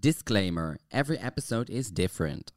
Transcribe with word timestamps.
Disclaimer 0.00 0.78
every 0.88 1.16
episode 1.16 1.70
is 1.70 1.88
different. 1.88 2.52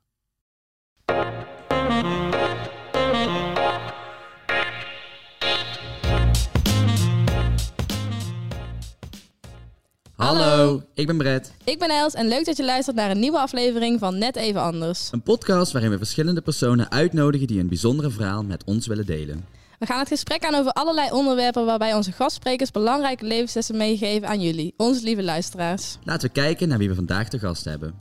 Hallo, 10.15 10.81
ik 10.93 11.07
ben 11.07 11.17
Brett. 11.17 11.53
Ik 11.63 11.79
ben 11.79 11.89
Els 11.89 12.13
en 12.13 12.27
leuk 12.27 12.45
dat 12.45 12.57
je 12.57 12.65
luistert 12.65 12.95
naar 12.95 13.11
een 13.11 13.19
nieuwe 13.19 13.39
aflevering 13.39 13.99
van 13.99 14.17
Net 14.17 14.35
Even 14.35 14.61
Anders. 14.61 15.09
Een 15.11 15.21
podcast 15.21 15.71
waarin 15.71 15.91
we 15.91 15.97
verschillende 15.97 16.41
personen 16.41 16.91
uitnodigen 16.91 17.47
die 17.47 17.59
een 17.59 17.67
bijzondere 17.67 18.09
verhaal 18.09 18.43
met 18.43 18.63
ons 18.63 18.87
willen 18.87 19.05
delen. 19.05 19.45
We 19.79 19.85
gaan 19.85 19.99
het 19.99 20.07
gesprek 20.07 20.45
aan 20.45 20.55
over 20.55 20.71
allerlei 20.71 21.11
onderwerpen 21.11 21.65
waarbij 21.65 21.93
onze 21.93 22.11
gastsprekers 22.11 22.71
belangrijke 22.71 23.25
levenslessen 23.25 23.77
meegeven 23.77 24.27
aan 24.27 24.41
jullie, 24.41 24.73
onze 24.77 25.03
lieve 25.03 25.23
luisteraars. 25.23 25.97
Laten 26.03 26.27
we 26.27 26.33
kijken 26.33 26.67
naar 26.67 26.77
wie 26.77 26.89
we 26.89 26.95
vandaag 26.95 27.29
te 27.29 27.39
gast 27.39 27.65
hebben. 27.65 27.95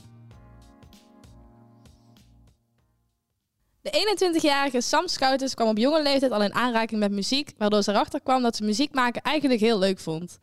De 3.81 4.17
21-jarige 4.37 4.81
Sam 4.81 5.07
Schouters 5.07 5.53
kwam 5.53 5.67
op 5.67 5.77
jonge 5.77 6.01
leeftijd 6.01 6.31
al 6.31 6.43
in 6.43 6.53
aanraking 6.53 6.99
met 6.99 7.11
muziek, 7.11 7.53
waardoor 7.57 7.83
ze 7.83 7.91
erachter 7.91 8.21
kwam 8.21 8.41
dat 8.41 8.55
ze 8.55 8.63
muziek 8.63 8.93
maken 8.93 9.21
eigenlijk 9.21 9.61
heel 9.61 9.79
leuk 9.79 9.99
vond. 9.99 10.37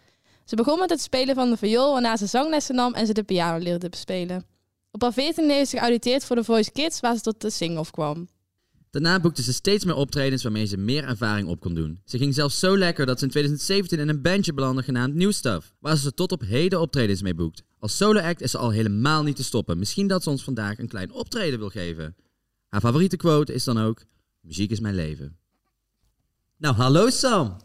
Ze 0.44 0.56
begon 0.56 0.78
met 0.78 0.90
het 0.90 1.00
spelen 1.00 1.34
van 1.34 1.50
de 1.50 1.56
viool, 1.56 1.92
waarna 1.92 2.16
ze 2.16 2.26
zanglessen 2.26 2.74
nam 2.74 2.94
en 2.94 3.06
ze 3.06 3.12
de 3.12 3.22
piano 3.22 3.58
leerde 3.58 3.88
bespelen. 3.88 4.46
Op 4.90 5.02
haar 5.02 5.12
14 5.12 5.50
heeft 5.50 5.70
ze 5.70 5.76
geauditeerd 5.76 6.24
voor 6.24 6.36
de 6.36 6.44
Voice 6.44 6.72
Kids, 6.72 7.00
waar 7.00 7.14
ze 7.14 7.20
tot 7.20 7.40
de 7.40 7.50
sing-off 7.50 7.90
kwam. 7.90 8.28
Daarna 8.90 9.20
boekte 9.20 9.42
ze 9.42 9.52
steeds 9.52 9.84
meer 9.84 9.94
optredens 9.94 10.42
waarmee 10.42 10.66
ze 10.66 10.76
meer 10.76 11.04
ervaring 11.04 11.48
op 11.48 11.60
kon 11.60 11.74
doen. 11.74 12.00
Ze 12.04 12.18
ging 12.18 12.34
zelfs 12.34 12.58
zo 12.58 12.78
lekker 12.78 13.06
dat 13.06 13.18
ze 13.18 13.24
in 13.24 13.30
2017 13.30 13.98
in 13.98 14.08
een 14.08 14.22
bandje 14.22 14.54
belandde 14.54 14.82
genaamd 14.82 15.14
New 15.14 15.32
Stuff, 15.32 15.74
waar 15.80 15.96
ze 15.96 16.14
tot 16.14 16.32
op 16.32 16.40
heden 16.40 16.80
optredens 16.80 17.22
mee 17.22 17.34
boekt. 17.34 17.62
Als 17.78 17.96
solo 17.96 18.20
act 18.20 18.40
is 18.40 18.50
ze 18.50 18.58
al 18.58 18.70
helemaal 18.70 19.22
niet 19.22 19.36
te 19.36 19.44
stoppen. 19.44 19.78
Misschien 19.78 20.06
dat 20.06 20.22
ze 20.22 20.30
ons 20.30 20.44
vandaag 20.44 20.78
een 20.78 20.88
klein 20.88 21.12
optreden 21.12 21.58
wil 21.58 21.68
geven. 21.68 22.16
Haar 22.68 22.80
favoriete 22.80 23.16
quote 23.16 23.54
is 23.54 23.64
dan 23.64 23.78
ook: 23.78 24.04
Muziek 24.40 24.70
is 24.70 24.80
mijn 24.80 24.94
leven. 24.94 25.36
Nou, 26.56 26.74
hallo 26.74 27.10
Sam. 27.10 27.56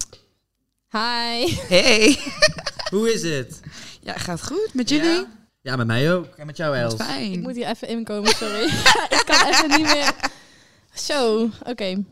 Hi! 0.89 1.55
Hey. 1.67 2.17
Hoe 2.93 3.13
is 3.13 3.21
het? 3.21 3.59
Ja, 4.01 4.13
gaat 4.13 4.45
goed 4.45 4.69
met 4.73 4.89
jullie? 4.89 5.09
Ja? 5.09 5.39
Ja, 5.61 5.75
met 5.75 5.87
mij 5.87 6.13
ook. 6.13 6.25
En 6.25 6.45
met 6.45 6.57
jou, 6.57 6.75
Els. 6.75 6.93
Fijn. 6.93 7.31
Ik 7.31 7.41
moet 7.41 7.55
hier 7.55 7.67
even 7.67 7.87
inkomen, 7.87 8.33
sorry. 8.35 8.63
ik 9.17 9.23
kan 9.25 9.47
even 9.47 9.69
niet 9.69 9.93
meer... 9.93 10.15
Zo, 10.93 11.49
oké. 11.67 12.03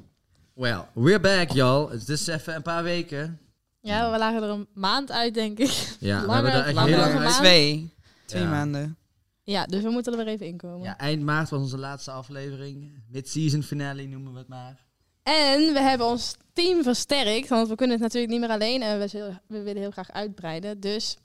Well, 0.53 0.85
we're 0.93 1.19
back, 1.19 1.51
y'all. 1.51 1.89
Het 1.91 1.99
is 1.99 2.05
dus 2.05 2.27
even 2.27 2.55
een 2.55 2.61
paar 2.61 2.83
weken. 2.83 3.39
Ja, 3.81 4.11
we 4.11 4.17
lagen 4.17 4.43
er 4.43 4.49
een 4.49 4.67
maand 4.73 5.11
uit, 5.11 5.33
denk 5.33 5.57
ik. 5.59 5.95
Ja, 5.99 6.25
we 6.25 6.31
hebben 6.33 6.51
er 6.53 6.65
echt 6.65 6.79
heel 6.79 6.97
lang. 6.97 7.29
Twee. 7.31 7.93
Twee 8.25 8.41
Ja. 8.41 8.49
maanden. 8.49 8.97
Ja, 9.43 9.65
dus 9.65 9.81
we 9.83 9.89
moeten 9.89 10.11
er 10.13 10.17
weer 10.25 10.33
even 10.33 10.45
inkomen. 10.45 10.81
Ja, 10.81 10.97
eind 10.97 11.21
maart 11.23 11.49
was 11.49 11.59
onze 11.61 11.77
laatste 11.77 12.11
aflevering. 12.11 13.03
Mid-season 13.07 13.63
finale 13.63 14.03
noemen 14.05 14.33
we 14.33 14.39
het 14.39 14.47
maar. 14.47 14.85
En 15.23 15.73
we 15.73 15.79
hebben 15.79 16.07
ons 16.07 16.35
team 16.53 16.83
versterkt, 16.83 17.47
want 17.49 17.67
we 17.67 17.75
kunnen 17.75 17.95
het 17.95 18.05
natuurlijk 18.05 18.31
niet 18.31 18.41
meer 18.41 18.49
alleen 18.49 18.81
en 18.81 18.99
we, 18.99 19.07
zullen- 19.07 19.41
we 19.47 19.61
willen 19.61 19.81
heel 19.81 19.91
graag 19.91 20.11
uitbreiden. 20.11 20.79
Dus 20.79 21.17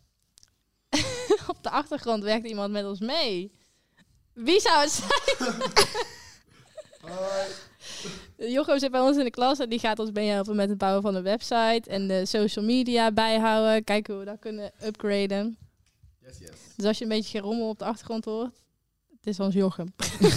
op 1.48 1.58
de 1.62 1.70
achtergrond 1.70 2.22
werkt 2.22 2.46
iemand 2.46 2.72
met 2.72 2.84
ons 2.84 3.00
mee. 3.00 3.52
Wie 4.32 4.60
zou 4.60 4.80
het 4.80 4.90
zijn? 4.90 5.54
Jochem 8.36 8.78
zit 8.78 8.90
bij 8.90 9.00
ons 9.00 9.16
in 9.16 9.24
de 9.24 9.30
klas 9.30 9.58
en 9.58 9.68
die 9.68 9.78
gaat 9.78 9.98
ons 9.98 10.10
meehelpen 10.12 10.56
met 10.56 10.68
het 10.68 10.78
bouwen 10.78 11.02
van 11.02 11.14
een 11.14 11.22
website 11.22 11.82
en 11.86 12.08
de 12.08 12.26
social 12.26 12.64
media 12.64 13.12
bijhouden. 13.12 13.84
Kijken 13.84 14.14
hoe 14.14 14.24
we 14.24 14.30
dat 14.30 14.38
kunnen 14.38 14.72
upgraden. 14.84 15.56
Dus 16.76 16.86
als 16.86 16.98
je 16.98 17.04
een 17.04 17.10
beetje 17.10 17.38
gerommel 17.38 17.68
op 17.68 17.78
de 17.78 17.84
achtergrond 17.84 18.24
hoort, 18.24 18.54
het 19.16 19.26
is 19.26 19.40
ons 19.40 19.54
Jochem. 19.54 19.94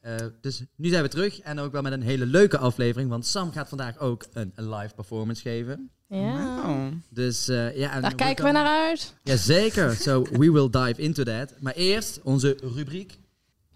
Eh, 0.00 0.16
dus 0.40 0.62
nu 0.76 0.88
zijn 0.88 1.02
we 1.02 1.08
terug 1.08 1.40
en 1.40 1.58
ook 1.58 1.72
wel 1.72 1.82
met 1.82 1.92
een 1.92 2.02
hele 2.02 2.26
leuke 2.26 2.58
aflevering, 2.58 3.10
want 3.10 3.26
Sam 3.26 3.52
gaat 3.52 3.68
vandaag 3.68 3.98
ook 3.98 4.26
een, 4.32 4.52
live 4.56 4.94
performance 4.94 5.42
geven. 5.42 5.90
Ja. 6.08 6.90
Dus 7.08 7.48
eh, 7.48 7.76
ja, 7.76 7.92
en 7.92 8.02
Daar 8.02 8.14
kijken 8.14 8.44
we 8.44 8.50
naar 8.50 8.88
uit. 8.88 9.14
Jazeker, 9.22 9.94
so 9.94 10.22
we 10.22 10.52
will 10.52 10.70
dive 10.70 11.02
into 11.02 11.22
that. 11.22 11.54
Maar 11.60 11.74
eerst 11.74 12.20
onze 12.22 12.58
rubriek. 12.74 13.18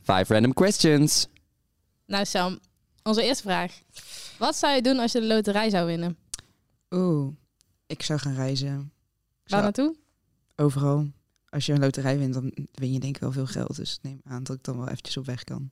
Five 0.03 0.33
random 0.33 0.53
questions. 0.53 1.27
Nou 2.13 2.25
Sam, 2.25 2.59
onze 3.03 3.23
eerste 3.23 3.43
vraag. 3.43 3.81
Wat 4.39 4.57
zou 4.57 4.75
je 4.75 4.83
doen 4.83 4.99
als 4.99 5.13
je 5.13 5.21
de 5.21 5.27
loterij 5.27 5.71
zou 5.71 5.87
winnen? 5.87 6.17
Oeh. 6.91 7.33
Ik 7.87 8.03
zou 8.03 8.19
gaan 8.19 8.35
reizen. 8.35 8.93
Waar 9.45 9.63
naartoe? 9.63 9.97
overal. 10.57 11.07
Als 11.49 11.67
je 11.67 11.73
een 11.73 11.81
loterij 11.81 12.19
wint, 12.19 12.35
dan 12.35 12.53
win 12.73 12.93
je 12.93 13.01
denk 13.01 13.15
ik 13.15 13.23
wel 13.23 13.33
veel 13.33 13.47
geld. 13.47 13.77
Dus 13.77 13.99
neem 14.03 14.21
aan 14.25 14.43
dat 14.43 14.57
ik 14.57 14.65
dan 14.65 14.77
wel 14.77 14.89
eventjes 14.89 15.17
op 15.17 15.27
weg 15.27 15.45
kan. 15.45 15.71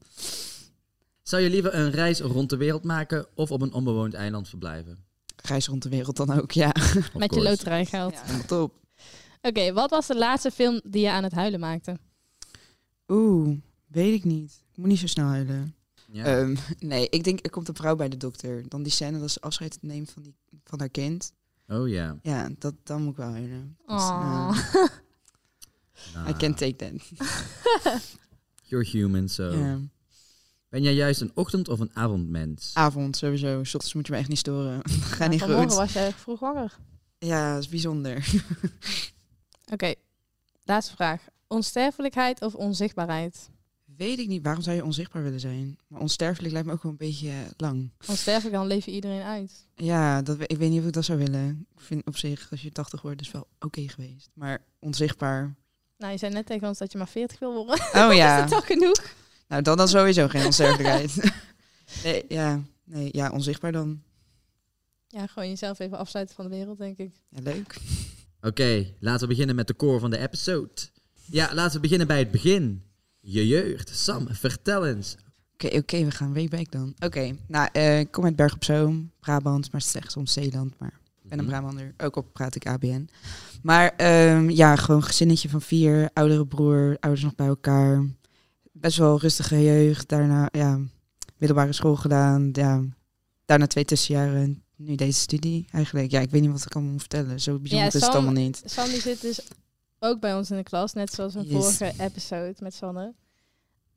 Zou 1.23 1.43
je 1.43 1.51
liever 1.51 1.75
een 1.75 1.91
reis 1.91 2.21
rond 2.21 2.51
de 2.51 2.57
wereld 2.57 2.85
maken 2.85 3.27
of 3.35 3.51
op 3.51 3.63
een 3.63 3.73
onbewoond 3.73 4.15
eiland 4.15 4.49
verblijven? 4.49 5.05
Reis 5.37 5.67
rond 5.67 5.83
de 5.83 5.89
wereld 5.89 6.17
dan 6.17 6.31
ook, 6.41 6.51
ja. 6.53 6.73
Of 6.77 7.15
Met 7.15 7.35
je 7.35 7.43
loterijgeld. 7.43 8.13
ja 8.13 8.23
helemaal 8.23 8.47
top. 8.47 8.75
Oké, 9.43 9.73
wat 9.73 9.91
was 9.91 10.07
de 10.07 10.17
laatste 10.17 10.51
film 10.51 10.81
die 10.85 11.03
je 11.03 11.11
aan 11.11 11.23
het 11.25 11.33
huilen 11.33 11.61
maakte? 11.61 11.99
Oeh, 13.09 13.59
weet 13.87 14.15
ik 14.15 14.25
niet. 14.25 14.63
Ik 14.71 14.77
moet 14.77 14.89
niet 14.89 14.99
zo 14.99 15.07
snel 15.07 15.27
huilen. 15.27 15.75
Ja. 16.13 16.25
Ehm, 16.25 16.57
nee, 16.79 17.09
ik 17.09 17.25
denk 17.25 17.45
er 17.45 17.51
komt 17.51 17.69
een 17.69 17.75
vrouw 17.75 17.97
bij 17.97 18.09
de 18.09 18.17
dokter. 18.17 18.69
Dan 18.69 18.83
die 18.83 18.93
scène 18.93 19.19
dat 19.21 19.31
ze 19.31 19.41
afscheid 19.41 19.79
neemt 19.81 20.11
van, 20.11 20.23
die, 20.23 20.35
van 20.65 20.79
haar 20.79 20.89
kind. 20.89 21.33
oh 21.69 21.89
ja. 21.89 22.19
Ja, 22.23 22.49
dat, 22.59 22.75
dan 22.83 23.03
moet 23.03 23.11
ik 23.11 23.17
wel 23.17 23.31
huilen. 23.31 23.77
Dus, 23.87 23.97
Oh. 24.03 24.59
eh, 24.75 24.87
Nou, 26.15 26.29
I 26.31 26.33
can 26.37 26.55
take 26.55 26.77
that. 26.77 26.93
You're 28.69 28.89
human, 28.91 29.29
so. 29.29 29.51
Ben 30.69 30.83
jij 30.83 30.95
juist 30.95 31.21
een 31.21 31.31
ochtend- 31.35 31.69
of 31.69 31.81
een 31.81 31.91
avondmens? 31.97 32.71
Avond 32.75 33.17
sowieso. 33.17 33.65
S 33.65 33.75
ochtends 33.75 33.95
moet 33.95 34.07
je 34.07 34.13
me 34.13 34.19
echt 34.19 34.29
niet 34.29 34.39
storen. 34.39 34.81
Ga 34.91 35.27
niet 35.27 35.39
Vanmorgen 35.41 35.69
goed. 35.69 35.79
was 35.79 35.93
jij 35.93 36.13
vroeg 36.13 36.41
wakker. 36.41 36.79
Ja, 37.19 37.53
dat 37.55 37.63
is 37.63 37.69
bijzonder. 37.69 38.43
Oké, 39.73 39.95
laatste 40.65 40.95
vraag. 40.95 41.23
Onsterfelijkheid 41.47 42.43
of 42.43 42.55
onzichtbaarheid? 42.55 43.51
Weet 44.01 44.19
ik 44.19 44.29
niet, 44.29 44.43
waarom 44.43 44.63
zou 44.63 44.77
je 44.77 44.85
onzichtbaar 44.85 45.23
willen 45.23 45.41
zijn? 45.41 45.79
Maar 45.87 46.01
onsterfelijk 46.01 46.53
lijkt 46.53 46.67
me 46.67 46.73
ook 46.73 46.83
wel 46.83 46.93
een 46.93 46.99
beetje 46.99 47.29
eh, 47.29 47.37
lang. 47.57 47.91
Onsterfelijk, 48.07 48.55
dan 48.55 48.67
leef 48.67 48.85
je 48.85 48.91
iedereen 48.91 49.23
uit. 49.23 49.67
Ja, 49.75 50.23
dat, 50.23 50.37
ik 50.41 50.57
weet 50.57 50.71
niet 50.71 50.81
of 50.81 50.87
ik 50.87 50.93
dat 50.93 51.05
zou 51.05 51.19
willen. 51.19 51.67
Ik 51.75 51.81
vind 51.81 52.07
op 52.07 52.17
zich, 52.17 52.51
als 52.51 52.63
je 52.63 52.73
80 52.73 53.03
wordt, 53.03 53.21
is 53.21 53.31
wel 53.31 53.47
oké 53.59 53.89
geweest. 53.89 54.31
Maar 54.35 54.63
onzichtbaar. 54.79 55.55
Nou, 55.99 56.13
je 56.13 56.19
zei 56.19 56.33
net 56.33 56.47
tegen 56.47 56.69
ons 56.69 56.79
dat 56.79 56.93
je 56.93 56.99
maar 56.99 57.09
40 57.09 57.39
wil 57.39 57.55
worden. 57.55 57.85
Oh 57.93 58.11
Is 58.11 58.17
ja. 58.17 58.41
dat 58.41 58.49
toch 58.49 58.67
genoeg? 58.67 59.15
Nou, 59.49 59.63
dan 59.63 59.77
dan 59.77 59.89
sowieso 59.89 60.29
geen 60.29 60.47
onsterfelijkheid. 60.53 61.33
nee, 62.05 62.25
ja. 62.29 62.63
Nee, 62.85 63.09
ja, 63.13 63.31
onzichtbaar 63.31 63.73
dan. 63.73 64.03
Ja, 65.09 65.27
gewoon 65.27 65.49
jezelf 65.49 65.79
even 65.79 65.99
afsluiten 65.99 66.35
van 66.35 66.45
de 66.45 66.57
wereld, 66.57 66.79
denk 66.79 66.99
ik. 66.99 67.13
Ja, 67.29 67.41
leuk. 67.43 67.77
Oké, 68.41 68.93
laten 68.99 69.21
we 69.21 69.35
beginnen 69.35 69.57
met 69.57 69.67
de 69.67 69.77
core 69.77 69.99
van 69.99 70.11
de 70.11 70.19
episode. 70.19 70.71
Ja, 71.25 71.55
laten 71.55 71.75
we 71.75 71.81
beginnen 71.81 72.07
bij 72.07 72.19
het 72.19 72.31
begin. 72.31 72.89
Je 73.21 73.47
jeugd. 73.47 73.97
Sam, 73.97 74.27
vertel 74.31 74.87
eens. 74.87 75.17
Oké, 75.55 75.77
oké, 75.77 76.05
we 76.05 76.11
gaan 76.11 76.35
way 76.35 76.49
back 76.49 76.71
dan. 76.73 76.95
Oké, 76.99 77.37
nou, 77.49 77.69
eh, 77.73 77.99
ik 77.99 78.11
kom 78.11 78.25
uit 78.25 78.37
Berg 78.37 78.55
op 78.55 78.65
Zoom, 78.65 79.11
Brabant, 79.21 79.73
maar 79.73 79.81
het 79.81 79.91
is 79.91 79.95
echt 80.01 80.13
soms 80.13 80.33
Zeeland. 80.33 80.79
Maar 80.79 81.01
ik 81.23 81.29
ben 81.29 81.39
een 81.39 81.45
Mhm. 81.45 81.55
Brabander, 81.55 81.95
ook 81.99 82.17
al 82.17 82.23
praat 82.23 82.55
ik 82.55 82.67
ABN. 82.67 83.09
Maar 83.63 83.93
ehm, 83.97 84.51
ja, 84.51 84.77
gewoon 84.77 85.03
gezinnetje 85.03 85.49
van 85.49 85.63
vier, 85.63 86.11
oudere 86.13 86.47
broer, 86.47 86.97
ouders 87.01 87.25
nog 87.25 87.35
bij 87.35 87.47
elkaar. 87.47 88.07
Best 88.73 88.97
wel 88.99 89.21
rustige 89.21 89.63
jeugd. 89.63 90.09
Daarna, 90.09 90.49
ja, 90.53 90.81
middelbare 91.39 91.73
school 91.73 91.97
gedaan. 91.97 92.49
Ja, 92.53 92.83
daarna 93.45 93.67
twee 93.67 93.85
tussenjaren. 93.85 94.63
Nu 94.77 94.95
deze 94.95 95.21
studie 95.21 95.67
eigenlijk. 95.71 96.11
Ja, 96.11 96.21
ik 96.21 96.31
weet 96.31 96.41
niet 96.41 96.51
wat 96.51 96.65
ik 96.65 96.75
allemaal 96.75 96.93
moet 96.93 97.01
vertellen. 97.01 97.41
Zo 97.41 97.59
bijzonder 97.59 97.87
is 97.87 97.93
het 97.93 98.05
allemaal 98.05 98.33
niet. 98.33 98.63
Sam 98.65 98.89
die 98.89 99.01
zit 99.01 99.21
dus 99.21 99.41
ook 100.01 100.21
bij 100.21 100.35
ons 100.35 100.51
in 100.51 100.57
de 100.57 100.63
klas, 100.63 100.93
net 100.93 101.13
zoals 101.13 101.35
een 101.35 101.45
Yes. 101.49 101.53
vorige 101.79 102.03
episode 102.03 102.55
met 102.59 102.75
Sanne. 102.75 103.15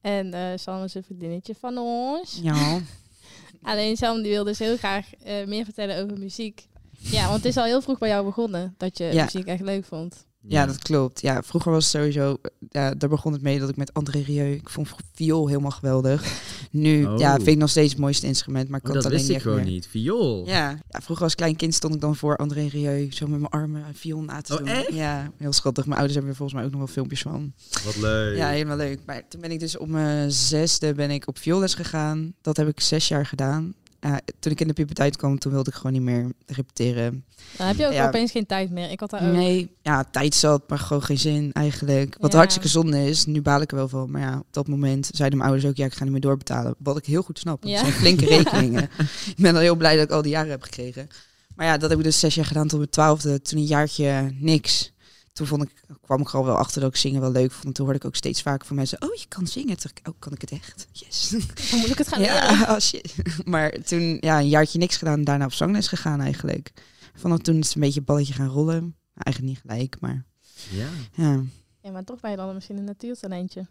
En 0.02 0.34
eh 0.34 0.58
Sam 0.58 0.84
is 0.84 0.94
een 0.94 1.04
vriendinnetje 1.04 1.56
van 1.56 1.78
ons. 1.78 2.40
Ja, 2.42 2.80
Alleen 3.64 3.98
Sam 3.98 4.22
die 4.22 4.32
wil 4.32 4.44
dus 4.44 4.60
heel 4.60 4.78
graag 4.78 5.16
eh, 5.16 5.46
meer 5.48 5.64
vertellen 5.64 6.04
over 6.04 6.18
muziek. 6.20 6.68
Ja, 6.98 7.24
want 7.24 7.36
het 7.38 7.46
is 7.46 7.58
al 7.58 7.64
heel 7.64 7.82
vroeg 7.82 7.98
bij 7.98 8.10
jou 8.10 8.26
begonnen 8.26 8.74
dat 8.78 8.98
je 8.98 9.04
Ja. 9.06 9.24
muziek 9.24 9.46
echt 9.48 9.62
leuk 9.62 9.86
vond. 9.86 10.26
Ja, 10.48 10.66
dat 10.66 10.78
klopt. 10.80 11.22
Ja, 11.22 11.44
vroeger 11.44 11.72
was 11.72 11.84
het 11.84 11.94
sowieso, 11.94 12.38
ja, 12.69 12.94
daar 12.95 13.10
begon 13.10 13.34
het 13.34 13.42
mee 13.42 13.60
dat 13.60 13.69
ik 13.69 13.75
met 13.75 13.94
André 13.94 14.19
Rieu, 14.19 14.51
ik 14.54 14.69
vond 14.69 14.90
viool 15.13 15.48
helemaal 15.48 15.72
geweldig. 15.72 16.42
Nu, 16.72 17.06
Oh. 17.06 17.19
ja, 17.19 17.36
vind 17.36 17.48
ik 17.48 17.57
nog 17.57 17.69
steeds 17.69 17.92
het 17.92 18.00
mooiste 18.01 18.28
instrument, 18.28 18.69
maar 18.69 18.80
ik 18.80 18.86
Oh, 18.88 18.92
kan 18.94 19.01
dat 19.01 19.12
het 19.12 19.13
alleen 19.13 19.28
wist 19.28 19.44
ik 19.44 19.45
niet 19.45 19.54
echt 19.54 19.56
gewoon 19.56 19.72
meer. 19.72 19.74
niet. 19.74 19.88
Viool. 19.88 20.45
Ja. 20.48 20.69
ja, 20.90 21.01
vroeger 21.01 21.24
als 21.25 21.36
klein 21.36 21.56
kind 21.56 21.74
stond 21.74 21.95
ik 21.95 22.01
dan 22.01 22.16
voor 22.16 22.38
André 22.38 22.68
Rieu, 22.68 23.12
zo 23.12 23.28
met 23.28 23.40
mijn 23.40 23.51
armen 23.51 23.84
een 23.88 23.95
viool 23.95 24.22
na 24.22 24.42
te 24.42 24.54
Oh, 24.54 24.60
doen. 24.60 24.68
echt? 24.68 24.94
Ja, 24.94 25.31
heel 25.38 25.54
schattig. 25.54 25.84
Mijn 25.86 25.95
ouders 25.98 26.13
hebben 26.13 26.31
er 26.31 26.38
volgens 26.38 26.57
mij 26.57 26.66
ook 26.68 26.72
nog 26.74 26.84
wel 26.86 26.94
filmpjes 26.94 27.22
van. 27.22 27.54
Wat 27.86 27.98
leuk. 27.98 28.38
Ja, 28.38 28.48
helemaal 28.50 28.78
leuk. 28.78 29.00
Maar 29.06 29.28
toen 29.28 29.42
ben 29.42 29.51
ik 29.51 29.60
dus 29.60 29.78
op 29.78 29.88
mijn 29.88 30.31
zesde 30.31 30.94
ben 30.94 31.12
ik 31.12 31.28
op 31.28 31.38
vioolles 31.38 31.74
gegaan. 31.74 32.34
Dat 32.42 32.57
heb 32.57 32.68
ik 32.68 32.80
zes 32.80 33.07
jaar 33.07 33.25
gedaan. 33.25 33.74
Ja, 34.04 34.20
toen 34.40 34.52
ik 34.52 34.62
in 34.62 34.68
de 34.68 34.74
puberteit 34.74 35.18
kwam, 35.18 35.40
toen 35.40 35.52
wilde 35.52 35.70
ik 35.70 35.76
gewoon 35.76 35.92
niet 35.92 36.02
meer 36.02 36.32
repeteren. 36.46 37.26
Dan 37.58 37.68
heb 37.68 37.76
je 37.78 37.86
ook 37.88 37.94
Ja. 37.94 38.08
opeens 38.08 38.32
geen 38.32 38.46
tijd 38.46 38.70
meer. 38.72 38.92
Ik 38.92 39.00
had 39.00 39.10
daar 39.10 39.28
ook. 39.28 39.36
Nee, 39.36 39.76
ja, 39.82 40.04
tijd 40.04 40.36
zat, 40.36 40.70
maar 40.70 40.80
gewoon 40.80 41.04
geen 41.04 41.18
zin 41.20 41.52
eigenlijk. 41.54 42.16
Wat 42.20 42.32
Ja. 42.32 42.38
hartstikke 42.38 42.68
zonde 42.70 43.06
is, 43.06 43.26
nu 43.26 43.42
baal 43.42 43.62
ik 43.62 43.72
er 43.72 43.78
wel 43.78 43.88
van. 43.88 44.12
Maar 44.12 44.22
ja, 44.22 44.38
op 44.38 44.48
dat 44.52 44.68
moment 44.68 45.10
zeiden 45.14 45.38
mijn 45.38 45.50
ouders 45.50 45.72
ook, 45.72 45.78
ja, 45.78 45.86
ik 45.86 45.94
ga 45.94 46.04
niet 46.04 46.12
meer 46.12 46.22
doorbetalen. 46.22 46.76
Wat 46.78 46.98
ik 46.98 47.06
heel 47.06 47.22
goed 47.24 47.40
snap, 47.40 47.64
Ja. 47.64 47.70
het 47.72 47.80
zijn 47.80 47.92
flinke 47.94 48.26
rekeningen. 48.36 48.84
ik 49.26 49.36
ben 49.38 49.56
al 49.56 49.62
heel 49.62 49.76
blij 49.76 49.96
dat 49.96 50.04
ik 50.06 50.12
al 50.12 50.22
die 50.22 50.32
jaren 50.32 50.52
heb 50.52 50.62
gekregen. 50.62 51.08
Maar 51.56 51.66
ja, 51.66 51.78
dat 51.78 51.90
heb 51.90 52.00
ik 52.00 52.06
dus 52.06 52.20
zes 52.20 52.36
jaar 52.36 52.46
gedaan 52.46 52.68
tot 52.68 52.78
mijn 52.78 52.90
twaalfde. 52.92 53.42
Toen 53.42 53.60
een 53.60 53.66
jaartje 53.66 54.32
niks. 54.40 54.93
Toen 55.34 55.48
vond 55.48 55.64
ik, 55.64 55.70
kwam 56.02 56.22
ik 56.22 56.30
al 56.30 56.46
wel 56.46 56.58
achter 56.58 56.82
dat 56.82 56.90
ik 56.90 56.96
zingen 56.96 57.22
wel 57.22 57.32
leuk 57.32 57.52
vond. 57.52 57.66
En 57.66 57.74
toen 57.74 57.86
hoorde 57.86 58.00
ik 58.00 58.06
ook 58.06 58.16
steeds 58.16 58.42
vaker 58.42 58.68
van 58.68 58.76
mensen, 58.76 59.02
oh, 59.02 59.16
je 59.16 59.26
kan 59.28 59.48
zingen. 59.48 59.78
Toen 59.78 59.92
ik, 59.94 60.08
oh, 60.08 60.14
kan 60.20 60.34
ik 60.34 60.42
het 60.42 60.52
echt? 60.52 60.88
Yes. 60.92 61.30
Dan 61.72 61.80
moet 61.80 61.90
ik 61.90 61.98
het 61.98 62.08
gaan 62.08 62.20
leren. 62.22 62.36
Ja, 62.36 62.62
oh 62.74 62.80
shit. 62.80 63.16
Maar 63.46 63.72
toen 63.72 64.18
ja, 64.20 64.40
een 64.40 64.50
jaartje 64.50 64.80
niks 64.80 64.98
gedaan, 64.98 65.24
daarna 65.24 65.46
op 65.46 65.54
zangles 65.54 65.88
gegaan 65.88 66.22
eigenlijk. 66.22 66.72
Vanaf 67.16 67.40
toen 67.40 67.58
is 67.60 67.66
het 67.66 67.76
een 67.76 67.82
beetje 67.82 68.00
een 68.00 68.06
balletje 68.06 68.34
gaan 68.34 68.48
rollen. 68.48 68.96
Eigenlijk 69.16 69.56
niet 69.56 69.64
gelijk, 69.66 69.98
maar 70.00 70.26
Ja. 70.70 70.88
ja, 71.14 71.42
Ja, 71.82 71.92
maar 71.92 72.04
toch 72.04 72.20
ben 72.20 72.32
je 72.32 72.38
dan 72.38 72.54
misschien 72.54 72.78
een 72.78 72.84
natuurtalentje. 72.84 73.66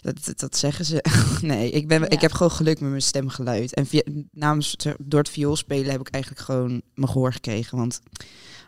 dat, 0.00 0.24
dat, 0.24 0.38
dat 0.38 0.56
zeggen 0.56 0.84
ze. 0.84 1.04
nee, 1.42 1.70
ik, 1.70 1.88
ben, 1.88 2.00
Ja. 2.00 2.08
ik 2.08 2.20
heb 2.20 2.32
gewoon 2.32 2.52
geluk 2.52 2.80
met 2.80 2.90
mijn 2.90 3.02
stemgeluid. 3.02 3.74
En 3.74 3.86
via, 3.86 4.02
namens, 4.30 4.76
door 4.98 5.20
het 5.20 5.28
viool 5.28 5.56
spelen 5.56 5.90
heb 5.90 6.00
ik 6.00 6.08
eigenlijk 6.08 6.44
gewoon 6.44 6.82
mijn 6.94 7.08
gehoor 7.10 7.32
gekregen. 7.32 7.78
Want 7.78 8.00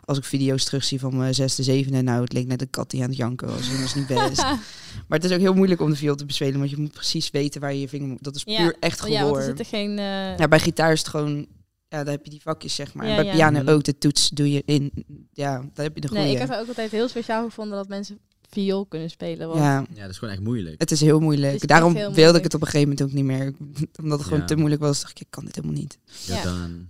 als 0.05 0.17
ik 0.17 0.23
video's 0.23 0.63
terugzie 0.63 0.99
van 0.99 1.17
mijn 1.17 1.33
zesde, 1.35 1.63
zevende, 1.63 2.01
nou, 2.01 2.21
het 2.23 2.33
leek 2.33 2.47
net 2.47 2.61
een 2.61 2.69
kat 2.69 2.89
die 2.89 3.01
aan 3.03 3.07
het 3.09 3.17
janken 3.17 3.47
was. 3.47 3.69
En 3.69 3.75
dat 3.77 3.85
is 3.85 3.95
niet 3.95 4.07
best. 4.07 4.41
maar 5.07 5.19
het 5.19 5.23
is 5.23 5.31
ook 5.31 5.39
heel 5.39 5.53
moeilijk 5.53 5.81
om 5.81 5.89
de 5.89 5.95
viool 5.95 6.15
te 6.15 6.25
bespelen, 6.25 6.57
want 6.59 6.69
je 6.69 6.77
moet 6.77 6.91
precies 6.91 7.29
weten 7.31 7.61
waar 7.61 7.73
je 7.73 7.79
je 7.79 7.87
vinger 7.89 8.07
moet. 8.07 8.23
Dat 8.23 8.35
is 8.35 8.41
Ja. 8.45 8.57
puur 8.63 8.75
echt 8.79 8.99
ja, 8.99 9.05
gehoor. 9.05 9.23
want 9.25 9.35
er 9.37 9.43
zitten 9.43 9.65
geen... 9.65 9.89
eh, 9.99 10.37
Ja, 10.37 10.47
bij 10.47 10.59
gitaar 10.59 10.91
is 10.91 10.99
het 10.99 11.07
gewoon... 11.07 11.45
Ja, 11.87 12.03
daar 12.03 12.13
heb 12.13 12.23
je 12.25 12.29
die 12.31 12.41
vakjes, 12.41 12.75
zeg 12.75 12.93
maar. 12.93 13.07
Ja, 13.07 13.15
bij 13.15 13.25
ja. 13.25 13.33
piano 13.33 13.71
ook, 13.73 13.83
de 13.83 13.97
toets 13.97 14.29
doe 14.29 14.51
je 14.51 14.63
in... 14.65 14.91
Ja, 15.33 15.51
daar 15.73 15.85
heb 15.85 15.95
je 15.95 16.01
de 16.01 16.07
goede. 16.07 16.23
nee, 16.23 16.31
ik 16.33 16.39
heb 16.39 16.51
ook 16.51 16.67
altijd 16.67 16.91
heel 16.91 17.07
speciaal 17.07 17.43
gevonden 17.45 17.77
dat 17.77 17.87
mensen 17.87 18.19
viool 18.49 18.85
kunnen 18.85 19.09
spelen. 19.09 19.47
Want 19.47 19.59
ja, 19.59 19.85
ja, 19.93 20.01
dat 20.01 20.09
is 20.09 20.17
gewoon 20.17 20.33
echt 20.33 20.43
moeilijk. 20.43 20.79
het 20.79 20.91
is 20.91 21.01
heel 21.01 21.19
moeilijk. 21.19 21.53
is 21.53 21.61
Daarom 21.61 21.93
heel 21.93 22.01
wilde 22.01 22.13
moeilijk. 22.21 22.37
ik 22.37 22.43
het 22.43 22.53
op 22.53 22.61
een 22.61 22.67
gegeven 22.67 22.89
moment 22.89 23.07
ook 23.07 23.13
niet 23.15 23.25
meer. 23.25 23.53
Omdat 24.03 24.17
het 24.17 24.27
gewoon 24.27 24.39
Ja. 24.39 24.45
te 24.47 24.55
moeilijk 24.55 24.81
was. 24.81 24.99
dacht 25.01 25.11
ik, 25.11 25.19
ik 25.19 25.27
kan 25.29 25.45
dit 25.45 25.55
helemaal 25.55 25.77
niet. 25.77 25.97
Ja, 26.25 26.35
Ja. 26.35 26.43
dan. 26.43 26.89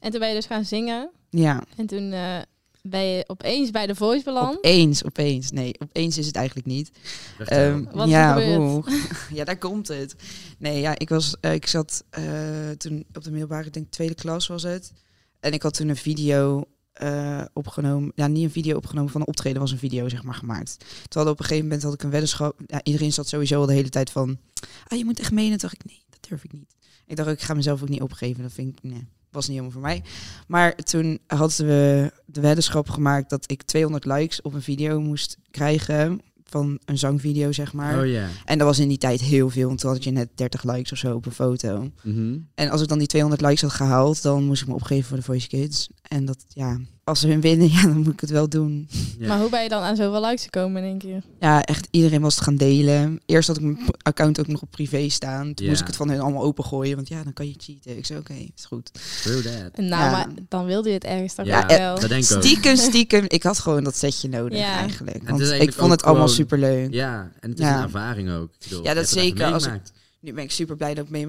En 0.00 0.10
toen 0.10 0.20
ben 0.20 0.28
je 0.28 0.34
dus 0.34 0.46
gaan 0.46 0.64
zingen. 0.64 1.10
Ja, 1.30 1.62
En 1.76 1.86
toen 1.86 2.12
eh, 2.12 2.38
ben 2.82 3.04
je 3.04 3.24
opeens 3.26 3.70
bij 3.70 3.86
The 3.86 3.94
Voice 3.94 4.24
beland. 4.24 4.56
opeens, 4.56 5.04
opeens. 5.04 5.50
Nee, 5.50 5.74
opeens 5.78 6.18
is 6.18 6.26
het 6.26 6.36
eigenlijk 6.36 6.66
niet. 6.66 6.90
Ehm, 7.38 7.84
Wat 7.84 8.06
is 8.06 8.12
er 8.12 8.18
ja, 8.18 8.32
gebeurd? 8.32 8.56
hoe? 8.56 8.84
ja, 9.38 9.44
daar 9.44 9.58
komt 9.58 9.88
het. 9.88 10.14
Nee, 10.58 10.80
ja, 10.80 10.98
ik 10.98 11.08
was, 11.08 11.36
eh, 11.40 11.52
ik 11.52 11.66
zat 11.66 12.04
eh, 12.10 12.70
toen 12.70 13.04
op 13.14 13.24
de 13.24 13.30
middelbare, 13.30 13.66
ik 13.66 13.72
denk 13.72 13.90
tweede 13.90 14.14
klas 14.14 14.46
was 14.46 14.62
het. 14.62 14.92
En 15.40 15.52
ik 15.52 15.62
had 15.62 15.74
toen 15.74 15.88
een 15.88 15.96
video 15.96 16.64
eh, 16.92 17.44
opgenomen. 17.52 18.12
Ja, 18.14 18.26
niet 18.26 18.44
een 18.44 18.50
video 18.50 18.76
opgenomen 18.76 19.10
van 19.10 19.20
een 19.20 19.26
optreden, 19.26 19.60
was 19.60 19.70
een 19.72 19.78
video 19.78 20.08
zeg 20.08 20.22
maar 20.22 20.34
gemaakt. 20.34 20.76
Terwijl 21.08 21.32
op 21.32 21.38
een 21.38 21.44
gegeven 21.44 21.64
moment 21.64 21.82
had 21.82 21.94
ik 21.94 22.02
een 22.02 22.10
weddenschap. 22.10 22.60
Ja, 22.66 22.80
iedereen 22.82 23.12
zat 23.12 23.28
sowieso 23.28 23.60
al 23.60 23.66
de 23.66 23.72
hele 23.72 23.88
tijd 23.88 24.10
van, 24.10 24.38
ah, 24.86 24.98
je 24.98 25.04
moet 25.04 25.18
echt 25.18 25.32
menen. 25.32 25.58
Toen 25.58 25.68
dacht 25.68 25.74
ik, 25.74 25.84
nee, 25.84 26.04
dat 26.10 26.28
durf 26.28 26.44
ik 26.44 26.52
niet. 26.52 26.74
Ik 27.06 27.16
dacht, 27.16 27.28
ook, 27.28 27.34
ik 27.34 27.42
ga 27.42 27.54
mezelf 27.54 27.82
ook 27.82 27.88
niet 27.88 28.02
opgeven. 28.02 28.42
Dat 28.42 28.52
vind 28.52 28.78
ik, 28.78 28.82
nee, 28.82 29.06
was 29.30 29.48
niet 29.48 29.56
helemaal 29.58 29.80
voor 29.80 29.88
mij. 29.88 30.02
Maar 30.46 30.74
toen 30.74 31.18
hadden 31.26 31.66
we 31.66 32.12
de 32.26 32.40
weddenschap 32.40 32.88
gemaakt 32.88 33.30
dat 33.30 33.50
ik 33.50 33.62
200 33.62 34.04
likes 34.04 34.42
op 34.42 34.54
een 34.54 34.62
video 34.62 35.00
moest 35.00 35.36
krijgen 35.50 36.20
van 36.44 36.78
een 36.84 36.98
zangvideo, 36.98 37.52
zeg 37.52 37.72
maar. 37.72 37.98
oh. 37.98 38.04
En 38.44 38.58
dat 38.58 38.66
was 38.66 38.78
in 38.78 38.88
die 38.88 38.98
tijd 38.98 39.20
heel 39.20 39.50
veel, 39.50 39.66
want 39.66 39.80
toen 39.80 39.90
had 39.90 40.04
je 40.04 40.10
net 40.10 40.28
30 40.34 40.62
likes 40.62 40.92
of 40.92 40.98
zo 40.98 41.14
op 41.14 41.26
een 41.26 41.32
foto. 41.32 41.90
Mhm. 42.02 42.38
En 42.54 42.70
als 42.70 42.82
ik 42.82 42.88
dan 42.88 42.98
die 42.98 43.06
200 43.06 43.42
likes 43.42 43.62
had 43.62 43.72
gehaald, 43.72 44.22
dan 44.22 44.44
moest 44.44 44.62
ik 44.62 44.68
me 44.68 44.74
opgeven 44.74 45.08
voor 45.08 45.16
de 45.16 45.22
Voice 45.22 45.48
Kids. 45.48 45.88
En 46.08 46.24
dat, 46.24 46.44
ja, 46.48 46.78
als 47.04 47.20
ze 47.20 47.28
hun 47.28 47.40
winnen, 47.40 47.70
ja, 47.70 47.82
dan 47.82 47.96
moet 47.96 48.12
ik 48.12 48.20
het 48.20 48.30
wel 48.30 48.48
doen. 48.48 48.88
Ja. 49.18 49.28
Maar 49.28 49.40
hoe 49.40 49.50
ben 49.50 49.62
je 49.62 49.68
dan 49.68 49.82
aan 49.82 49.96
zoveel 49.96 50.20
likes 50.26 50.42
gekomen 50.44 50.82
in 50.82 50.88
één 50.88 50.98
keer? 50.98 51.22
Ja, 51.40 51.62
echt 51.64 51.88
iedereen 51.90 52.20
was 52.20 52.34
het 52.34 52.44
gaan 52.44 52.56
delen. 52.56 53.20
Eerst 53.26 53.48
had 53.48 53.56
ik 53.56 53.62
mijn 53.62 53.78
account 54.02 54.40
ook 54.40 54.46
nog 54.46 54.62
op 54.62 54.70
privé 54.70 55.08
staan. 55.08 55.54
Toen 55.54 55.64
Ja. 55.64 55.70
moest 55.70 55.80
ik 55.80 55.86
het 55.86 55.96
van 55.96 56.08
hun 56.10 56.20
allemaal 56.20 56.42
opengooien, 56.42 56.96
want 56.96 57.08
ja, 57.08 57.22
dan 57.22 57.32
kan 57.32 57.46
je 57.46 57.54
cheaten. 57.56 57.96
Ik 57.96 58.06
zei, 58.06 58.18
oké, 58.18 58.32
is 58.32 58.64
goed. 58.64 58.90
True 59.22 59.42
that. 59.42 59.76
Nou, 59.76 59.88
Ja. 60.04 60.10
maar 60.10 60.26
dan 60.48 60.64
wilde 60.64 60.88
je 60.88 60.94
het 60.94 61.04
ergens 61.04 61.34
toch 61.34 61.46
Ja, 61.46 61.68
eh, 61.68 61.78
wel. 61.78 62.00
dat 62.00 62.08
denk 62.08 62.24
ik 62.24 62.32
ook. 62.36 62.42
Stiekem, 62.42 62.76
stiekem, 62.76 63.24
ik 63.28 63.42
had 63.42 63.58
gewoon 63.58 63.84
dat 63.84 63.96
setje 63.96 64.28
nodig 64.28 64.58
Ja. 64.58 64.76
eigenlijk. 64.78 65.28
Want 65.28 65.40
ik 65.40 65.72
vond 65.72 65.90
het 65.90 66.02
allemaal 66.02 66.28
gewoon- 66.28 66.36
superleuk. 66.36 66.92
Ja, 66.92 67.30
en 67.40 67.50
het 67.50 67.58
is 67.58 67.64
Ja. 67.64 67.76
een 67.76 67.82
ervaring 67.82 68.30
ook. 68.30 68.50
Ik 68.58 68.68
bedoel, 68.68 68.84
Ja, 68.84 68.94
dat 68.94 69.08
zeker. 69.08 69.52
Als 69.52 69.66
ik-. 69.66 69.80
Nu 70.20 70.32
ben 70.32 70.44
ik 70.44 70.50
super 70.50 70.76
blij 70.76 70.94
dat 70.94 71.04
ik 71.04 71.10
mee 71.10 71.26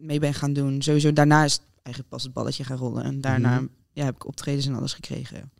mee 0.00 0.18
ben 0.18 0.34
gaan 0.34 0.52
doen. 0.52 0.82
Sowieso 0.82 1.12
daarna 1.12 1.44
is 1.44 1.60
eigenlijk 1.82 2.08
pas 2.14 2.22
het 2.22 2.32
balletje 2.32 2.64
gaan 2.64 2.76
rollen. 2.76 3.04
En 3.04 3.20
daarna 3.20 3.54
Mhm. 3.54 3.66
Ja, 3.92 4.04
heb 4.04 4.14
ik 4.14 4.26
optredens 4.26 4.66
en 4.66 4.74
alles 4.74 4.92
gekregen. 4.92 5.50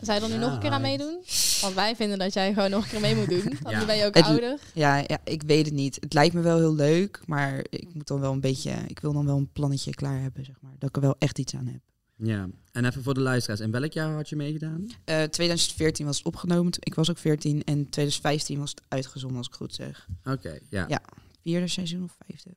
Zou 0.00 0.18
je 0.20 0.24
er 0.26 0.32
nu 0.32 0.38
nog 0.38 0.52
een 0.52 0.58
keer 0.60 0.70
aan 0.70 0.80
meedoen? 0.80 1.18
Want 1.60 1.74
wij 1.74 1.96
vinden 1.96 2.18
dat 2.18 2.32
jij 2.32 2.52
gewoon 2.54 2.70
nog 2.70 2.84
een 2.84 2.90
keer 2.90 3.00
mee 3.00 3.14
moet 3.16 3.28
doen. 3.28 3.42
Want 3.42 3.70
Ja. 3.74 3.78
nu 3.80 3.86
ben 3.86 3.96
je 3.96 4.04
ook 4.04 4.14
Het- 4.14 4.24
ouder. 4.24 4.58
Ja, 4.74 4.96
ja, 4.96 5.18
ik 5.24 5.42
weet 5.42 5.64
het 5.66 5.74
niet. 5.74 5.96
Het 6.00 6.12
lijkt 6.12 6.34
me 6.34 6.40
wel 6.40 6.58
heel 6.58 6.74
leuk, 6.74 7.20
maar 7.26 7.64
ik 7.70 7.94
moet 7.94 8.06
dan 8.06 8.20
wel 8.20 8.32
een 8.32 8.40
beetje, 8.40 8.72
ik 8.86 8.98
wil 9.00 9.12
dan 9.12 9.26
wel 9.26 9.36
een 9.36 9.52
plannetje 9.52 9.94
klaar 9.94 10.20
hebben, 10.20 10.44
zeg 10.44 10.54
maar. 10.60 10.72
Dat 10.78 10.88
ik 10.88 10.96
er 10.96 11.02
wel 11.02 11.16
echt 11.18 11.38
iets 11.38 11.54
aan 11.54 11.66
heb. 11.66 11.80
Ja, 12.16 12.48
en 12.72 12.84
even 12.84 13.02
voor 13.02 13.14
de 13.14 13.20
luisteraars. 13.20 13.60
In 13.60 13.70
welk 13.70 13.92
jaar 13.92 14.14
had 14.14 14.28
je 14.28 14.36
meegedaan? 14.36 14.86
Eh 15.04 15.22
2014 15.22 16.06
was 16.06 16.16
het 16.16 16.26
opgenomen, 16.26 16.72
ik 16.78 16.94
was 16.94 17.10
ook 17.10 17.18
14. 17.18 17.64
En 17.64 17.88
2015 17.90 18.58
was 18.58 18.70
het 18.70 18.82
uitgezonden, 18.88 19.38
als 19.38 19.46
ik 19.46 19.54
goed 19.54 19.74
zeg. 19.74 20.06
Oké, 20.24 20.58
ja. 20.70 20.84
Ja. 20.88 21.02
Vierde 21.42 21.68
seizoen 21.68 22.02
of 22.02 22.16
vijfde? 22.26 22.50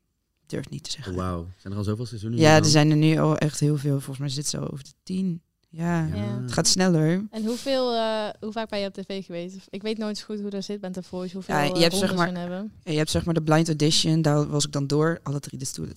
Durf 0.54 0.70
niet 0.70 0.84
te 0.84 0.92
zeggen. 0.92 1.16
Wauw, 1.16 1.48
zijn 1.58 1.74
er 1.74 1.80
al 1.80 1.86
zoveel 1.86 2.06
seizoenen? 2.06 2.40
Ja, 2.40 2.56
er 2.56 2.66
zijn 2.66 2.90
er 2.90 2.96
nu 2.98 3.18
al 3.20 3.38
echt 3.38 3.60
heel 3.60 3.78
veel. 3.78 3.92
Volgens 3.94 4.18
mij 4.18 4.30
zit 4.30 4.38
het 4.38 4.48
zo 4.48 4.62
over 4.72 4.84
de 4.84 4.94
tien. 5.04 5.42
Ja, 5.70 6.06
Ja. 6.06 6.42
het 6.42 6.52
gaat 6.52 6.68
sneller. 6.68 7.26
En 7.32 7.46
hoeveel, 7.46 7.94
eh, 7.94 8.30
hoe 8.40 8.52
vaak 8.52 8.70
ben 8.70 8.80
je 8.80 8.88
op 8.88 8.94
tv 8.94 9.26
geweest? 9.26 9.58
Ik 9.70 9.82
weet 9.82 9.98
nooit 9.98 10.18
zo 10.18 10.26
goed 10.26 10.42
hoe 10.42 10.50
dat 10.50 10.64
zit 10.64 10.82
met 10.82 10.94
The 10.94 11.04
Voice. 11.04 11.34
Hoeveel 11.34 11.56
Ja, 11.56 11.62
je 11.64 11.74
je 11.76 11.82
hebt 11.82 11.96
zeg 11.96 12.16
maar- 12.16 12.34
hebben. 12.38 12.72
En 12.84 12.92
je 12.92 12.98
hebt 12.98 13.10
zeg 13.10 13.26
maar 13.26 13.34
de 13.34 13.42
blind 13.42 13.68
audition, 13.68 14.22
daar 14.22 14.48
was 14.48 14.66
ik 14.66 14.72
dan 14.72 14.88
door. 14.88 15.20
Alle 15.24 15.40
drie 15.40 15.60
de 15.60 15.66
stoelen. 15.66 15.96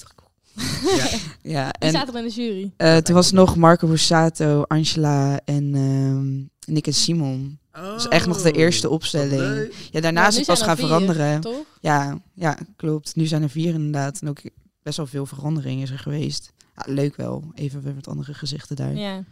Ja. 0.57 0.65
Ja, 1.43 1.65
Wie 1.79 1.89
en 1.89 1.95
er 2.09 2.17
in 2.17 2.25
de 2.25 2.31
jury? 2.31 2.73
eh, 2.77 2.97
toen 2.97 3.15
was 3.15 3.33
nog 3.33 3.57
Marco 3.57 3.87
Borsato, 3.87 4.63
Angela 4.63 5.41
en 5.45 5.75
ehm 5.75 6.73
Nick 6.75 6.87
en 6.87 6.95
Simon. 6.95 7.59
Dat 7.83 7.99
is 8.01 8.09
echt 8.09 8.27
nog 8.27 8.43
de 8.43 8.53
eerste 8.53 8.89
opstelling. 8.91 9.69
Oh. 9.69 9.75
Ja, 9.91 10.01
daarna 10.01 10.21
Ja, 10.23 10.29
is 10.29 10.37
het 10.37 10.47
pas 10.47 10.63
gaan 10.63 10.77
vier, 10.77 10.87
veranderen. 10.87 11.41
Toch? 11.41 11.65
Ja, 11.81 12.19
ja, 12.35 12.59
klopt. 12.77 13.17
Nu 13.17 13.27
zijn 13.27 13.43
er 13.43 13.51
vier 13.51 13.75
inderdaad. 13.75 14.19
En 14.21 14.29
ook 14.29 14.39
best 14.83 14.97
wel 14.97 15.07
veel 15.07 15.27
veranderingen 15.27 15.83
is 15.83 15.91
er 15.91 15.99
geweest. 15.99 16.53
Ja, 16.77 16.93
leuk 16.93 17.17
wel. 17.17 17.51
Even 17.55 17.83
weer 17.83 17.95
wat 17.95 18.09
andere 18.09 18.35
gezichten 18.35 18.77
daar. 18.77 18.95
Ja. 18.95 19.23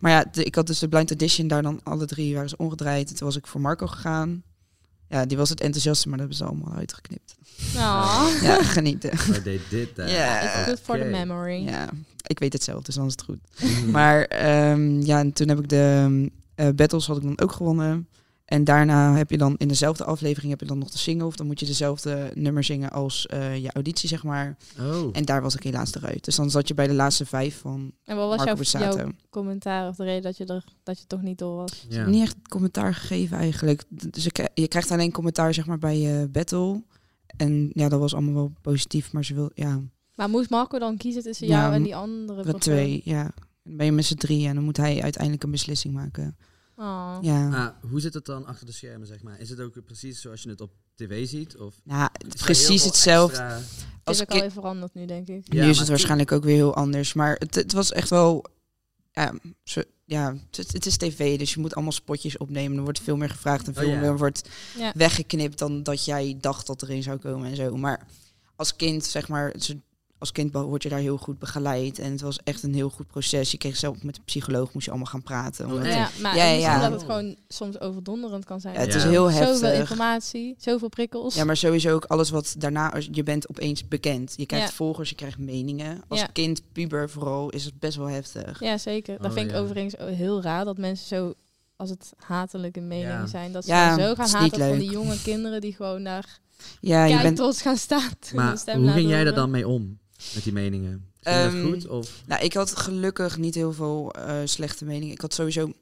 Maar 0.00 0.12
ja, 0.12 0.24
de- 0.32 0.44
ik 0.44 0.54
had 0.54 0.66
dus 0.66 0.78
de 0.78 0.88
blind 0.88 1.08
audition 1.10 1.48
daar 1.48 1.62
dan 1.62 1.80
alle 1.82 2.06
drie 2.06 2.34
waren 2.34 2.48
ze 2.48 2.56
omgedraaid. 2.56 3.08
En 3.10 3.14
toen 3.16 3.26
was 3.26 3.36
ik 3.36 3.46
voor 3.46 3.60
Marco 3.60 3.86
gegaan. 3.86 4.42
Ja, 5.08 5.26
die 5.26 5.36
was 5.36 5.48
het 5.48 5.60
enthousiaste, 5.60 6.08
maar 6.08 6.18
dat 6.18 6.28
hebben 6.28 6.46
ze 6.46 6.52
allemaal 6.52 6.78
uitgeknipt. 6.78 7.34
Oh. 7.76 8.28
Ja, 8.42 8.62
genieten. 8.62 9.10
They 9.42 9.60
did 9.70 9.94
that. 9.94 10.10
Ja. 10.10 10.40
Good 10.64 10.80
for 10.82 10.96
the 10.96 11.00
Oké. 11.02 11.10
memory. 11.10 11.62
Ja, 11.64 11.88
ik 12.26 12.38
weet 12.38 12.52
het 12.52 12.62
zelf, 12.62 12.82
dus 12.82 12.94
dan 12.94 13.06
is 13.06 13.12
het 13.12 13.22
goed. 13.22 13.38
Maar 13.92 14.22
ehm, 14.24 15.00
ja, 15.00 15.18
en 15.18 15.32
toen 15.32 15.48
heb 15.48 15.58
ik 15.58 15.68
de 15.68 16.30
eh, 16.56 16.68
battles 16.74 17.06
had 17.06 17.16
ik 17.16 17.22
dan 17.22 17.40
ook 17.40 17.52
gewonnen. 17.52 18.08
En 18.44 18.64
daarna 18.64 19.14
heb 19.16 19.30
je 19.30 19.38
dan 19.38 19.54
in 19.58 19.68
dezelfde 19.68 20.04
aflevering 20.04 20.50
heb 20.50 20.60
je 20.60 20.66
dan 20.66 20.78
nog 20.78 20.90
de 20.90 20.98
single. 20.98 21.26
Of 21.26 21.36
dan 21.36 21.46
moet 21.46 21.60
je 21.60 21.66
dezelfde 21.66 22.30
nummer 22.34 22.64
zingen 22.64 22.90
als 22.90 23.26
eh, 23.26 23.56
je 23.56 23.72
auditie, 23.72 24.08
zeg 24.08 24.22
maar. 24.24 24.56
Oh. 24.80 25.08
En 25.12 25.24
daar 25.24 25.42
was 25.42 25.54
ik 25.54 25.62
helaas 25.62 25.94
eruit. 25.94 26.24
Dus 26.24 26.36
dan 26.36 26.50
zat 26.50 26.68
je 26.68 26.74
bij 26.74 26.86
de 26.86 26.94
laatste 26.94 27.26
vijf 27.26 27.58
van 27.60 27.92
En 28.04 28.16
wat 28.16 28.28
was 28.28 28.72
Marco 28.72 28.94
jouw, 28.94 29.10
commentaar 29.30 29.88
of 29.88 29.96
de 29.96 30.04
reden 30.04 30.22
dat 30.22 30.36
je 30.36 30.44
er 30.44 30.64
dat 30.82 30.98
je 30.98 31.06
toch 31.06 31.22
niet 31.22 31.38
door 31.38 31.56
was? 31.56 31.72
Ik 31.84 31.92
ja. 31.92 31.98
heb 31.98 32.06
niet 32.06 32.22
echt 32.22 32.36
commentaar 32.48 32.94
gegeven 32.94 33.36
eigenlijk. 33.36 33.82
Dus 33.88 34.24
je, 34.24 34.32
krij- 34.32 34.50
je 34.54 34.68
krijgt 34.68 34.90
alleen 34.90 35.12
commentaar 35.12 35.54
zeg 35.54 35.66
maar 35.66 35.78
bij 35.78 35.98
je 35.98 36.28
battle. 36.32 36.82
En 37.36 37.70
ja, 37.72 37.88
dat 37.88 38.00
was 38.00 38.12
allemaal 38.14 38.34
wel 38.34 38.52
positief. 38.62 39.12
Maar 39.12 39.24
ze 39.24 39.34
wil, 39.34 39.50
ja, 39.54 39.80
Maar 40.14 40.28
moest 40.30 40.50
Marco 40.50 40.78
dan 40.78 40.96
kiezen 40.96 41.22
tussen 41.22 41.46
Ja, 41.46 41.60
jou 41.60 41.74
en 41.74 41.82
die 41.82 41.96
andere 41.96 42.38
er 42.38 42.42
persoon? 42.42 42.60
twee, 42.60 43.00
ja. 43.04 43.30
Dan 43.66 43.76
ben 43.76 43.86
je 43.86 43.92
met 43.92 44.04
z'n 44.04 44.14
drieën 44.14 44.48
en 44.48 44.54
dan 44.54 44.64
moet 44.64 44.76
hij 44.76 45.02
uiteindelijk 45.02 45.42
een 45.42 45.50
beslissing 45.50 45.94
maken. 45.94 46.36
Oh. 46.76 47.18
Ja. 47.20 47.64
Ah, 47.82 47.90
hoe 47.90 48.00
zit 48.00 48.14
het 48.14 48.24
dan 48.24 48.46
achter 48.46 48.66
de 48.66 48.72
schermen, 48.72 49.06
zeg 49.06 49.22
maar? 49.22 49.40
Is 49.40 49.50
het 49.50 49.60
ook 49.60 49.84
precies 49.84 50.20
zoals 50.20 50.42
je 50.42 50.48
het 50.48 50.60
op 50.60 50.70
tv 50.94 51.28
ziet? 51.28 51.56
Of 51.56 51.74
Nou, 51.84 52.10
precies 52.36 52.84
hetzelfde. 52.84 53.36
extra- 53.36 53.56
Het 53.56 54.04
Als 54.04 54.16
is 54.16 54.22
ook 54.22 54.30
alweer 54.30 54.50
veranderd 54.52 54.94
nu, 54.94 55.06
denk 55.06 55.28
ik. 55.28 55.52
Ja, 55.52 55.64
nu 55.64 55.70
is 55.70 55.78
het 55.78 55.88
waarschijnlijk 55.88 56.32
ook 56.32 56.44
weer 56.44 56.54
heel 56.54 56.74
anders. 56.74 57.12
Maar 57.14 57.36
het, 57.38 57.54
het 57.54 57.72
was 57.72 57.92
echt 57.92 58.10
wel. 58.10 58.44
Ja, 59.12 59.34
zo, 59.64 59.82
ja 60.04 60.36
het, 60.50 60.72
het 60.72 60.86
is 60.86 60.96
tv, 60.96 61.38
dus 61.38 61.54
je 61.54 61.60
moet 61.60 61.74
allemaal 61.74 61.92
spotjes 61.92 62.36
opnemen. 62.36 62.76
Er 62.76 62.82
wordt 62.82 63.00
veel 63.00 63.16
meer 63.16 63.30
gevraagd 63.30 63.66
en 63.66 63.72
Oh, 63.72 63.78
veel 63.78 63.88
ja. 63.90 64.00
meer 64.00 64.16
wordt 64.18 64.48
Ja. 64.78 64.92
weggeknipt 64.96 65.58
dan 65.58 65.82
dat 65.82 66.04
jij 66.04 66.36
dacht 66.40 66.66
dat 66.66 66.82
erin 66.82 67.02
zou 67.02 67.18
komen 67.18 67.50
en 67.50 67.56
zo. 67.56 67.76
Maar 67.76 68.06
als 68.56 68.76
kind, 68.76 69.04
zeg 69.04 69.28
maar, 69.28 69.54
ze- 69.58 69.80
als 70.18 70.32
kind 70.32 70.52
word 70.52 70.82
je 70.82 70.88
daar 70.88 70.98
heel 70.98 71.16
goed 71.16 71.38
begeleid. 71.38 71.98
En 71.98 72.10
het 72.10 72.20
was 72.20 72.38
echt 72.44 72.62
een 72.62 72.74
heel 72.74 72.90
goed 72.90 73.06
proces. 73.06 73.50
Je 73.50 73.58
kreeg 73.58 73.76
zelf 73.76 74.02
met 74.02 74.14
de 74.14 74.20
psycholoog, 74.24 74.72
moest 74.72 74.84
je 74.84 74.90
allemaal 74.90 75.10
gaan 75.10 75.22
praten. 75.22 75.66
Omdat-? 75.66 75.86
Ja, 75.86 76.08
maar 76.22 76.36
Ja, 76.36 76.44
ja, 76.44 76.50
ja. 76.58 76.80
dat 76.80 76.90
het 76.92 77.00
gewoon 77.02 77.36
soms 77.48 77.80
overdonderend 77.80 78.44
kan 78.44 78.60
zijn. 78.60 78.74
Ja, 78.74 78.80
het 78.80 78.90
Ja. 78.92 78.96
is 78.96 79.02
heel 79.04 79.30
Zoveel 79.30 79.46
heftig. 79.46 79.78
informatie, 79.78 80.54
zoveel 80.58 80.88
prikkels. 80.88 81.34
Ja, 81.34 81.44
maar 81.44 81.56
sowieso 81.56 81.94
ook 81.94 82.04
alles 82.04 82.30
wat 82.30 82.54
daarna, 82.58 82.92
als 82.92 83.08
je 83.12 83.22
bent 83.22 83.48
opeens 83.48 83.88
bekend. 83.88 84.34
Je 84.36 84.46
krijgt 84.46 84.68
Ja. 84.68 84.74
volgers, 84.74 85.08
je 85.08 85.14
krijgt 85.14 85.38
meningen. 85.38 86.02
Als 86.08 86.20
Ja. 86.20 86.26
kind, 86.26 86.62
puber 86.72 87.10
vooral, 87.10 87.50
is 87.50 87.64
het 87.64 87.78
best 87.78 87.96
wel 87.96 88.08
heftig. 88.08 88.60
Ja, 88.60 88.78
zeker. 88.78 89.16
Dat 89.18 89.26
Oh, 89.26 89.32
vind 89.32 89.50
ik 89.50 89.56
overigens 89.56 89.94
heel 89.98 90.42
raar 90.42 90.64
dat 90.64 90.78
mensen 90.78 91.06
zo, 91.06 91.34
als 91.76 91.90
het 91.90 92.12
hatelijke 92.16 92.80
meningen 92.80 93.10
Ja. 93.20 93.26
zijn, 93.26 93.52
dat 93.52 93.64
ze 93.64 93.70
zo 93.70 94.14
gaan 94.14 94.28
haten 94.28 94.50
van 94.50 94.58
leuk. 94.58 94.78
die 94.80 94.90
jonge 94.90 95.22
kinderen 95.22 95.60
die 95.60 95.72
gewoon 95.74 96.04
daar 96.04 96.38
Ja, 96.80 97.04
je 97.04 97.22
bent 97.22 97.36
trots 97.36 97.62
gaan 97.62 97.76
staan. 97.76 98.10
Maar 98.34 98.58
hoe 98.76 98.90
ging 98.90 99.08
jij 99.08 99.24
daar 99.24 99.34
dan 99.34 99.50
mee 99.50 99.68
om? 99.68 99.98
Met 100.34 100.44
die 100.44 100.52
meningen? 100.52 101.04
Ging 101.20 101.36
Ehm, 101.36 101.62
dat 101.62 101.72
goed? 101.72 101.88
Of? 101.88 102.22
Nou, 102.26 102.44
ik 102.44 102.52
had 102.52 102.76
gelukkig 102.76 103.38
niet 103.38 103.54
heel 103.54 103.72
veel 103.72 104.12
eh, 104.12 104.40
slechte 104.44 104.84
meningen. 104.84 105.14
Ik 105.14 105.20
had 105.20 105.34
sowieso. 105.34 105.72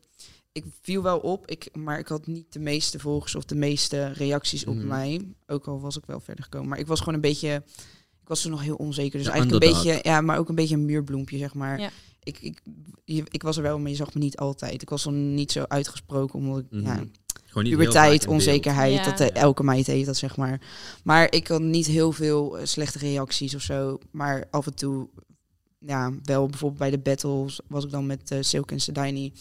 Ik 0.53 0.65
viel 0.83 1.03
wel 1.03 1.19
op, 1.19 1.47
ik, 1.51 1.69
maar 1.77 1.99
ik 1.99 2.09
had 2.09 2.27
niet 2.27 2.53
de 2.53 2.59
meeste 2.59 2.99
volgers 2.99 3.35
of 3.35 3.45
de 3.45 3.55
meeste 3.55 4.07
reacties 4.13 4.65
op 4.67 4.75
Mhm. 4.75 4.87
mij. 4.87 5.27
Ook 5.47 5.67
al 5.67 5.81
was 5.81 5.97
ik 5.97 6.07
wel 6.07 6.21
verder 6.21 6.45
gekomen. 6.45 6.69
Maar 6.69 6.79
ik 6.79 6.87
was 6.87 6.99
gewoon 6.99 7.15
een 7.15 7.21
beetje. 7.21 7.63
Ik 8.21 8.29
was 8.31 8.41
toen 8.43 8.51
nog 8.51 8.63
heel 8.63 8.75
onzeker. 8.77 9.19
Dus 9.19 9.27
De 9.27 9.33
eigenlijk 9.33 9.65
een 9.65 9.73
beetje. 9.73 9.99
Ja, 10.03 10.21
maar 10.21 10.39
ook 10.39 10.49
een 10.49 10.55
beetje 10.55 10.75
een 10.75 10.85
muurbloempje, 10.85 11.39
zeg 11.39 11.55
maar. 11.55 11.81
Ja. 11.81 11.91
Ik, 12.23 12.39
ik, 12.41 12.61
je- 13.05 13.25
ik 13.31 13.43
was 13.43 13.57
er 13.57 13.63
wel, 13.63 13.79
maar 13.79 13.91
je 13.91 13.97
zag 13.97 14.15
me 14.15 14.21
niet 14.21 14.37
altijd. 14.37 14.83
Ik 14.83 14.89
was 14.91 15.05
nog 15.05 15.15
niet 15.15 15.53
zo 15.53 15.65
uitgesproken, 15.69 16.39
omdat 16.39 16.59
ik. 16.59 16.67
Mhm. 16.71 16.83
Ja, 16.87 17.05
Gewoon 17.55 17.69
niet 17.69 17.79
puberteit, 17.79 18.27
onzekerheid, 18.27 18.93
Ja. 18.95 19.05
dat 19.05 19.21
eh, 19.21 19.43
elke 19.43 19.63
meid 19.65 19.87
heeft 19.87 20.07
dat, 20.07 20.17
zeg 20.17 20.37
maar. 20.37 20.61
Maar 21.05 21.33
ik 21.33 21.49
had 21.49 21.61
niet 21.61 21.87
heel 21.87 22.13
veel 22.13 22.59
eh, 22.59 22.67
slechte 22.67 22.99
reacties 22.99 23.55
of 23.55 23.61
zo. 23.63 23.99
Maar 24.11 24.45
af 24.51 24.67
en 24.67 24.75
toe, 24.75 25.09
ja, 25.79 26.13
wel 26.23 26.47
bijvoorbeeld 26.47 26.81
bij 26.81 26.91
de 26.91 26.99
battles 26.99 27.61
was 27.69 27.85
ik 27.85 27.91
dan 27.91 28.07
met 28.07 28.31
eh 28.31 28.39
Silke 28.41 28.75
en 28.75 28.81
Sedini. 28.81 29.33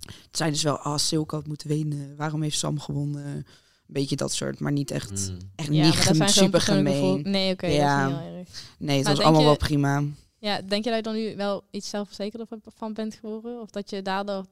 Het 0.00 0.36
zijn 0.36 0.52
dus 0.52 0.62
wel, 0.62 0.78
ah, 0.78 0.98
Silke 0.98 1.34
had 1.34 1.46
moeten 1.46 1.68
winnen. 1.68 2.16
Waarom 2.16 2.42
heeft 2.42 2.58
Sam 2.58 2.80
gewonnen? 2.80 3.24
Een 3.26 3.44
beetje 3.86 4.16
dat 4.16 4.32
soort, 4.32 4.60
maar 4.60 4.72
niet 4.72 4.90
echt, 4.90 5.10
Mm. 5.30 5.38
echt 5.56 5.68
Ja, 5.68 5.84
niet 5.84 5.94
maar 5.94 6.06
dat 6.06 6.16
gem- 6.16 6.28
super 6.28 6.60
gemeen. 6.60 7.22
Nee, 7.30 7.52
oké, 7.52 7.66
Ja. 7.66 8.02
dat 8.08 8.10
is 8.10 8.16
niet 8.18 8.24
heel 8.28 8.38
erg. 8.38 8.48
Nee, 8.78 8.96
het 8.96 9.04
Maar 9.06 9.14
was 9.14 9.24
allemaal 9.24 9.40
je- 9.40 9.46
wel 9.46 9.56
prima. 9.56 10.02
Ja, 10.38 10.60
denk 10.62 10.84
je 10.84 10.90
dat 10.90 10.96
je 10.98 11.02
dan 11.02 11.14
nu 11.14 11.36
wel 11.36 11.62
iets 11.70 11.88
zelfverzekerder 11.88 12.46
van- 12.46 12.60
van 12.76 12.92
bent 12.92 13.14
geworden? 13.14 13.60
Of 13.60 13.70
dat 13.70 13.90
je 13.90 14.02
daardoor 14.02 14.44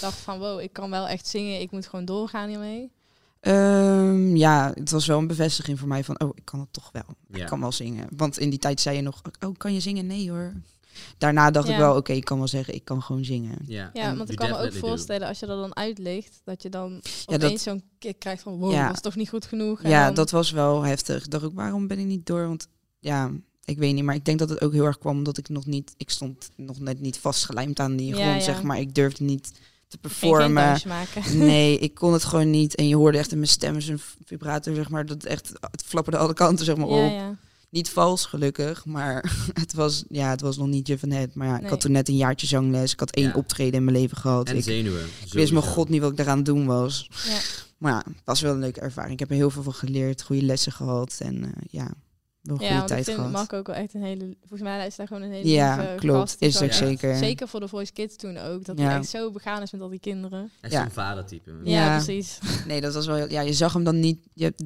dacht 0.00 0.18
van, 0.18 0.38
wow, 0.38 0.60
ik 0.60 0.72
kan 0.72 0.90
wel 0.90 1.08
echt 1.08 1.26
zingen, 1.26 1.60
ik 1.60 1.70
moet 1.70 1.86
gewoon 1.86 2.04
doorgaan 2.04 2.48
hiermee? 2.48 2.90
Ehm, 3.40 4.36
ja, 4.36 4.72
het 4.74 4.90
was 4.90 5.06
wel 5.06 5.18
een 5.18 5.26
bevestiging 5.26 5.78
voor 5.78 5.88
mij 5.88 6.04
van, 6.04 6.20
oh, 6.20 6.30
ik 6.34 6.44
kan 6.44 6.60
het 6.60 6.72
toch 6.72 6.90
wel. 6.92 7.02
Ja. 7.28 7.38
Ik 7.40 7.46
kan 7.46 7.60
wel 7.60 7.72
zingen. 7.72 8.06
Want 8.16 8.38
in 8.38 8.50
die 8.50 8.58
tijd 8.58 8.80
zei 8.80 8.96
je 8.96 9.02
nog, 9.02 9.22
oh, 9.46 9.54
kan 9.56 9.72
je 9.74 9.80
zingen? 9.80 10.06
Nee 10.06 10.30
hoor. 10.30 10.52
Daarna 11.18 11.50
dacht 11.50 11.68
ik 11.68 11.76
wel, 11.76 11.96
oké, 11.96 12.12
ik 12.12 12.24
kan 12.24 12.38
wel 12.38 12.48
zeggen, 12.48 12.74
ik 12.74 12.84
kan 12.84 13.02
gewoon 13.02 13.24
zingen. 13.24 13.58
Ja. 13.66 13.90
Ja, 13.92 14.16
want 14.16 14.30
ik 14.30 14.36
kan 14.36 14.50
me 14.50 14.58
ook 14.58 14.72
do. 14.72 14.78
voorstellen, 14.78 15.28
als 15.28 15.38
je 15.38 15.46
er 15.46 15.56
dan 15.56 15.76
uitlicht, 15.76 16.40
dat 16.44 16.62
je 16.62 16.68
dan 16.68 17.00
Ja, 17.26 17.34
opeens 17.34 17.50
dat- 17.52 17.60
zo'n 17.60 17.82
kick 17.98 18.18
krijgt 18.18 18.42
van, 18.42 18.56
wow, 18.58 18.72
Ja. 18.72 18.86
dat 18.86 18.94
is 18.94 19.00
toch 19.02 19.16
niet 19.16 19.28
goed 19.28 19.44
genoeg? 19.46 19.82
En 19.82 19.90
Ja, 19.90 20.06
dan- 20.06 20.14
dat 20.14 20.30
was 20.30 20.50
wel 20.50 20.82
heftig. 20.82 21.24
Ik 21.24 21.30
dacht 21.30 21.44
ook, 21.44 21.54
waarom 21.54 21.86
ben 21.86 21.98
ik 21.98 22.06
niet 22.06 22.26
door? 22.26 22.46
Want 22.48 22.68
ja, 23.00 23.30
ik 23.64 23.78
weet 23.78 23.94
niet, 23.94 24.04
maar 24.04 24.14
ik 24.14 24.24
denk 24.24 24.38
dat 24.38 24.48
het 24.48 24.60
ook 24.62 24.72
heel 24.72 24.84
erg 24.84 24.98
kwam 24.98 25.16
omdat 25.16 25.38
ik 25.38 25.48
nog 25.48 25.66
niet, 25.66 25.94
ik 25.96 26.10
stond 26.10 26.50
nog 26.56 26.78
net 26.80 27.00
niet 27.00 27.18
vastgelijmd 27.18 27.80
aan 27.80 27.96
die 27.96 28.08
Ja, 28.08 28.14
grond, 28.14 28.34
ja. 28.36 28.40
zeg 28.52 28.62
maar. 28.62 28.78
Ik 28.80 28.94
durfde 28.94 29.24
niet 29.24 29.52
te 30.00 30.08
performen. 30.08 30.64
dansje 30.64 30.88
maken. 30.88 31.38
Nee, 31.46 31.78
ik 31.78 31.94
kon 31.94 32.12
het 32.12 32.24
gewoon 32.24 32.50
niet. 32.50 32.74
En 32.74 32.88
je 32.88 32.96
hoorde 32.96 33.18
echt 33.18 33.30
in 33.32 33.38
mijn 33.38 33.50
stem 33.50 33.80
zo'n 33.80 34.00
vibrator, 34.24 34.74
zeg 34.74 34.88
maar, 34.88 35.06
dat 35.06 35.24
echt, 35.24 35.52
het 35.70 35.82
flapperde 35.86 36.18
alle 36.18 36.34
kanten, 36.34 36.64
zeg 36.64 36.76
maar, 36.76 36.88
Ja, 36.88 37.06
op. 37.06 37.12
ja. 37.12 37.36
Niet 37.70 37.90
vals, 37.90 38.26
gelukkig, 38.26 38.84
maar 38.84 39.32
het 39.60 39.74
was, 39.74 40.04
ja, 40.08 40.30
het 40.30 40.40
was 40.40 40.56
nog 40.56 40.66
niet 40.66 40.86
je 40.86 40.98
van 40.98 41.10
het. 41.10 41.34
Maar 41.34 41.46
ja, 41.48 41.54
ik 41.54 41.60
Nee. 41.60 41.70
had 41.70 41.80
toen 41.80 41.92
net 41.92 42.08
een 42.08 42.16
jaartje 42.16 42.46
zangles. 42.46 42.92
Ik 42.92 43.00
had 43.00 43.10
één 43.10 43.26
Ja. 43.28 43.34
optreden 43.34 43.74
in 43.74 43.84
mijn 43.84 43.96
leven 43.96 44.16
gehad. 44.16 44.48
En 44.48 44.56
ik 44.56 44.62
zenuwen. 44.62 45.06
ik 45.26 45.32
wist 45.32 45.52
mijn 45.52 45.64
god 45.64 45.88
niet 45.88 46.00
wat 46.00 46.10
ik 46.10 46.16
daaraan 46.16 46.36
het 46.36 46.46
doen 46.46 46.66
was. 46.66 47.08
Ja. 47.26 47.38
Maar 47.78 47.92
ja, 47.92 47.98
het 48.06 48.22
was 48.24 48.40
wel 48.40 48.52
een 48.52 48.58
leuke 48.60 48.80
ervaring. 48.80 49.12
Ik 49.12 49.18
heb 49.18 49.30
er 49.30 49.34
heel 49.36 49.50
veel 49.50 49.62
van 49.62 49.74
geleerd, 49.74 50.22
goede 50.22 50.42
lessen 50.42 50.72
gehad 50.72 51.16
en 51.18 51.44
eh, 51.44 51.50
ja, 51.70 51.90
wel 52.44 52.56
een 52.56 52.62
Ja, 52.62 52.68
goede 52.68 52.74
want 52.78 52.80
ik 52.90 52.94
tijd 52.94 53.04
vind 53.04 53.16
gehad. 53.16 53.32
Marco 53.32 53.56
ook 53.58 53.66
wel 53.66 53.76
echt 53.76 53.94
een 53.94 54.02
hele... 54.02 54.36
Volgens 54.40 54.60
mij 54.62 54.86
is 54.86 54.96
daar 54.96 55.06
gewoon 55.06 55.22
een 55.22 55.30
hele 55.30 55.48
Ja, 55.48 55.76
lieve 55.76 55.94
klopt. 55.96 56.36
Is 56.38 56.56
ook 56.56 56.62
echt- 56.62 56.76
zeker. 56.76 57.16
Zeker 57.16 57.48
voor 57.48 57.60
de 57.60 57.68
Voice 57.68 57.92
Kids 57.92 58.16
toen 58.16 58.36
ook. 58.36 58.64
Dat 58.64 58.78
Ja. 58.78 58.84
hij 58.84 58.96
echt 58.98 59.08
zo 59.08 59.30
begaan 59.30 59.62
is 59.62 59.70
met 59.72 59.80
al 59.80 59.88
die 59.88 59.98
kinderen. 60.00 60.50
Is 60.62 60.72
Ja. 60.72 60.80
zo'n 60.82 60.90
vadertype. 60.90 61.50
Ja, 61.64 61.84
Ja. 61.84 61.94
precies. 62.02 62.38
Nee, 62.66 62.80
dat 62.80 62.94
was 62.94 63.06
wel. 63.06 63.16
heel- 63.16 63.30
Ja, 63.30 63.40
je 63.40 63.52
zag 63.52 63.72
hem 63.72 63.84
dan 63.84 64.00
niet. 64.00 64.18
Je, 64.34 64.44
hebt- 64.44 64.62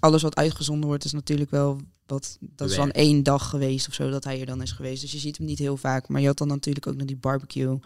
alles 0.00 0.22
wat 0.22 0.36
uitgezonden 0.36 0.88
wordt 0.88 1.04
is 1.04 1.12
natuurlijk 1.12 1.50
wel 1.50 1.80
wat. 2.06 2.38
Dat 2.40 2.70
is 2.70 2.76
dan 2.76 2.90
één 2.90 3.22
dag 3.22 3.48
geweest 3.48 3.88
of 3.88 3.94
zo 3.94 4.10
dat 4.10 4.24
hij 4.24 4.40
er 4.40 4.46
dan 4.46 4.62
is 4.62 4.72
geweest. 4.72 5.00
Dus 5.02 5.12
je 5.12 5.18
ziet 5.18 5.36
hem 5.36 5.46
niet 5.46 5.58
heel 5.58 5.76
vaak. 5.76 6.08
Maar 6.08 6.20
je 6.20 6.26
had 6.26 6.38
dan 6.38 6.48
natuurlijk 6.48 6.86
ook 6.86 6.96
nog 6.96 7.06
die 7.06 7.16
barbecue. 7.16 7.78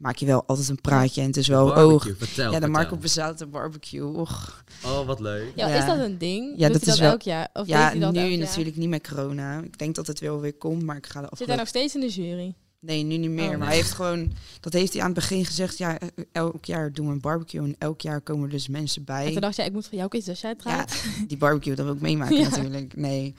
Maak 0.00 0.16
je 0.16 0.26
wel 0.26 0.42
altijd 0.46 0.68
een 0.68 0.80
praatje 0.80 1.20
en 1.20 1.26
het 1.26 1.36
is 1.36 1.48
wel 1.48 1.64
Barbecue, 1.64 1.92
oog. 1.92 2.08
Vertel, 2.18 2.52
Ja, 2.52 2.60
de. 2.60 2.66
Marco 2.68 2.96
Bezatte 2.96 3.46
barbecue. 3.46 4.04
Och. 4.16 4.64
Oh, 4.84 5.06
wat 5.06 5.20
leuk. 5.20 5.52
Ja, 5.54 5.68
Ja. 5.68 5.74
is 5.74 5.86
dat 5.86 5.98
een 5.98 6.18
ding? 6.18 6.52
Ja, 6.56 6.66
Doet 6.68 6.72
dat 6.72 6.82
is 6.82 6.88
dat 6.88 6.98
wel- 6.98 7.10
elk 7.10 7.22
jaar? 7.22 7.48
Of 7.52 7.66
Ja, 7.66 7.84
dat 7.84 7.94
nu 7.98 8.02
elk 8.04 8.14
jaar? 8.14 8.38
natuurlijk 8.38 8.76
niet 8.76 8.88
met 8.88 9.08
corona. 9.08 9.58
Ik 9.62 9.78
denk 9.78 9.94
dat 9.94 10.06
het 10.06 10.20
wel 10.20 10.40
weer 10.40 10.54
komt, 10.54 10.82
maar 10.82 10.96
ik 10.96 11.06
ga 11.06 11.20
de 11.20 11.26
Zit 11.36 11.38
hij 11.38 11.56
afgelopen... 11.56 11.56
nog 11.56 11.68
steeds 11.68 11.94
in 11.94 12.00
de 12.00 12.08
jury? 12.08 12.54
Nee, 12.80 13.02
nu 13.02 13.16
niet 13.16 13.30
meer. 13.30 13.50
Oh, 13.50 13.56
maar 13.58 13.66
hij 13.66 13.76
heeft 13.76 13.92
gewoon... 13.92 14.32
Dat 14.60 14.72
heeft 14.72 14.92
hij 14.92 15.00
aan 15.02 15.10
het 15.10 15.14
begin 15.18 15.44
gezegd. 15.44 15.78
Ja, 15.78 15.98
eh, 15.98 16.08
elk 16.32 16.64
jaar 16.64 16.92
doen 16.92 17.06
we 17.06 17.12
een 17.12 17.20
barbecue. 17.20 17.60
En 17.62 17.74
elk 17.78 18.00
jaar 18.00 18.20
komen 18.20 18.44
er 18.44 18.50
dus 18.50 18.68
mensen 18.68 19.04
bij. 19.04 19.26
En 19.26 19.32
toen 19.32 19.40
dacht 19.40 19.56
jij, 19.56 19.66
ik 19.66 19.72
moet 19.72 19.86
voor 19.86 19.98
jou 19.98 20.08
kiezen 20.08 20.30
als 20.30 20.40
jij 20.40 20.50
het 20.50 20.62
Ja, 20.64 20.86
die 21.26 21.36
barbecue, 21.36 21.74
dat 21.74 21.84
wil 21.84 21.94
ik 21.94 22.00
meemaken 22.00 22.36
Ja. 22.40 22.48
natuurlijk. 22.48 22.96
Nee. 22.96 23.34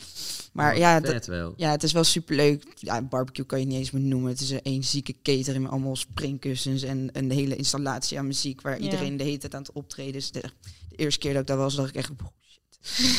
Maar 0.53 0.77
ja, 0.77 0.99
dat, 0.99 1.25
wel. 1.25 1.53
ja, 1.57 1.71
het 1.71 1.83
is 1.83 1.91
wel 1.91 2.03
superleuk. 2.03 2.63
Ja, 2.75 3.01
barbecue 3.01 3.45
kan 3.45 3.59
je 3.59 3.65
niet 3.65 3.77
eens 3.77 3.91
meer 3.91 4.01
noemen. 4.01 4.29
Het 4.31 4.41
is 4.41 4.49
een 4.49 4.61
één 4.61 4.83
zieke 4.83 5.15
catering 5.23 5.63
met 5.63 5.71
allemaal 5.71 5.95
springkussens 5.95 6.83
en 6.83 7.09
een 7.13 7.31
hele 7.31 7.55
installatie 7.55 8.19
aan 8.19 8.27
muziek 8.27 8.61
waar 8.61 8.77
Ja. 8.77 8.83
iedereen 8.83 9.17
de 9.17 9.23
hele 9.23 9.37
tijd 9.37 9.55
aan 9.55 9.61
het 9.61 9.71
optreden 9.71 10.15
is. 10.15 10.31
De, 10.31 10.41
de 10.89 10.95
eerste 10.95 11.19
keer 11.19 11.31
dat 11.31 11.41
ik 11.41 11.47
daar 11.47 11.57
was, 11.57 11.75
dacht 11.75 11.89
ik 11.89 11.95
echt, 11.95 12.09
oh, 12.11 12.17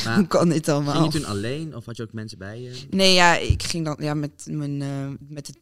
Maar 0.05 0.17
hoe 0.19 0.27
kan 0.27 0.49
dit 0.49 0.65
ging 0.65 0.77
allemaal? 0.77 1.05
je 1.05 1.11
toen 1.11 1.25
alleen 1.25 1.77
of 1.77 1.85
had 1.85 1.97
je 1.97 2.03
ook 2.03 2.13
mensen 2.13 2.39
bij 2.39 2.61
je? 2.61 2.83
Nee, 2.91 3.15
ja, 3.15 3.37
ik 3.37 3.63
ging 3.63 3.85
dan 3.85 3.97
ja, 4.01 4.15
met, 4.15 4.47
mijn, 4.51 4.83
eh, 4.83 5.09
met 5.29 5.47
het 5.47 5.57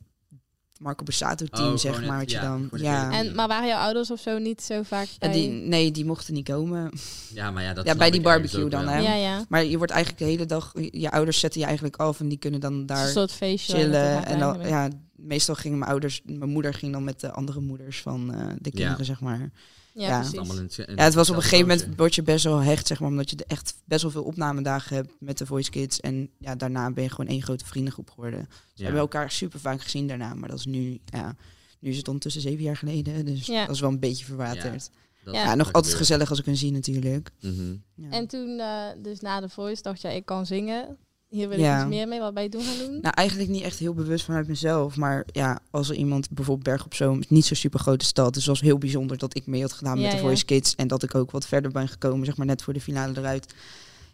Marco 0.80 1.04
Borsato 1.04 1.46
team, 1.46 1.72
Oh, 1.72 1.76
zeg 1.78 1.94
gewoon 1.94 2.08
maar. 2.08 2.18
het- 2.20 2.32
Wat 2.32 2.42
je 2.42 2.46
dan, 2.46 2.68
ja. 2.80 3.10
En, 3.12 3.34
maar 3.34 3.48
waren 3.48 3.68
jouw 3.68 3.78
ouders 3.80 4.10
of 4.10 4.20
zo 4.20 4.38
niet 4.38 4.62
zo 4.62 4.82
vaak 4.82 5.06
Ja, 5.18 5.28
die, 5.28 5.48
nee, 5.48 5.90
die 5.90 6.04
mochten 6.04 6.34
niet 6.34 6.48
komen. 6.48 6.90
Ja, 7.34 7.50
maar 7.50 7.62
ja, 7.62 7.72
dat 7.74 7.84
Ja, 7.86 7.94
bij 7.94 8.10
die 8.10 8.22
ergens 8.24 8.52
barbecue 8.52 8.70
dan, 8.70 8.88
hè? 8.94 8.98
ja, 9.00 9.14
ja. 9.14 9.44
Maar 9.48 9.64
je 9.64 9.76
wordt 9.76 9.92
eigenlijk 9.92 10.22
de 10.24 10.28
hele 10.30 10.46
dag, 10.46 10.72
je 10.90 11.10
ouders 11.10 11.38
zetten 11.40 11.60
je 11.60 11.66
eigenlijk 11.66 11.96
af 11.96 12.20
en 12.20 12.28
die 12.28 12.38
kunnen 12.38 12.60
dan 12.60 12.86
daar 12.86 13.04
een 13.06 13.12
soort 13.12 13.32
feestje. 13.32 13.72
chillen. 13.76 14.24
En 14.26 14.38
dan, 14.38 14.60
ja, 14.68 14.88
meestal 15.16 15.54
gingen 15.54 15.78
mijn 15.78 15.90
ouders, 15.90 16.20
mijn 16.24 16.50
moeder 16.50 16.74
ging 16.74 16.92
dan 16.92 17.04
met 17.04 17.20
de 17.20 17.32
andere 17.32 17.60
moeders 17.60 18.00
van 18.00 18.34
eh, 18.34 18.46
de 18.58 18.70
kinderen, 18.70 19.04
zeg 19.04 19.20
maar. 19.20 19.50
Ja, 19.94 20.08
ja. 20.08 20.22
Het 20.24 20.36
allemaal 20.36 20.56
in 20.58 20.68
in 20.76 20.94
Ja, 20.96 21.02
het 21.04 21.14
was 21.14 21.30
op 21.30 21.36
een 21.36 21.42
gegeven 21.42 21.66
moment, 21.68 21.96
word 21.96 22.14
je 22.14 22.22
best 22.22 22.44
wel 22.44 22.58
hecht, 22.58 22.86
zeg 22.86 23.00
maar, 23.00 23.08
omdat 23.08 23.30
je 23.30 23.36
echt 23.46 23.74
best 23.84 24.02
wel 24.02 24.10
veel 24.10 24.22
opnamedagen 24.24 24.96
hebt 24.96 25.12
met 25.18 25.38
de 25.38 25.46
Voice 25.46 25.70
Kids. 25.70 26.00
En 26.00 26.30
ja, 26.38 26.54
daarna 26.54 26.90
ben 26.90 27.02
je 27.04 27.10
gewoon 27.10 27.26
één 27.30 27.42
grote 27.42 27.64
vriendengroep 27.64 28.10
geworden. 28.10 28.40
We 28.40 28.46
Ja. 28.74 28.82
hebben 28.82 29.00
elkaar 29.00 29.30
super 29.30 29.60
vaak 29.60 29.82
gezien 29.82 30.06
daarna, 30.06 30.34
maar 30.34 30.48
dat 30.48 30.58
is 30.58 30.66
nu, 30.66 31.00
ja, 31.04 31.36
nu 31.78 31.90
is 31.90 31.96
het 31.96 32.06
ondertussen 32.06 32.42
zeven 32.42 32.62
jaar 32.64 32.76
geleden, 32.76 33.24
dus 33.24 33.46
Ja. 33.46 33.66
dat 33.66 33.74
is 33.74 33.80
wel 33.80 33.90
een 33.90 33.98
beetje 34.00 34.24
verwaterd. 34.24 34.90
Dat 35.24 35.34
Ja. 35.34 35.54
Nog 35.54 35.72
altijd 35.72 35.94
gezellig 35.94 36.30
als 36.30 36.38
ik 36.38 36.44
hen 36.44 36.56
zie 36.56 36.72
natuurlijk. 36.72 37.30
Mhm. 37.40 37.74
Ja. 37.94 38.10
En 38.10 38.26
toen, 38.26 38.58
eh, 38.58 38.84
dus 39.02 39.20
na 39.20 39.40
de 39.40 39.48
voice, 39.48 39.82
dacht 39.82 40.00
jij, 40.00 40.16
ik 40.16 40.24
kan 40.26 40.46
zingen. 40.46 40.96
Hier 41.30 41.48
wil 41.48 41.58
ik 41.58 41.64
Ja. 41.64 41.78
iets 41.80 41.88
meer 41.88 42.08
mee. 42.08 42.20
Wat 42.20 42.34
ben 42.34 42.42
je 42.42 42.48
toen 42.48 42.62
gaan 42.62 42.78
doen? 42.86 43.00
Nou, 43.00 43.14
eigenlijk 43.14 43.48
niet 43.50 43.62
echt 43.62 43.78
heel 43.78 43.94
bewust 43.94 44.24
vanuit 44.24 44.48
mezelf. 44.48 44.96
Maar 44.96 45.26
ja, 45.32 45.60
als 45.70 45.88
er 45.88 45.94
iemand, 45.94 46.30
bijvoorbeeld 46.30 46.66
Berg 46.66 46.84
op 46.84 46.94
Zoom, 46.94 47.22
niet 47.28 47.44
zo'n 47.44 47.56
super 47.56 47.80
grote 47.80 48.04
stad. 48.04 48.34
Dus 48.34 48.42
het 48.42 48.52
was 48.52 48.60
heel 48.60 48.78
bijzonder 48.78 49.18
dat 49.18 49.36
ik 49.36 49.46
mee 49.46 49.60
had 49.60 49.72
gedaan 49.72 49.98
Ja, 49.98 50.02
met 50.02 50.12
de. 50.12 50.18
Voice 50.18 50.44
Kids. 50.44 50.74
En 50.74 50.88
dat 50.88 51.02
ik 51.02 51.14
ook 51.14 51.30
wat 51.30 51.46
verder 51.46 51.70
ben 51.70 51.88
gekomen, 51.88 52.26
zeg 52.26 52.36
maar 52.36 52.46
net 52.46 52.62
voor 52.62 52.72
de 52.72 52.80
finale 52.80 53.12
eruit. 53.18 53.54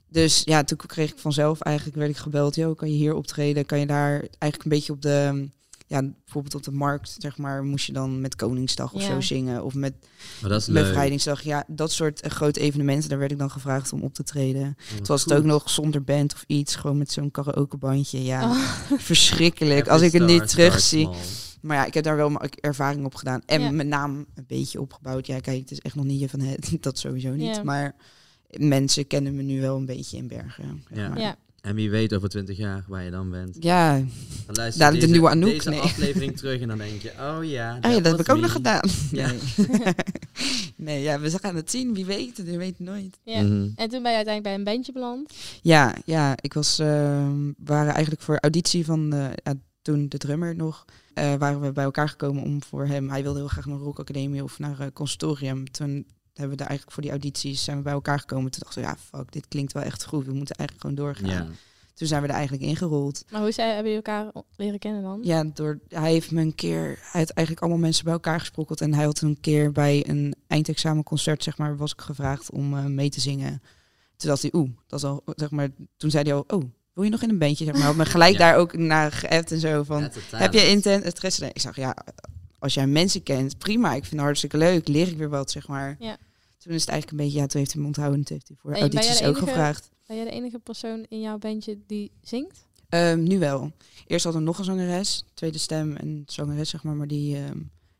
Dus 0.08 0.42
ja, 0.44 0.64
toen 0.64 0.78
kreeg 0.86 1.10
ik 1.10 1.18
vanzelf 1.18 1.60
eigenlijk, 1.60 1.96
werd 1.96 2.10
ik 2.10 2.16
gebeld. 2.16 2.54
Yo, 2.54 2.74
kan 2.74 2.90
je 2.90 2.96
hier 2.96 3.14
optreden? 3.14 3.66
Kan 3.66 3.78
je 3.78 3.86
daar 3.86 4.12
eigenlijk 4.38 4.64
een 4.64 4.70
beetje 4.70 4.92
op 4.92 5.02
de, 5.02 5.48
ja, 5.86 6.02
bijvoorbeeld 6.24 6.54
op 6.54 6.62
de 6.62 6.70
markt, 6.70 7.16
zeg 7.18 7.38
maar, 7.38 7.64
moest 7.64 7.86
je 7.86 7.92
dan 7.92 8.20
met 8.20 8.36
Koningsdag 8.36 8.92
of 8.92 9.00
Ja. 9.02 9.06
zo 9.06 9.20
zingen. 9.20 9.64
Of 9.64 9.74
met. 9.74 9.94
Bevrijdingsdag. 10.66 11.42
Ja, 11.42 11.64
dat 11.66 11.92
soort 11.92 12.20
eh, 12.20 12.30
grote 12.30 12.60
evenementen, 12.60 13.08
daar 13.08 13.18
werd 13.18 13.30
ik 13.32 13.38
dan 13.38 13.50
gevraagd 13.50 13.92
om 13.92 14.02
op 14.02 14.14
te 14.14 14.22
treden. 14.22 14.76
Oh, 14.92 14.96
Het 14.98 15.08
was 15.08 15.24
het 15.24 15.32
ook 15.32 15.44
nog 15.44 15.70
zonder 15.70 16.02
band 16.04 16.34
of 16.34 16.44
iets, 16.46 16.74
gewoon 16.76 16.98
met 16.98 17.12
zo'n 17.12 17.30
karaokebandje. 17.30 18.22
Ja, 18.24 18.50
Oh. 18.50 18.56
verschrikkelijk. 18.98 19.88
Als 19.88 20.02
ik 20.02 20.12
het 20.12 20.26
niet 20.26 20.48
terugzie. 20.48 21.08
Maar 21.60 21.76
ja, 21.76 21.84
ik 21.84 21.94
heb 21.94 22.04
daar 22.04 22.16
wel 22.16 22.28
mijn 22.30 22.50
ervaring 22.60 23.04
op 23.04 23.14
gedaan. 23.14 23.42
En 23.46 23.60
Ja. 23.60 23.70
mijn 23.70 23.88
naam 23.88 24.26
een 24.34 24.44
beetje 24.46 24.80
opgebouwd. 24.80 25.26
Ja, 25.26 25.40
kijk, 25.40 25.60
het 25.60 25.70
is 25.70 25.80
echt 25.80 25.94
nog 25.94 26.04
niet 26.04 26.20
je 26.20 26.28
van 26.28 26.40
het. 26.40 26.76
Dat 26.80 26.98
sowieso 26.98 27.30
niet. 27.30 27.56
Ja. 27.56 27.62
Maar 27.62 27.94
mensen 28.50 29.06
kennen 29.06 29.34
me 29.36 29.42
nu 29.42 29.60
wel 29.60 29.76
een 29.76 29.86
beetje 29.86 30.16
in 30.16 30.28
Bergen. 30.28 30.82
zeg 30.88 30.98
Ja. 30.98 31.08
maar. 31.08 31.18
Ja. 31.20 31.36
En 31.66 31.74
wie 31.74 31.90
weet 31.90 32.14
over 32.14 32.28
twintig 32.28 32.56
jaar 32.56 32.84
waar 32.88 33.02
je 33.02 33.10
dan 33.10 33.30
bent. 33.30 33.56
Ja, 33.60 33.92
Dan 33.92 34.06
luister 34.46 34.64
je 34.64 34.78
Dadelijk 34.78 34.92
de 34.92 34.98
deze, 34.98 35.12
nieuwe 35.12 35.28
Anouk, 35.28 35.52
deze 35.52 35.70
nee. 35.70 35.80
aflevering 35.80 36.36
terug 36.36 36.60
en 36.60 36.68
dan 36.68 36.78
denk 36.78 37.02
je, 37.02 37.10
oh 37.10 37.44
ja, 37.44 37.78
oh, 37.82 37.90
ja 37.90 38.00
dat 38.00 38.04
heb 38.04 38.20
ik 38.20 38.28
ook 38.28 38.36
me. 38.36 38.42
nog 38.42 38.52
gedaan. 38.52 38.88
Ja. 39.10 39.26
Nee. 39.30 39.38
Nee, 40.76 41.02
ja, 41.02 41.20
we 41.20 41.38
gaan 41.38 41.56
het 41.56 41.70
zien. 41.70 41.94
Wie 41.94 42.04
weet, 42.04 42.36
je 42.36 42.56
weet 42.56 42.78
nooit. 42.78 43.18
Ja. 43.22 43.42
Mhm. 43.42 43.68
En 43.76 43.88
toen 43.88 44.02
ben 44.02 44.10
je 44.10 44.16
uiteindelijk 44.16 44.42
bij 44.42 44.54
een 44.54 44.64
bandje 44.64 44.92
beland. 44.92 45.32
Ja, 45.62 45.94
ja, 46.04 46.36
ik 46.40 46.54
was, 46.54 46.78
ehm, 46.78 47.46
we 47.46 47.54
waren 47.64 47.92
eigenlijk 47.92 48.22
voor 48.22 48.38
auditie 48.38 48.84
van 48.84 49.12
eh, 49.12 49.26
ja, 49.44 49.54
toen 49.82 50.08
de 50.08 50.18
drummer 50.18 50.56
nog, 50.56 50.84
eh, 51.14 51.34
waren 51.34 51.60
we 51.60 51.72
bij 51.72 51.84
elkaar 51.84 52.08
gekomen 52.08 52.42
om 52.42 52.62
voor 52.62 52.86
hem, 52.86 53.10
hij 53.10 53.22
wilde 53.22 53.38
heel 53.38 53.48
graag 53.48 53.66
naar 53.66 53.78
Rock 53.78 53.98
Academie 53.98 54.42
of 54.42 54.58
naar 54.58 54.80
eh, 54.80 54.86
conservatorium. 54.92 55.70
Toen 55.70 56.06
hebben 56.36 56.56
we 56.56 56.56
daar 56.56 56.66
eigenlijk 56.66 56.92
voor 56.92 57.02
die 57.02 57.10
audities 57.10 57.64
zijn 57.64 57.76
we 57.76 57.82
bij 57.82 57.92
elkaar 57.92 58.18
gekomen. 58.18 58.50
Toen 58.50 58.60
dachten 58.64 58.82
we, 58.82 58.88
ja, 58.88 58.96
fuck, 58.96 59.32
dit 59.32 59.48
klinkt 59.48 59.72
wel 59.72 59.82
echt 59.82 60.04
goed. 60.04 60.26
We 60.26 60.32
moeten 60.32 60.56
eigenlijk 60.56 60.80
gewoon 60.80 61.06
doorgaan. 61.06 61.46
Ja. 61.46 61.54
Toen 61.94 62.06
zijn 62.06 62.22
we 62.22 62.28
er 62.28 62.34
eigenlijk 62.34 62.64
ingerold. 62.64 63.24
Maar 63.30 63.40
hoe 63.40 63.52
zij, 63.52 63.66
hebben 63.74 63.92
jullie 63.92 64.06
elkaar 64.06 64.32
leren 64.56 64.78
kennen 64.78 65.02
dan? 65.02 65.20
Ja, 65.22 65.44
door, 65.44 65.78
hij 65.88 66.12
heeft 66.12 66.30
me 66.30 66.40
een 66.40 66.54
keer, 66.54 66.98
hij 67.00 67.20
had 67.20 67.30
eigenlijk 67.30 67.60
allemaal 67.60 67.84
mensen 67.84 68.04
bij 68.04 68.12
elkaar 68.12 68.40
gesprokkeld. 68.40 68.80
En 68.80 68.94
hij 68.94 69.04
had 69.04 69.20
een 69.20 69.40
keer 69.40 69.72
bij 69.72 70.08
een 70.08 70.34
eindexamenconcert, 70.46 71.42
zeg 71.42 71.58
maar, 71.58 71.76
was 71.76 71.92
ik 71.92 72.00
gevraagd 72.00 72.50
om 72.50 72.76
eh, 72.76 72.84
mee 72.84 73.08
te 73.08 73.20
zingen. 73.20 73.62
Toen 74.16 74.28
dacht 74.28 74.42
hij, 74.42 74.50
oeh, 74.54 74.70
dat 74.86 74.98
is 74.98 75.04
al, 75.04 75.22
zeg 75.24 75.50
maar, 75.50 75.68
toen 75.96 76.10
zei 76.10 76.24
hij 76.24 76.34
al, 76.34 76.44
oh, 76.46 76.62
wil 76.92 77.04
je 77.04 77.10
nog 77.10 77.22
in 77.22 77.30
een 77.30 77.38
bandje? 77.38 77.64
Zeg 77.64 77.78
maar, 77.78 77.96
me 77.96 78.04
gelijk 78.04 78.32
Ja. 78.38 78.38
daar 78.38 78.56
ook 78.56 78.76
naar 78.76 79.12
geappt 79.12 79.52
en 79.52 79.60
zo 79.60 79.82
van, 79.82 80.00
Ja, 80.00 80.38
heb 80.38 80.52
je 80.52 80.68
intent 80.68 81.04
interesse? 81.04 81.50
Ik 81.52 81.60
zag, 81.60 81.76
ja, 81.76 81.96
als 82.58 82.74
jij 82.74 82.86
mensen 82.86 83.22
kent, 83.22 83.58
prima. 83.58 83.88
Ik 83.88 84.02
vind 84.02 84.12
het 84.12 84.20
hartstikke 84.20 84.56
leuk, 84.56 84.88
leer 84.88 85.08
ik 85.08 85.16
weer 85.16 85.28
wat, 85.28 85.50
zeg 85.50 85.68
maar. 85.68 85.96
Ja. 85.98 86.16
Toen 86.58 86.72
is 86.74 86.80
het 86.80 86.90
eigenlijk 86.90 87.10
een 87.20 87.24
beetje, 87.26 87.40
ja, 87.40 87.46
toen 87.46 87.58
heeft 87.60 87.72
hij 87.72 87.80
me 87.80 87.86
onthouden. 87.86 88.24
Toen 88.24 88.36
heeft 88.36 88.48
hij 88.48 88.56
voor 88.60 88.70
En 88.72 88.80
ben 88.80 88.88
jij 88.88 88.98
audities 88.98 89.20
de 89.22 89.26
ook 89.28 89.36
enige- 89.36 89.46
gevraagd. 89.50 89.90
Ben 90.06 90.16
jij 90.16 90.24
de 90.24 90.30
enige 90.30 90.58
persoon 90.58 91.06
in 91.08 91.20
jouw 91.20 91.38
bandje 91.38 91.78
die 91.86 92.10
zingt? 92.22 92.64
Ehm, 92.88 93.22
nu 93.22 93.38
wel. 93.38 93.72
Eerst 94.06 94.24
hadden 94.24 94.42
we 94.42 94.48
nog 94.48 94.58
een 94.58 94.64
zangeres, 94.64 95.24
tweede 95.34 95.58
stem 95.58 95.96
en 95.96 96.22
zangeres, 96.26 96.70
zeg 96.70 96.82
maar, 96.82 96.94
maar 96.94 97.06
die 97.06 97.36
ehm, 97.36 97.58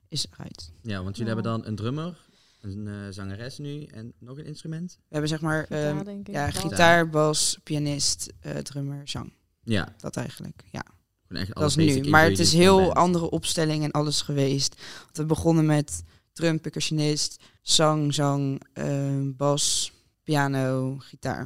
is 0.08 0.26
eruit. 0.32 0.70
Ja, 0.82 1.02
want 1.02 1.16
jullie 1.16 1.32
Oh. 1.32 1.38
hebben 1.40 1.58
dan 1.58 1.66
een 1.70 1.76
drummer, 1.76 2.18
een 2.60 2.86
eh, 2.86 2.94
zangeres 3.10 3.58
nu 3.58 3.84
en 3.84 4.12
nog 4.18 4.38
een 4.38 4.44
instrument. 4.46 4.96
We 4.98 5.02
hebben 5.08 5.28
zeg 5.28 5.40
maar 5.40 5.62
Gitaar, 5.62 5.96
ehm, 5.96 6.04
denk 6.04 6.28
ik. 6.28 6.34
ja, 6.34 6.44
bas. 6.46 6.56
gitaar, 6.60 7.10
bas, 7.10 7.58
pianist, 7.62 8.32
eh, 8.40 8.56
drummer, 8.56 9.08
zang. 9.08 9.32
Ja, 9.62 9.94
Dat 9.98 10.16
eigenlijk, 10.16 10.62
ja. 10.70 10.84
Echt 11.28 11.54
Dat 11.54 11.68
is 11.68 11.76
nu. 11.76 12.09
Maar 12.11 12.25
het 12.25 12.38
is 12.38 12.52
heel 12.52 12.92
andere 12.95 13.30
opstelling 13.30 13.85
en 13.85 13.90
alles 13.90 14.21
geweest. 14.23 14.75
Want 15.04 15.16
we 15.16 15.25
begonnen 15.25 15.66
met 15.66 16.02
drum, 16.33 16.61
percussionist, 16.61 17.42
zang, 17.62 18.14
zang, 18.14 18.62
ehm, 18.73 19.33
bas, 19.37 19.92
piano, 20.23 20.97
gitaar. 20.99 21.40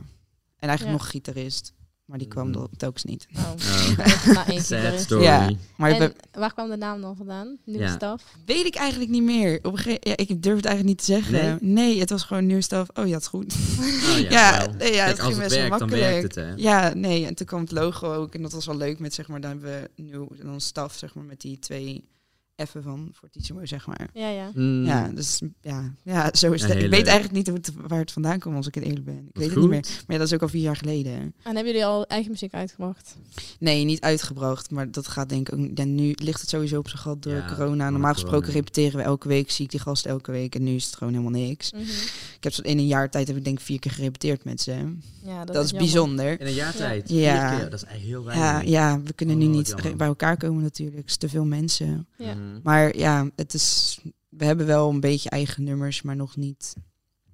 En 0.57 0.69
eigenlijk 0.69 0.99
Ja. 0.99 1.03
nog 1.03 1.11
gitarist. 1.11 1.73
Maar 2.11 2.19
die 2.19 2.29
kwam 2.29 2.55
er 2.55 2.67
telkens 2.77 3.05
niet. 3.05 3.27
Oh. 3.37 3.51
Oh. 4.51 4.59
Sad 4.59 5.01
story. 5.01 5.23
Ja. 5.23 5.51
Maar 5.77 5.91
En 5.91 6.13
waar 6.33 6.53
kwam 6.53 6.71
de 6.71 6.77
naam 6.77 7.01
dan 7.01 7.17
vandaan? 7.17 7.57
Nieuwe 7.65 7.83
Ja. 7.83 7.93
staf? 7.95 8.23
weet 8.47 8.67
ik 8.67 8.75
eigenlijk 8.75 9.11
niet 9.11 9.23
meer. 9.23 9.59
Op 9.63 9.79
een 9.87 9.97
ja, 10.01 10.17
ik 10.17 10.43
durf 10.43 10.57
het 10.57 10.65
eigenlijk 10.65 10.85
niet 10.85 10.99
te 10.99 11.05
zeggen. 11.05 11.59
Nee, 11.61 12.01
het 12.01 12.11
was 12.11 12.23
gewoon 12.23 12.47
nieuw 12.47 12.61
staf. 12.61 12.89
Oh 12.95 13.07
ja, 13.07 13.13
het 13.13 13.23
is 13.23 13.29
goed. 13.29 13.55
Oh, 13.81 14.19
ja, 14.19 14.31
Ja, 14.39 14.67
nee, 14.79 14.93
ja, 14.93 15.05
Kijk, 15.05 15.17
het 15.17 15.27
ging 15.27 15.39
best 15.39 15.51
wel 15.57 15.61
dan 15.61 15.69
makkelijk. 15.79 16.01
werkt 16.03 16.23
het, 16.23 16.35
hè? 16.35 16.53
Ja, 16.57 16.95
nee, 16.95 17.27
en 17.27 17.35
toen 17.35 17.47
kwam 17.47 17.61
het 17.61 17.71
logo 17.71 18.15
ook. 18.15 18.35
En 18.35 18.43
dat 18.43 18.53
was 18.53 18.67
wel 18.67 18.77
leuk 18.77 18.99
met, 18.99 19.15
zeg 19.15 19.29
maar, 19.29 19.41
dan 19.41 19.51
hebben 19.51 19.71
we 19.97 20.03
nu 20.03 20.27
dan 20.43 20.61
staf, 20.61 20.95
zeg 20.95 21.15
maar, 21.15 21.25
met 21.25 21.41
die 21.41 21.59
twee 21.59 22.05
F'en 22.67 22.83
van 22.83 23.11
Fortissimo, 23.15 23.67
zeg 23.67 23.87
maar. 23.87 24.09
Ja, 24.15 24.29
ja. 24.29 24.51
Mm. 24.55 24.85
Ja, 24.85 25.09
dus 25.09 25.41
ja, 25.61 25.95
ja 26.03 26.31
zo 26.33 26.53
is 26.53 26.61
Ja, 26.63 26.69
het. 26.69 26.83
Ik 26.83 26.91
weet 26.91 27.07
eigenlijk 27.07 27.33
niet 27.33 27.47
hoe 27.47 27.57
het, 27.57 27.73
waar 27.89 27.99
het 27.99 28.13
vandaan 28.13 28.39
komt 28.39 28.57
als 28.57 28.67
ik 28.67 28.75
het 28.75 28.85
eerlijk 28.85 29.05
ben. 29.05 29.29
Ik 29.33 29.39
weet 29.39 29.51
het 29.51 29.59
niet 29.59 29.69
meer. 29.69 29.81
Maar 29.81 30.05
ja, 30.07 30.17
dat 30.19 30.27
is 30.27 30.33
ook 30.35 30.43
al 30.43 30.49
vier 30.49 30.63
jaar 30.63 30.77
geleden. 30.77 31.13
En 31.13 31.33
hebben 31.45 31.65
jullie 31.67 31.85
al 31.85 32.07
eigen 32.07 32.31
muziek 32.31 32.55
uitgebracht? 32.55 33.17
Nee, 33.59 33.85
niet 33.85 34.01
uitgebracht, 34.01 34.71
maar 34.71 34.91
dat 34.91 35.09
gaat 35.09 35.29
denk 35.29 35.49
ik 35.49 35.59
ook. 35.59 35.69
Ja, 35.75 35.85
nu 35.85 36.13
ligt 36.23 36.41
het 36.41 36.51
sowieso 36.51 36.79
op 36.79 36.89
zijn 36.89 37.03
gat 37.03 37.23
door 37.23 37.33
Ja, 37.35 37.55
corona. 37.57 37.91
Normaal 37.91 38.13
gesproken 38.13 38.41
corona. 38.41 38.59
repeteren 38.59 38.97
we 38.99 39.03
elke 39.05 39.29
week, 39.29 39.51
zie 39.51 39.65
ik 39.65 39.71
die 39.71 39.81
gasten 39.81 40.11
elke 40.11 40.31
week. 40.33 40.55
En 40.55 40.63
nu 40.63 40.75
is 40.75 40.85
het 40.87 40.97
gewoon 40.97 41.13
helemaal 41.13 41.41
niks. 41.41 41.73
Mhm. 41.73 41.83
Ik 42.37 42.45
heb 42.47 42.53
zo 42.53 42.63
in 42.63 42.79
een 42.79 42.87
jaar 42.87 43.11
tijd 43.11 43.27
heb 43.29 43.37
ik 43.37 43.45
denk 43.45 43.59
ik 43.59 43.65
vier 43.65 43.79
keer 43.79 43.91
gerepeteerd 43.93 44.45
met 44.45 44.61
ze. 44.61 44.73
Ja, 45.25 45.45
dat, 45.45 45.55
Dat, 45.55 45.65
is 45.65 45.73
bijzonder. 45.73 46.41
In 46.41 46.47
een 46.47 46.53
jaar 46.53 46.75
tijd. 46.75 47.09
Ja. 47.09 47.57
Keer, 47.59 47.71
Dat 47.71 47.83
is 47.83 47.89
echt 47.89 48.01
heel 48.01 48.21
Ja, 48.31 48.37
weinig. 48.53 48.71
ja, 48.71 49.01
we 49.05 49.13
kunnen 49.13 49.35
Oh, 49.37 49.41
nu 49.43 49.49
wat 49.49 49.57
niet 49.85 49.97
bij 49.97 50.07
elkaar 50.07 50.37
komen 50.37 50.63
natuurlijk. 50.63 50.97
Het 51.01 51.11
is 51.11 51.17
te 51.17 51.29
veel 51.29 51.45
mensen. 51.45 52.07
Ja. 52.17 52.35
Mhm. 52.51 52.61
Maar 52.63 52.97
ja, 52.97 53.31
het 53.37 53.55
is, 53.55 53.99
we 54.29 54.45
hebben 54.45 54.67
wel 54.67 54.91
een 54.91 55.01
beetje 55.01 55.31
eigen 55.31 55.65
nummers, 55.65 56.03
maar 56.03 56.17
nog 56.17 56.37
niet. 56.37 56.75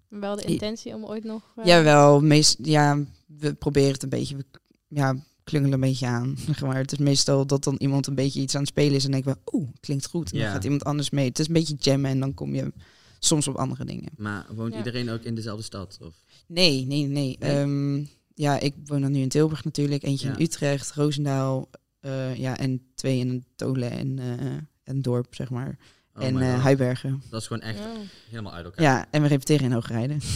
Wel 0.08 0.37
de 0.37 0.42
intentie 0.42 0.94
om 0.94 1.04
ooit 1.04 1.25
nog... 1.25 1.42
eh, 1.56 1.64
Jawel, 1.64 2.20
meest, 2.20 2.58
ja, 2.62 3.04
we 3.26 3.54
proberen 3.54 3.92
het 3.92 4.02
een 4.02 4.08
beetje, 4.08 4.37
we, 4.37 4.44
ja, 4.88 5.16
klungelen 5.44 5.75
een 5.75 5.80
beetje 5.88 6.06
aan. 6.06 6.37
Maar. 6.61 6.76
Het 6.76 6.92
is 6.92 6.99
meestal 6.99 7.46
dat 7.46 7.64
dan 7.64 7.75
iemand 7.78 8.06
een 8.06 8.14
beetje 8.14 8.40
iets 8.40 8.54
aan 8.54 8.61
het 8.61 8.68
spelen 8.70 8.94
is 8.94 9.04
en 9.04 9.11
denken 9.11 9.32
we, 9.32 9.56
oeh, 9.56 9.68
klinkt 9.80 10.06
goed. 10.06 10.32
En 10.32 10.38
Ja. 10.38 10.44
dan 10.44 10.52
gaat 10.52 10.64
iemand 10.64 10.85
anders 10.85 11.11
mee. 11.11 11.28
Het 11.28 11.38
is 11.38 11.46
een 11.46 11.52
beetje 11.52 11.75
jammen 11.78 12.11
en 12.11 12.20
dan 12.20 12.35
kom 12.35 12.54
je 12.54 12.73
soms 13.18 13.49
op 13.49 13.54
andere 13.56 13.85
dingen. 13.85 14.08
Maar 14.16 14.46
woont 14.54 14.73
Ja. 14.73 14.78
iedereen 14.78 15.08
ook 15.11 15.23
in 15.23 15.35
dezelfde 15.35 15.62
stad? 15.64 15.99
Of? 16.02 16.14
Nee, 16.46 16.87
nee, 16.87 17.02
nee. 17.06 17.37
Nee? 17.38 17.38
Ehm, 17.38 18.04
ja, 18.35 18.61
ik 18.61 18.75
woon 18.85 19.00
dan 19.00 19.12
nu 19.12 19.20
in 19.20 19.28
Tilburg 19.28 19.64
natuurlijk. 19.64 20.02
Eentje 20.02 20.28
Ja. 20.28 20.37
in 20.37 20.42
Utrecht, 20.42 20.92
Roosendaal, 20.92 21.69
eh, 22.00 22.34
ja, 22.36 22.58
en 22.58 22.82
twee 22.95 23.19
in 23.19 23.45
Tolen 23.56 23.91
en 23.91 24.19
eh 24.19 24.56
een 24.86 25.02
dorp, 25.02 25.34
zeg 25.34 25.50
maar. 25.50 25.78
Oh 26.16 26.22
en 26.25 26.34
my 26.34 26.40
eh. 26.42 26.62
Huibergen. 26.62 27.22
Dat 27.30 27.40
is 27.40 27.46
gewoon 27.46 27.62
echt 27.62 27.78
Oh. 27.78 27.86
helemaal 28.30 28.52
uit 28.52 28.64
elkaar. 28.64 28.82
Ja, 28.84 29.06
en 29.10 29.22
we 29.22 29.28
repeteren 29.28 29.64
in 29.64 29.72
Hoogrijden. 29.72 30.20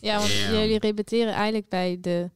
Ja, 0.00 0.18
want 0.18 0.30
Ja. 0.32 0.50
jullie 0.60 0.78
repeteren 0.78 1.32
eigenlijk 1.32 1.68
bij 1.68 1.98
de 2.00 2.30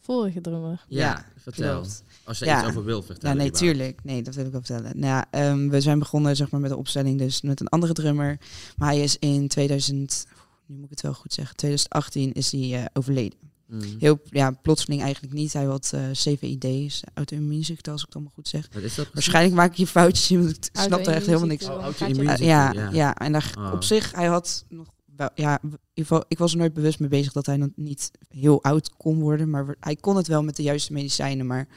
vorige 0.00 0.40
drummer. 0.40 0.84
Ja, 0.88 1.24
vertel. 1.36 1.72
klopt. 1.80 2.04
Als 2.24 2.38
je 2.38 2.44
Ja. 2.44 2.58
iets 2.58 2.68
over 2.68 2.84
wil 2.84 2.98
Ja, 3.00 3.02
vertellen. 3.06 3.36
nee, 3.36 3.48
überhaupt. 3.48 3.76
tuurlijk. 3.76 4.04
Nee, 4.04 4.22
dat 4.22 4.34
wil 4.34 4.44
ik 4.46 4.52
wel 4.52 4.62
vertellen. 4.62 4.98
Nou 4.98 5.06
ja, 5.12 5.26
ehm, 5.30 5.68
we 5.68 5.80
zijn 5.80 5.98
begonnen 5.98 6.36
zeg 6.36 6.50
maar, 6.50 6.60
met 6.60 6.70
de 6.70 6.76
opstelling 6.76 7.18
dus 7.18 7.42
met 7.42 7.60
een 7.60 7.68
andere 7.68 7.92
drummer. 7.92 8.38
Maar 8.76 8.88
hij 8.88 9.00
is 9.00 9.18
in 9.18 9.48
2000, 9.48 10.26
nu 10.66 10.74
moet 10.74 10.84
ik 10.84 10.90
het 10.90 11.00
wel 11.00 11.14
goed 11.14 11.32
zeggen, 11.32 11.56
2018 11.56 12.32
is 12.32 12.52
hij 12.52 12.74
eh, 12.78 12.84
overleden. 12.92 13.38
Mhm. 13.72 13.84
Heel 13.98 14.20
ja, 14.24 14.50
plotseling 14.50 15.02
eigenlijk 15.02 15.34
niet. 15.34 15.52
Hij 15.52 15.64
had 15.64 15.90
eh 15.94 16.00
CVID, 16.12 17.00
auto-immuunziekte 17.14 17.90
als 17.90 18.00
ik 18.00 18.06
het 18.06 18.14
allemaal 18.14 18.32
goed 18.34 18.48
zeg. 18.48 18.68
Wat 18.72 18.82
is 18.82 18.94
dat 18.94 19.10
precies? 19.10 19.12
Waarschijnlijk 19.12 19.54
maak 19.54 19.70
ik 19.70 19.76
hier 19.76 19.86
foutjes 19.86 20.30
in, 20.30 20.42
want 20.42 20.56
ik 20.56 20.70
snap 20.80 21.06
er 21.06 21.12
echt 21.14 21.26
helemaal 21.26 21.46
niks 21.46 21.64
Auto-immuunziekte, 21.64 22.32
Oh, 22.32 22.38
je- 22.38 22.44
Uh, 22.44 22.48
ja, 22.48 22.72
ja. 22.72 22.90
ja, 22.92 23.14
en 23.16 23.32
daar, 23.32 23.54
Oh. 23.58 23.72
op 23.72 23.84
zich, 23.84 24.12
hij 24.14 24.26
had 24.26 24.64
nog 24.68 24.86
wel, 25.16 25.30
ja, 25.34 25.52
in 25.62 25.68
ieder 25.70 25.80
geval, 25.94 26.24
ik 26.28 26.38
was 26.38 26.52
er 26.52 26.58
nooit 26.58 26.72
bewust 26.74 26.98
mee 27.00 27.08
bezig 27.08 27.32
dat 27.32 27.46
hij 27.46 27.56
nog 27.56 27.68
niet 27.76 28.10
heel 28.28 28.62
oud 28.62 28.90
kon 28.96 29.20
worden, 29.20 29.50
maar 29.50 29.76
hij 29.80 29.96
kon 29.96 30.16
het 30.16 30.26
wel 30.26 30.42
met 30.42 30.56
de 30.56 30.62
juiste 30.62 30.92
medicijnen, 30.92 31.46
maar 31.46 31.68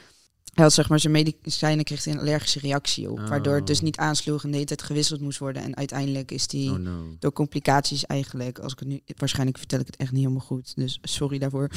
hij 0.54 0.64
had 0.64 0.72
zeg 0.72 0.88
maar 0.88 1.00
zijn 1.00 1.12
medicijnen 1.12 1.84
kreeg 1.84 2.04
hij 2.04 2.12
een 2.14 2.20
allergische 2.20 2.58
reactie 2.58 3.10
op, 3.10 3.20
waardoor 3.20 3.54
het 3.54 3.66
dus 3.66 3.78
Oh. 3.78 3.82
niet 3.84 3.96
aansloeg 3.96 4.42
en 4.44 4.48
de 4.48 4.54
hele 4.54 4.66
tijd 4.68 4.82
gewisseld 4.82 5.20
moest 5.20 5.38
worden 5.38 5.62
en 5.62 5.76
uiteindelijk 5.76 6.30
is 6.30 6.44
hij 6.52 6.68
Oh 6.68 6.76
no. 6.76 7.16
door 7.18 7.32
complicaties 7.32 8.06
eigenlijk, 8.06 8.58
als 8.58 8.72
ik 8.72 8.78
het 8.78 8.88
nu, 8.88 9.00
waarschijnlijk 9.16 9.58
vertel 9.58 9.80
ik 9.80 9.86
het 9.86 9.96
echt 9.96 10.12
niet 10.12 10.20
helemaal 10.22 10.46
goed, 10.46 10.72
dus 10.76 10.98
sorry 11.02 11.38
daarvoor, 11.38 11.70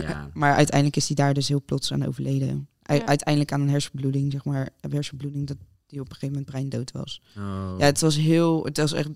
Ja. 0.00 0.30
maar 0.34 0.54
uiteindelijk 0.54 0.96
is 0.96 1.06
hij 1.06 1.16
daar 1.16 1.34
dus 1.34 1.48
heel 1.48 1.62
plots 1.64 1.92
aan 1.92 2.06
overleden. 2.06 2.48
U- 2.48 2.94
Ja. 2.94 3.04
Uiteindelijk 3.06 3.52
aan 3.52 3.60
een 3.60 3.68
hersenbloeding, 3.70 4.32
zeg 4.32 4.44
maar, 4.44 4.68
een 4.80 4.92
hersenbloeding 4.92 5.46
dat 5.46 5.56
die 5.86 6.00
op 6.00 6.06
een 6.06 6.12
gegeven 6.14 6.34
moment 6.34 6.50
breindood 6.50 6.92
was. 6.92 7.22
Oh. 7.36 7.74
Ja, 7.78 7.84
het 7.84 8.00
was 8.00 8.16
heel, 8.16 8.64
het 8.64 8.76
was 8.76 8.92
echt. 8.92 9.08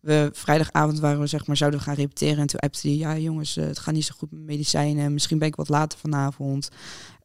We, 0.00 0.30
vrijdagavond 0.32 0.98
waren 0.98 1.20
we 1.20 1.26
zeg 1.26 1.46
maar, 1.46 1.56
zouden 1.56 1.78
we 1.80 1.86
gaan 1.86 1.94
repeteren. 1.94 2.38
En 2.38 2.46
toen 2.46 2.60
appte 2.60 2.88
hij, 2.88 2.96
ja 2.96 3.18
jongens, 3.18 3.56
eh, 3.56 3.64
het 3.66 3.78
gaat 3.78 3.94
niet 3.94 4.04
zo 4.04 4.14
goed 4.18 4.30
met 4.30 4.40
medicijnen. 4.42 5.12
Misschien 5.12 5.38
ben 5.38 5.48
ik 5.48 5.56
wat 5.56 5.68
later 5.68 5.98
vanavond. 5.98 6.68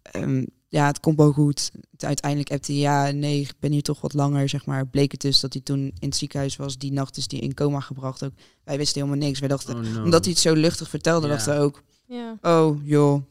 Ehm, 0.02 0.44
ja, 0.76 0.86
het 0.86 1.00
komt 1.00 1.18
wel 1.18 1.32
goed. 1.32 1.72
Uiteindelijk 1.98 2.52
appte 2.52 2.72
hij, 2.72 2.82
ja 2.82 3.12
nee, 3.12 3.40
ik 3.42 3.54
ben 3.60 3.72
hier 3.72 3.82
toch 3.82 4.02
wat 4.02 4.14
langer, 4.14 4.50
zeg 4.50 4.66
maar. 4.66 4.88
Bleek 4.88 5.12
het 5.12 5.22
dus 5.22 5.40
dat 5.40 5.54
hij 5.54 5.62
toen 5.62 5.80
in 5.80 6.08
het 6.08 6.16
ziekenhuis 6.16 6.56
was. 6.56 6.78
Die 6.78 6.92
nacht 6.92 7.18
is 7.18 7.26
hij 7.28 7.40
in 7.40 7.54
coma 7.54 7.80
gebracht 7.80 8.24
ook. 8.24 8.32
Wij 8.64 8.78
wisten 8.78 9.02
helemaal 9.02 9.26
niks. 9.28 9.40
Wij 9.40 9.48
dachten, 9.50 9.76
Oh, 9.76 9.94
no. 9.94 10.04
omdat 10.04 10.24
hij 10.24 10.34
het 10.34 10.42
zo 10.42 10.54
luchtig 10.54 10.90
vertelde, 10.90 11.28
Ja. 11.28 11.34
dachten 11.34 11.54
we 11.56 11.60
ook, 11.60 11.84
Ja, 12.08 12.38
oh 12.42 12.86
joh, 12.88 13.22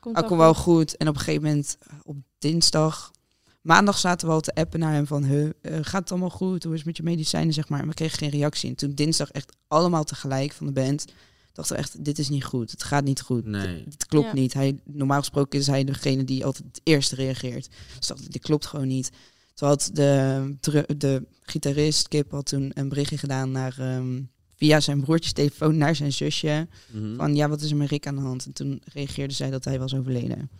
komt 0.00 0.14
dat 0.14 0.14
wel 0.14 0.24
komt 0.24 0.40
wel 0.40 0.54
goed. 0.54 0.62
goed. 0.62 0.96
En 0.96 1.08
op 1.08 1.14
een 1.14 1.20
gegeven 1.20 1.42
moment, 1.48 1.78
op 2.02 2.16
dinsdag, 2.38 3.10
maandag 3.62 3.98
zaten 3.98 4.28
we 4.28 4.34
al 4.34 4.40
te 4.40 4.54
appen 4.54 4.80
naar 4.80 4.92
hem 4.92 5.06
van, 5.06 5.24
huh, 5.24 5.48
eh, 5.62 5.78
gaat 5.82 6.00
het 6.00 6.10
allemaal 6.10 6.30
goed? 6.30 6.62
Hoe 6.62 6.72
is 6.72 6.78
het 6.78 6.86
met 6.86 6.96
je 6.96 7.02
medicijnen, 7.02 7.52
zeg 7.52 7.68
maar? 7.68 7.80
En 7.80 7.88
we 7.88 7.94
kregen 7.94 8.18
geen 8.18 8.30
reactie. 8.30 8.68
En 8.68 8.74
toen 8.76 8.94
dinsdag 8.94 9.30
echt 9.30 9.56
allemaal 9.68 10.04
tegelijk 10.04 10.52
van 10.52 10.66
de 10.66 10.72
band, 10.72 11.04
dachten 11.52 11.76
we 11.76 11.82
echt, 11.82 12.04
dit 12.04 12.18
is 12.18 12.28
niet 12.28 12.44
goed. 12.44 12.70
Het 12.70 12.82
gaat 12.82 13.04
niet 13.04 13.20
goed. 13.20 13.44
Nee. 13.46 13.84
Dit 13.84 14.06
klopt 14.06 14.26
Ja. 14.26 14.32
niet. 14.34 14.52
Hij, 14.52 14.78
normaal 14.84 15.18
gesproken 15.18 15.58
is 15.58 15.66
hij 15.66 15.84
degene 15.84 16.24
die 16.24 16.44
altijd 16.44 16.64
het 16.66 16.80
eerste 16.84 17.14
reageert. 17.14 17.68
Dus 17.98 18.06
dacht 18.06 18.32
dit 18.32 18.42
klopt 18.42 18.66
gewoon 18.66 18.88
niet. 18.88 19.10
Toen 19.54 19.68
had 19.68 19.90
de, 19.92 20.56
de 20.96 21.22
gitarist, 21.42 22.08
Kip, 22.08 22.30
had 22.30 22.46
toen 22.46 22.70
een 22.74 22.88
berichtje 22.88 23.18
gedaan 23.18 23.50
naar... 23.50 23.74
ehm, 23.78 24.22
via 24.56 24.80
zijn 24.80 25.00
broertjes 25.00 25.32
telefoon 25.32 25.76
naar 25.76 25.96
zijn 25.96 26.12
zusje. 26.12 26.68
Mhm. 26.92 27.16
Van 27.16 27.34
ja, 27.36 27.48
wat 27.48 27.60
is 27.60 27.70
er 27.70 27.76
met 27.76 27.88
Rick 27.90 28.06
aan 28.06 28.14
de 28.14 28.20
hand? 28.20 28.46
En 28.46 28.52
toen 28.52 28.82
reageerde 28.92 29.34
zij 29.34 29.50
dat 29.50 29.64
hij 29.64 29.78
was 29.78 29.94
overleden. 29.94 30.50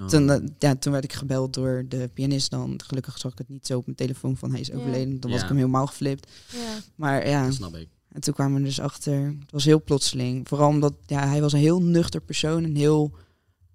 Oh. 0.00 0.06
Toen, 0.06 0.30
eh, 0.30 0.38
ja, 0.58 0.74
toen 0.76 0.92
werd 0.92 1.04
ik 1.04 1.12
gebeld 1.12 1.52
door 1.54 1.84
de 1.88 2.10
pianist 2.14 2.50
dan. 2.50 2.80
Gelukkig 2.86 3.18
zag 3.18 3.32
ik 3.32 3.38
het 3.38 3.48
niet 3.48 3.66
zo 3.66 3.78
op 3.78 3.84
mijn 3.84 3.96
telefoon 3.96 4.36
van 4.36 4.50
hij 4.50 4.60
is 4.60 4.66
Ja. 4.66 4.74
overleden. 4.74 5.20
Dan 5.20 5.30
was 5.30 5.38
Ja. 5.38 5.42
ik 5.44 5.48
hem 5.48 5.58
helemaal 5.58 5.86
geflipt. 5.86 6.30
Ja. 6.52 6.78
Maar 6.94 7.28
ja, 7.28 7.44
Dat 7.44 7.54
snap 7.54 7.76
ik. 7.76 7.88
En 8.12 8.20
toen 8.20 8.34
kwamen 8.34 8.58
we 8.60 8.66
dus 8.66 8.80
achter. 8.80 9.24
Het 9.40 9.50
was 9.50 9.64
heel 9.64 9.82
plotseling. 9.82 10.48
Vooral 10.48 10.68
omdat 10.68 10.94
ja, 11.06 11.28
hij 11.28 11.40
was 11.40 11.52
een 11.52 11.58
heel 11.58 11.82
nuchter 11.82 12.20
persoon. 12.20 12.64
En 12.64 12.74
heel, 12.74 13.10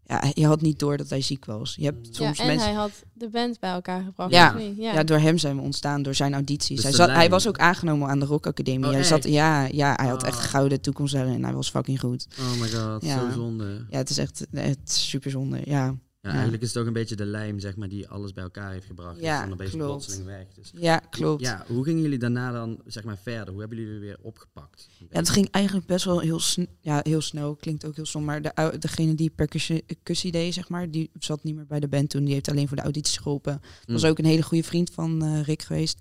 ja, 0.03 0.23
je 0.33 0.45
had 0.45 0.61
niet 0.61 0.79
door 0.79 0.97
dat 0.97 1.09
hij 1.09 1.21
ziek 1.21 1.45
was. 1.45 1.75
Je 1.79 1.85
hebt 1.85 2.07
Ja, 2.07 2.13
soms 2.13 2.39
en 2.39 2.47
mensen... 2.47 2.67
hij 2.67 2.77
had 2.77 2.91
de 3.13 3.29
band 3.29 3.59
bij 3.59 3.69
elkaar 3.69 4.03
gebracht. 4.03 4.31
Ja. 4.31 4.55
Ja. 4.77 4.93
ja. 4.93 5.03
door 5.03 5.17
hem 5.17 5.37
zijn 5.37 5.55
we 5.55 5.61
ontstaan, 5.61 6.01
door 6.01 6.15
zijn 6.15 6.33
audities. 6.33 6.75
Dus 6.75 6.83
hij, 6.83 6.93
zat, 6.93 7.09
hij 7.09 7.29
was 7.29 7.47
ook 7.47 7.57
aangenomen 7.57 8.09
aan 8.09 8.19
de 8.19 8.25
Rock 8.25 8.47
Academie. 8.47 8.85
Oh, 8.87 8.91
hij 8.93 9.03
zat, 9.03 9.23
ja, 9.23 9.65
ja, 9.65 9.93
hij 9.95 10.07
had 10.07 10.23
echt 10.23 10.37
Oh. 10.37 10.43
een 10.43 10.49
gouden 10.49 10.81
toekomst 10.81 11.13
daarin. 11.13 11.43
Hij 11.43 11.53
was 11.53 11.69
fucking 11.69 11.99
goed. 11.99 12.27
Oh 12.39 12.61
my 12.61 12.69
god, 12.69 13.05
Ja. 13.05 13.19
zo 13.19 13.31
zonde. 13.33 13.85
Ja, 13.89 13.97
het 13.97 14.09
is 14.09 14.17
echt, 14.17 14.45
echt 14.53 14.91
super 14.91 15.31
zonde. 15.31 15.59
Ja, 15.63 15.95
Ja, 16.25 16.31
eigenlijk 16.31 16.63
is 16.63 16.73
het 16.73 16.77
ook 16.77 16.87
een 16.87 16.93
beetje 16.93 17.15
de 17.15 17.25
lijm, 17.25 17.59
zeg 17.59 17.75
maar, 17.75 17.87
die 17.87 18.07
alles 18.07 18.33
bij 18.33 18.43
elkaar 18.43 18.71
heeft 18.71 18.85
gebracht. 18.85 19.19
Ja, 19.19 19.23
Ja, 19.23 19.41
dan 19.41 19.51
een 19.51 19.57
beetje 19.57 19.77
klopt. 19.77 19.91
plotseling 19.91 20.25
weg. 20.25 20.45
Dus. 20.55 20.71
ja 20.75 20.97
klopt. 20.97 21.41
Ja. 21.41 21.51
Ja, 21.67 21.73
hoe 21.73 21.83
gingen 21.83 22.01
jullie 22.01 22.17
daarna 22.17 22.51
dan, 22.51 22.81
zeg 22.85 23.03
maar, 23.03 23.17
verder? 23.17 23.49
Hoe 23.49 23.59
hebben 23.59 23.77
jullie 23.77 23.99
weer 23.99 24.17
opgepakt? 24.21 24.87
het 25.09 25.29
ging 25.29 25.47
eigenlijk 25.51 25.87
best 25.87 26.05
wel 26.05 26.19
heel, 26.19 26.39
sn 26.39 26.67
ja, 26.81 26.99
heel 27.03 27.21
snel. 27.21 27.55
Klinkt 27.55 27.85
ook 27.85 27.95
heel 27.95 28.05
stom. 28.05 28.23
Maar 28.23 28.41
de, 28.41 28.75
degene 28.79 29.15
die 29.15 29.29
percussie 29.29 30.31
deed, 30.31 30.53
zeg 30.53 30.69
maar, 30.69 30.91
die 30.91 31.09
zat 31.19 31.43
niet 31.43 31.55
meer 31.55 31.65
bij 31.65 31.79
de 31.79 31.87
band 31.87 32.09
toen. 32.09 32.23
Die 32.23 32.33
heeft 32.33 32.49
alleen 32.49 32.67
voor 32.67 32.77
de 32.77 32.83
audities 32.83 33.17
geholpen. 33.17 33.61
Hm. 33.85 33.91
was 33.91 34.05
ook 34.05 34.17
een 34.17 34.25
hele 34.25 34.43
goede 34.43 34.63
vriend 34.63 34.89
van 34.89 35.23
eh, 35.23 35.41
Rick 35.41 35.61
geweest. 35.61 35.99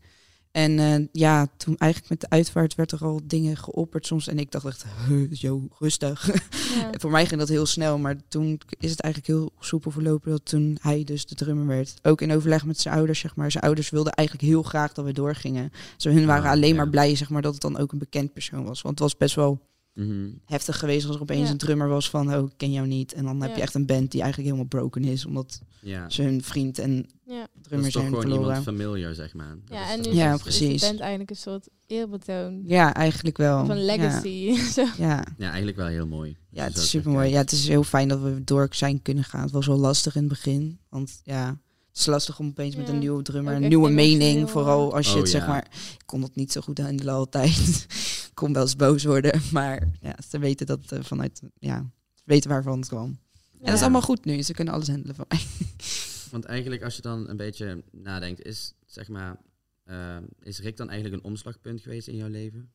En 0.54 0.78
eh, 0.78 1.06
ja, 1.12 1.46
toen 1.56 1.76
eigenlijk 1.76 2.10
met 2.10 2.20
de 2.20 2.28
uitvaart 2.36 2.74
werd 2.74 2.92
er 2.92 3.04
al 3.04 3.20
dingen 3.24 3.56
geopperd 3.56 4.06
soms. 4.06 4.28
En 4.28 4.38
ik 4.38 4.50
dacht 4.50 4.64
echt, 4.66 4.84
"Huh, 5.08 5.32
yo, 5.32 5.68
rustig. 5.78 6.28
Ja. 6.74 6.90
Voor 6.98 7.10
mij 7.10 7.26
ging 7.26 7.40
dat 7.40 7.48
heel 7.48 7.66
snel, 7.66 7.98
maar 7.98 8.16
toen 8.28 8.60
is 8.78 8.90
het 8.90 9.00
eigenlijk 9.00 9.32
heel 9.34 9.52
soepel 9.60 9.90
verlopen 9.90 10.30
dat 10.30 10.44
toen 10.44 10.78
hij 10.80 11.04
dus 11.04 11.26
de 11.26 11.34
drummer 11.34 11.66
werd. 11.66 11.94
Ook 12.02 12.20
in 12.20 12.32
overleg 12.32 12.64
met 12.64 12.80
zijn 12.80 12.94
ouders, 12.94 13.18
zeg 13.18 13.36
maar. 13.36 13.50
Zijn 13.50 13.64
ouders 13.64 13.90
wilden 13.90 14.12
eigenlijk 14.12 14.48
heel 14.48 14.62
graag 14.62 14.92
dat 14.92 15.04
we 15.04 15.12
doorgingen. 15.12 15.72
Dus 15.96 16.04
hun 16.14 16.26
waren 16.26 16.44
Ah, 16.44 16.50
alleen 16.50 16.68
ja. 16.70 16.76
maar 16.76 16.88
blij, 16.88 17.14
zeg 17.14 17.30
maar, 17.30 17.42
dat 17.42 17.52
het 17.52 17.62
dan 17.62 17.78
ook 17.78 17.92
een 17.92 17.98
bekend 17.98 18.32
persoon 18.32 18.64
was. 18.64 18.82
Want 18.82 18.98
het 18.98 19.08
was 19.08 19.16
best 19.16 19.34
wel 19.34 19.60
Mhm. 19.94 20.28
heftig 20.44 20.78
geweest 20.78 21.06
als 21.06 21.16
er 21.16 21.22
opeens 21.22 21.46
Ja. 21.46 21.50
een 21.52 21.58
drummer 21.58 21.88
was 21.88 22.10
van, 22.10 22.34
oh, 22.34 22.46
ik 22.46 22.52
ken 22.56 22.72
jou 22.72 22.86
niet. 22.86 23.12
En 23.12 23.24
dan 23.24 23.42
heb 23.42 23.56
je 23.56 23.62
echt 23.62 23.74
een 23.74 23.86
band 23.86 24.10
die 24.10 24.20
eigenlijk 24.20 24.50
helemaal 24.50 24.68
broken 24.80 25.04
is, 25.04 25.24
omdat 25.26 25.60
Ja, 25.80 26.10
ze 26.10 26.22
hun 26.22 26.42
vriend 26.42 26.78
en 26.78 27.06
Ja. 27.26 27.40
dat 27.40 27.48
drummer 27.62 27.86
is 27.88 27.92
toch 27.92 28.02
zijn 28.02 28.14
gewoon 28.14 28.20
verloren. 28.30 28.46
iemand 28.56 28.64
familiar, 28.64 29.14
zeg 29.14 29.34
maar. 29.34 29.56
Dat 29.64 29.78
Ja, 29.78 29.90
en 29.92 30.00
nu 30.00 30.08
is, 30.10 30.16
Ja, 30.16 30.26
het- 30.26 30.36
is 30.36 30.42
precies. 30.42 30.80
de 30.80 30.86
band 30.86 31.00
eigenlijk 31.00 31.30
een 31.30 31.36
soort 31.36 31.68
eerbetoon. 31.86 32.62
Ja, 32.66 32.94
eigenlijk 32.94 33.36
wel. 33.36 33.64
Ja. 33.66 33.74
legacy. 33.74 34.54
Zo. 34.76 34.84
Ja, 34.98 35.24
Ja, 35.38 35.46
eigenlijk 35.46 35.76
wel 35.76 35.86
heel 35.86 36.06
mooi. 36.06 36.36
ja, 36.50 36.64
het 36.64 36.76
is 36.76 36.90
super 36.90 37.10
mooi. 37.10 37.30
Ja, 37.30 37.38
het 37.38 37.52
is 37.52 37.68
heel 37.68 37.84
fijn 37.84 38.08
dat 38.08 38.20
we 38.20 38.44
door 38.44 38.68
zijn 38.70 39.02
kunnen 39.02 39.24
gaan. 39.24 39.42
Het 39.42 39.50
was 39.50 39.66
wel 39.66 39.78
lastig 39.78 40.14
in 40.14 40.20
het 40.20 40.30
begin. 40.30 40.78
Want 40.88 41.20
ja, 41.24 41.46
het 41.88 41.98
is 41.98 42.06
lastig 42.06 42.38
om 42.38 42.46
opeens 42.46 42.76
met 42.76 42.88
een 42.88 42.98
nieuwe 42.98 43.22
drummer, 43.22 43.54
een 43.54 43.68
nieuwe 43.68 43.90
mening. 43.90 44.50
Vooral 44.50 44.94
als 44.94 45.06
je 45.06 45.12
Oh, 45.14 45.18
het 45.20 45.30
zeg 45.30 45.40
ja. 45.42 45.48
maar. 45.48 45.66
Ik 45.98 46.02
kon 46.06 46.22
het 46.22 46.34
niet 46.36 46.52
zo 46.52 46.60
goed 46.60 46.78
handelen 46.78 47.14
altijd. 47.14 47.86
ik 48.34 48.40
kon 48.40 48.52
wel 48.52 48.62
eens 48.62 48.76
boos 48.76 49.04
worden. 49.04 49.40
Maar 49.52 49.88
ja, 50.00 50.16
ze 50.28 50.38
weten 50.38 50.66
dat 50.66 50.92
eh, 50.92 51.02
vanuit. 51.02 51.42
Ja, 51.58 51.90
ze 52.14 52.22
weten 52.24 52.50
waarvan 52.50 52.78
het 52.78 52.88
kwam. 52.88 53.18
En 53.58 53.70
dat 53.70 53.74
is 53.74 53.80
allemaal 53.80 54.02
goed 54.02 54.24
nu. 54.24 54.42
Ze 54.42 54.54
kunnen 54.54 54.74
alles 54.74 54.88
handelen 54.88 55.14
van 55.14 55.24
mij. 55.28 55.40
Want 56.30 56.44
eigenlijk, 56.44 56.82
als 56.82 56.96
je 56.96 57.02
dan 57.02 57.28
een 57.28 57.36
beetje 57.36 57.82
nadenkt, 57.90 58.42
is, 58.42 58.74
zeg 58.86 59.08
maar, 59.08 59.36
eh, 59.84 60.16
is 60.40 60.60
Rick 60.60 60.76
dan 60.76 60.90
eigenlijk 60.90 61.22
een 61.22 61.30
omslagpunt 61.30 61.80
geweest 61.80 62.08
in 62.08 62.16
jouw 62.16 62.28
leven? 62.28 62.72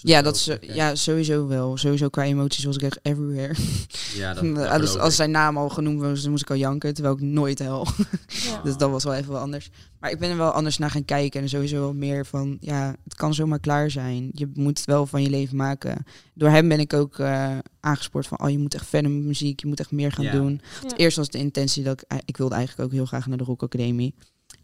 Je 0.00 0.08
Ja, 0.08 0.22
dat 0.22 0.34
is, 0.36 0.42
terugkijkt. 0.42 0.74
ja, 0.74 0.94
sowieso 0.94 1.46
wel. 1.46 1.76
Sowieso 1.76 2.08
qua 2.08 2.22
emoties 2.22 2.64
was 2.64 2.76
ik 2.76 2.82
echt 2.82 2.98
everywhere. 3.02 3.54
ja 4.14 4.34
dat, 4.34 4.54
dat 4.54 4.68
als, 4.68 4.98
als 4.98 5.16
zijn 5.16 5.30
naam 5.30 5.56
al 5.56 5.68
genoemd 5.68 6.00
was, 6.00 6.22
dan 6.22 6.30
moest 6.30 6.42
ik 6.42 6.50
al 6.50 6.56
janken. 6.56 6.94
Terwijl 6.94 7.14
ik 7.14 7.20
nooit 7.22 7.58
hel. 7.58 7.86
Ja. 8.26 8.60
Dus 8.64 8.76
dat 8.76 8.90
was 8.90 9.04
wel 9.04 9.14
even 9.14 9.32
wel 9.32 9.40
anders. 9.40 9.70
Maar 10.00 10.10
ik 10.10 10.18
ben 10.18 10.30
er 10.30 10.36
wel 10.36 10.50
anders 10.50 10.78
naar 10.78 10.90
gaan 10.90 11.04
kijken. 11.04 11.40
En 11.40 11.48
sowieso 11.48 11.80
wel 11.80 11.94
meer 11.94 12.26
van, 12.26 12.56
ja, 12.60 12.96
het 13.04 13.14
kan 13.14 13.34
zomaar 13.34 13.60
klaar 13.60 13.90
zijn. 13.90 14.28
Je 14.32 14.50
moet 14.54 14.76
het 14.78 14.86
wel 14.86 15.06
van 15.06 15.22
je 15.22 15.30
leven 15.30 15.56
maken. 15.56 16.04
Door 16.34 16.48
hem 16.50 16.68
ben 16.68 16.80
ik 16.80 16.92
ook 16.92 17.18
eh, 17.18 17.58
aangespoord 17.80 18.26
van, 18.26 18.40
oh, 18.42 18.50
je 18.50 18.58
moet 18.58 18.74
echt 18.74 18.86
verder 18.86 19.10
met 19.10 19.24
muziek. 19.24 19.60
Je 19.60 19.66
moet 19.66 19.80
echt 19.80 19.90
meer 19.90 20.12
gaan 20.12 20.24
Ja. 20.24 20.32
doen. 20.32 20.60
Ja. 20.88 20.96
Eerst 20.96 21.16
was 21.16 21.28
de 21.30 21.38
intentie 21.38 21.82
dat 21.82 22.00
ik, 22.08 22.22
ik 22.24 22.36
wilde 22.36 22.54
eigenlijk 22.54 22.88
ook 22.88 22.94
heel 22.94 23.06
graag 23.06 23.26
naar 23.26 23.38
de 23.38 23.44
Rock 23.44 23.62
Academie. 23.62 24.14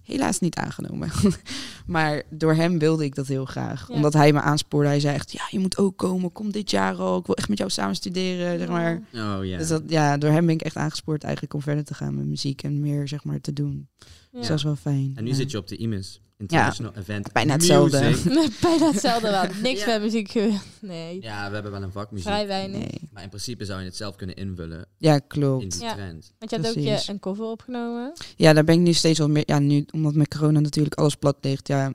Helaas 0.02 0.40
niet 0.40 0.56
aangenomen. 0.56 1.10
maar 1.86 2.22
door 2.30 2.54
hem 2.54 2.78
wilde 2.78 3.04
ik 3.04 3.14
dat 3.14 3.26
heel 3.26 3.44
graag. 3.44 3.88
Ja. 3.88 3.94
Omdat 3.94 4.12
hij 4.12 4.32
me 4.32 4.40
aanspoorde. 4.40 4.88
Hij 4.88 5.00
zei 5.00 5.14
echt, 5.14 5.32
ja, 5.32 5.46
je 5.50 5.58
moet 5.58 5.78
ook 5.78 5.96
komen. 5.96 6.32
Kom 6.32 6.52
dit 6.52 6.70
jaar 6.70 6.96
al. 6.96 7.18
Ik 7.18 7.26
wil 7.26 7.36
echt 7.36 7.48
met 7.48 7.58
jou 7.58 7.70
samen 7.70 7.94
studeren, 7.94 8.58
zeg 8.58 8.68
maar. 8.68 9.02
Oh 9.14 9.44
ja. 9.44 9.58
Dus 9.58 9.68
dat, 9.68 9.82
ja, 9.86 10.18
door 10.18 10.30
hem 10.30 10.46
ben 10.46 10.54
ik 10.54 10.62
echt 10.62 10.76
aangespoord 10.76 11.22
eigenlijk 11.22 11.54
om 11.54 11.62
verder 11.62 11.84
te 11.84 11.94
gaan 11.94 12.16
met 12.16 12.26
muziek 12.26 12.62
en 12.62 12.80
meer 12.80 13.08
zeg 13.08 13.24
maar 13.24 13.40
te 13.40 13.52
doen. 13.52 13.88
Ja. 14.30 14.38
Dus 14.38 14.48
dat 14.48 14.56
is 14.56 14.64
wel 14.64 14.76
fijn. 14.76 15.12
En 15.14 15.24
nu 15.24 15.30
ja. 15.30 15.36
zit 15.36 15.50
je 15.50 15.58
op 15.58 15.68
de 15.68 15.76
IMUS, 15.76 16.20
International 16.42 16.92
Event 16.96 17.32
bijna 17.32 17.52
hetzelfde. 17.52 17.98
Bijna 18.60 18.90
hetzelfde 18.90 19.30
wel. 19.30 19.44
Niks 19.62 19.80
Ja. 19.80 19.86
met 19.86 20.02
muziek. 20.02 20.34
Nee. 20.80 21.22
Ja, 21.22 21.48
we 21.48 21.54
hebben 21.54 21.72
wel 21.72 21.82
een 21.82 21.92
vakmuziek. 21.92 22.26
Vrij 22.28 22.46
weinig. 22.46 22.78
Nee. 22.78 23.08
Maar 23.12 23.22
in 23.22 23.28
principe 23.28 23.64
zou 23.64 23.78
je 23.80 23.84
het 23.84 23.96
zelf 23.96 24.16
kunnen 24.16 24.36
invullen 24.36 24.86
Ja, 24.98 25.14
in 25.14 25.22
klopt. 25.26 25.70
die 25.72 25.82
Ja. 25.82 25.94
trend. 25.94 26.32
Want 26.38 26.50
je 26.50 26.56
had 26.56 26.66
ook 26.68 26.74
je 26.84 27.02
een 27.06 27.18
cover 27.20 27.44
opgenomen. 27.44 28.12
Ja, 28.36 28.52
daar 28.52 28.64
ben 28.64 28.74
ik 28.74 28.80
nu 28.80 28.92
steeds 28.92 29.18
wel 29.18 29.28
meer. 29.28 29.42
Ja, 29.46 29.58
nu 29.58 29.86
omdat 29.92 30.14
met 30.14 30.28
corona 30.36 30.60
natuurlijk 30.60 30.94
alles 30.94 31.14
plat 31.14 31.36
ligt. 31.40 31.68
Ja, 31.68 31.92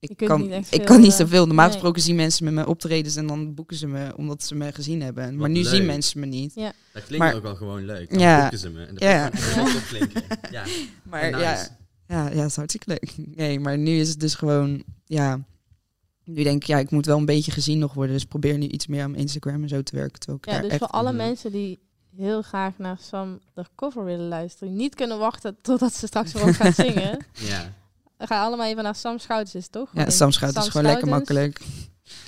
ik 0.00 0.16
kan, 0.16 0.40
niet 0.40 0.50
ik 0.52 0.64
veel, 0.64 0.84
kan 0.84 1.00
niet 1.00 1.10
eh, 1.10 1.16
zoveel. 1.18 1.46
Normaal 1.46 1.64
nee. 1.64 1.72
gesproken 1.74 2.02
zien 2.02 2.16
mensen 2.16 2.44
met 2.44 2.54
mijn 2.54 2.66
optredens 2.66 3.16
en 3.16 3.26
dan 3.26 3.54
boeken 3.54 3.76
ze 3.76 3.86
me 3.86 4.16
omdat 4.16 4.42
ze 4.42 4.54
me 4.54 4.72
gezien 4.72 5.02
hebben. 5.02 5.36
Maar 5.36 5.50
nu 5.50 5.62
leuk. 5.62 5.72
zien 5.74 5.86
mensen 5.86 6.20
me 6.20 6.26
niet. 6.26 6.52
Ja. 6.54 6.72
Dat 6.92 7.04
klinkt 7.04 7.24
Maar- 7.26 7.34
ook 7.34 7.42
wel 7.42 7.54
gewoon 7.54 7.84
leuk. 7.84 8.10
Dan 8.10 8.18
Ja. 8.18 8.40
boeken 8.40 8.58
ze 8.58 8.70
me. 8.70 8.84
En 8.84 8.94
dat 8.94 9.02
Ja. 9.02 9.10
ja. 9.10 9.30
Ja, 10.50 10.64
Maar 11.10 11.30
nice. 11.30 11.38
ja, 11.42 11.68
ja, 12.06 12.28
ja, 12.28 12.36
het 12.36 12.50
is 12.50 12.56
hartstikke 12.56 12.88
leuk. 12.90 13.14
Nee, 13.36 13.60
maar 13.60 13.78
nu 13.78 13.90
is 13.98 14.08
het 14.08 14.20
dus 14.20 14.34
gewoon, 14.34 14.82
ja. 15.04 15.40
Nu 16.24 16.42
denk 16.42 16.62
ik, 16.62 16.68
ja, 16.68 16.78
ik 16.78 16.90
moet 16.90 17.06
wel 17.06 17.18
een 17.18 17.24
beetje 17.24 17.50
gezien 17.50 17.78
nog 17.78 17.94
worden. 17.94 18.14
Dus 18.14 18.24
probeer 18.24 18.58
nu 18.58 18.66
iets 18.66 18.86
meer 18.86 19.02
aan 19.02 19.14
Instagram 19.14 19.62
en 19.62 19.68
zo 19.68 19.82
te 19.82 19.96
werken. 19.96 20.18
Terwijl 20.18 20.38
ik 20.38 20.46
Ja, 20.46 20.52
daar 20.52 20.62
dus 20.62 20.70
echt 20.70 20.80
voor 20.80 20.88
alle 20.90 21.08
Mhm. 21.08 21.16
mensen 21.16 21.52
die 21.52 21.78
heel 22.16 22.42
graag 22.42 22.78
naar 22.78 22.98
Sam 23.00 23.40
de 23.54 23.64
cover 23.74 24.04
willen 24.04 24.28
luisteren, 24.28 24.68
die 24.68 24.82
niet 24.82 24.94
kunnen 24.94 25.18
wachten 25.18 25.56
totdat 25.62 25.94
ze 25.94 26.06
straks 26.06 26.32
weer 26.32 26.42
ook 26.42 26.54
gaat 26.54 26.74
zingen, 26.74 27.18
ja. 27.32 27.72
ga 28.18 28.42
allemaal 28.44 28.66
even 28.66 28.82
naar 28.82 28.94
Sam 28.94 29.18
Schoutens, 29.18 29.54
is 29.54 29.68
toch? 29.68 29.90
Ja, 29.92 30.10
Sam 30.10 30.30
Schout 30.30 30.56
is 30.56 30.68
gewoon 30.68 30.86
lekker 30.86 31.08
makkelijk. 31.08 31.60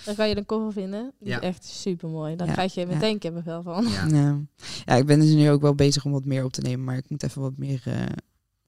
Dan 0.04 0.14
kan 0.14 0.28
je 0.28 0.36
een 0.36 0.46
cover 0.46 0.72
vinden. 0.72 1.12
Die 1.18 1.28
Ja. 1.28 1.36
is 1.40 1.42
echt 1.42 1.64
super 1.64 2.08
mooi. 2.08 2.36
Daar 2.36 2.46
Ja, 2.46 2.52
krijg 2.52 2.74
je 2.74 2.80
ja. 2.80 2.86
meteen 2.86 3.18
kippenvel 3.18 3.62
van. 3.62 3.86
Ja. 3.88 4.06
Ja. 4.06 4.38
ja, 4.84 4.94
ik 4.94 5.06
ben 5.06 5.20
dus 5.20 5.30
nu 5.30 5.50
ook 5.50 5.60
wel 5.60 5.74
bezig 5.74 6.04
om 6.04 6.12
wat 6.12 6.24
meer 6.24 6.44
op 6.44 6.52
te 6.52 6.60
nemen. 6.60 6.84
Maar 6.84 6.96
ik 6.96 7.10
moet 7.10 7.22
even 7.22 7.42
wat 7.42 7.56
meer 7.56 7.82
eh, 7.84 8.02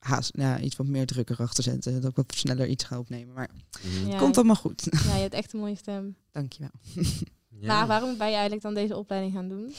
haast, 0.09 0.31
ja, 0.37 0.61
iets 0.61 0.77
wat 0.77 0.87
meer 0.87 1.07
druk 1.07 1.31
erachter 1.31 1.62
zetten. 1.62 2.01
Dat 2.01 2.11
ik 2.11 2.16
wat 2.16 2.35
sneller 2.37 2.66
iets 2.66 2.85
ga 2.85 2.99
opnemen. 2.99 3.35
Maar 3.35 3.51
Mhm. 3.83 4.09
Ja. 4.09 4.18
komt 4.18 4.37
allemaal 4.37 4.55
goed. 4.57 4.87
Ja, 5.05 5.14
je 5.14 5.21
hebt 5.21 5.35
echt 5.35 5.53
een 5.53 5.61
mooie 5.61 5.75
stem. 5.77 6.16
Dankjewel. 6.33 6.71
Ja. 7.61 7.66
Maar 7.66 7.87
waarom 7.87 8.16
ben 8.18 8.27
je 8.27 8.33
eigenlijk 8.33 8.62
dan 8.62 8.75
deze 8.75 8.97
opleiding 8.97 9.33
gaan 9.35 9.49
doen? 9.49 9.73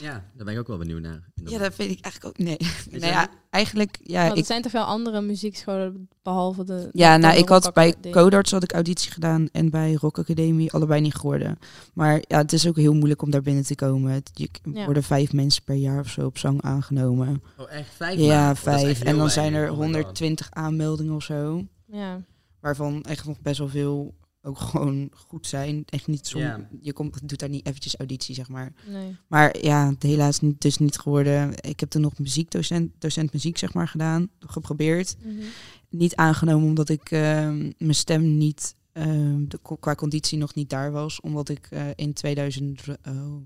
Ja, 0.00 0.24
daar 0.34 0.44
ben 0.44 0.54
ik 0.54 0.60
ook 0.60 0.66
wel 0.66 0.78
benieuwd 0.78 1.00
naar. 1.00 1.22
Ja, 1.44 1.58
dat 1.58 1.76
weet 1.76 1.90
ik 1.90 2.00
eigenlijk 2.00 2.24
ook. 2.24 2.46
Nee. 2.46 2.56
Nou 3.00 3.12
ja, 3.12 3.28
eigenlijk, 3.50 3.98
ja, 4.02 4.20
Want 4.20 4.32
er 4.32 4.38
ik, 4.38 4.44
zijn 4.44 4.62
toch 4.62 4.72
wel 4.72 4.84
andere 4.84 5.20
muziekscholen 5.20 6.08
behalve 6.22 6.64
de... 6.64 6.88
ja, 6.92 7.14
de 7.14 7.20
nou, 7.26 7.38
ik 7.38 7.48
had 7.48 7.72
bij? 7.74 7.94
Codarts 8.10 8.50
had 8.50 8.62
ik 8.62 8.72
auditie 8.72 9.10
gedaan 9.12 9.48
en 9.52 9.70
bij 9.70 9.92
Rock 9.92 10.18
Academie 10.18 10.72
allebei 10.72 11.00
niet 11.00 11.14
geworden. 11.14 11.58
Maar 11.94 12.22
ja, 12.28 12.38
het 12.38 12.52
is 12.52 12.68
ook 12.68 12.76
heel 12.76 12.94
moeilijk 12.94 13.22
om 13.22 13.30
daar 13.30 13.42
binnen 13.42 13.64
te 13.64 13.74
komen. 13.74 14.12
Het, 14.12 14.30
je, 14.34 14.48
er 14.62 14.70
Ja. 14.72 14.84
worden 14.84 15.02
vijf 15.02 15.32
mensen 15.32 15.64
per 15.64 15.74
jaar 15.74 16.00
of 16.00 16.08
zo 16.08 16.26
op 16.26 16.38
zang 16.38 16.62
aangenomen. 16.62 17.42
Oh, 17.56 17.72
echt? 17.72 17.88
Vijf 17.94 18.18
ja, 18.18 18.54
vijf. 18.54 19.02
En 19.02 19.16
dan 19.16 19.30
zijn 19.30 19.54
er 19.54 19.60
weinig. 19.60 19.70
Oh 19.70 19.78
my 19.78 19.84
God. 19.84 19.94
120 19.94 20.48
aanmeldingen 20.50 21.14
of 21.14 21.22
zo. 21.22 21.64
Ja. 21.86 22.20
Waarvan 22.60 23.02
echt 23.02 23.26
nog 23.26 23.40
best 23.40 23.58
wel 23.58 23.68
veel 23.68 24.14
ook 24.46 24.58
gewoon 24.58 25.10
goed 25.14 25.46
zijn. 25.46 25.82
Echt 25.86 26.06
niet 26.06 26.28
Ja. 26.28 26.68
Je 26.80 26.92
komt, 26.92 27.28
doet 27.28 27.38
daar 27.38 27.48
niet 27.48 27.66
eventjes 27.66 27.96
auditie, 27.96 28.34
zeg 28.34 28.48
maar. 28.48 28.72
Nee. 28.86 29.16
Maar 29.26 29.62
ja, 29.62 29.88
het 29.88 30.02
helaas 30.02 30.40
niet, 30.40 30.60
dus 30.60 30.78
niet 30.78 30.98
geworden. 30.98 31.52
Ik 31.60 31.80
heb 31.80 31.94
er 31.94 32.00
nog 32.00 32.18
muziekdocent 32.18 32.92
docent 32.98 33.32
muziek, 33.32 33.58
zeg 33.58 33.74
maar, 33.74 33.88
gedaan. 33.88 34.28
Geprobeerd. 34.40 35.16
Mhm. 35.22 35.34
Niet 35.90 36.16
aangenomen 36.16 36.68
omdat 36.68 36.88
ik 36.88 37.10
ehm, 37.10 37.70
mijn 37.78 37.94
stem 37.94 38.36
niet... 38.36 38.74
ehm, 38.96 39.44
de, 39.48 39.58
qua 39.80 39.94
conditie 39.94 40.38
nog 40.38 40.54
niet 40.54 40.70
daar 40.70 40.92
was. 40.92 41.20
Omdat 41.20 41.48
ik 41.48 41.66
eh, 41.70 41.82
in 41.94 42.12
2000, 42.12 42.80
oh, 42.88 42.94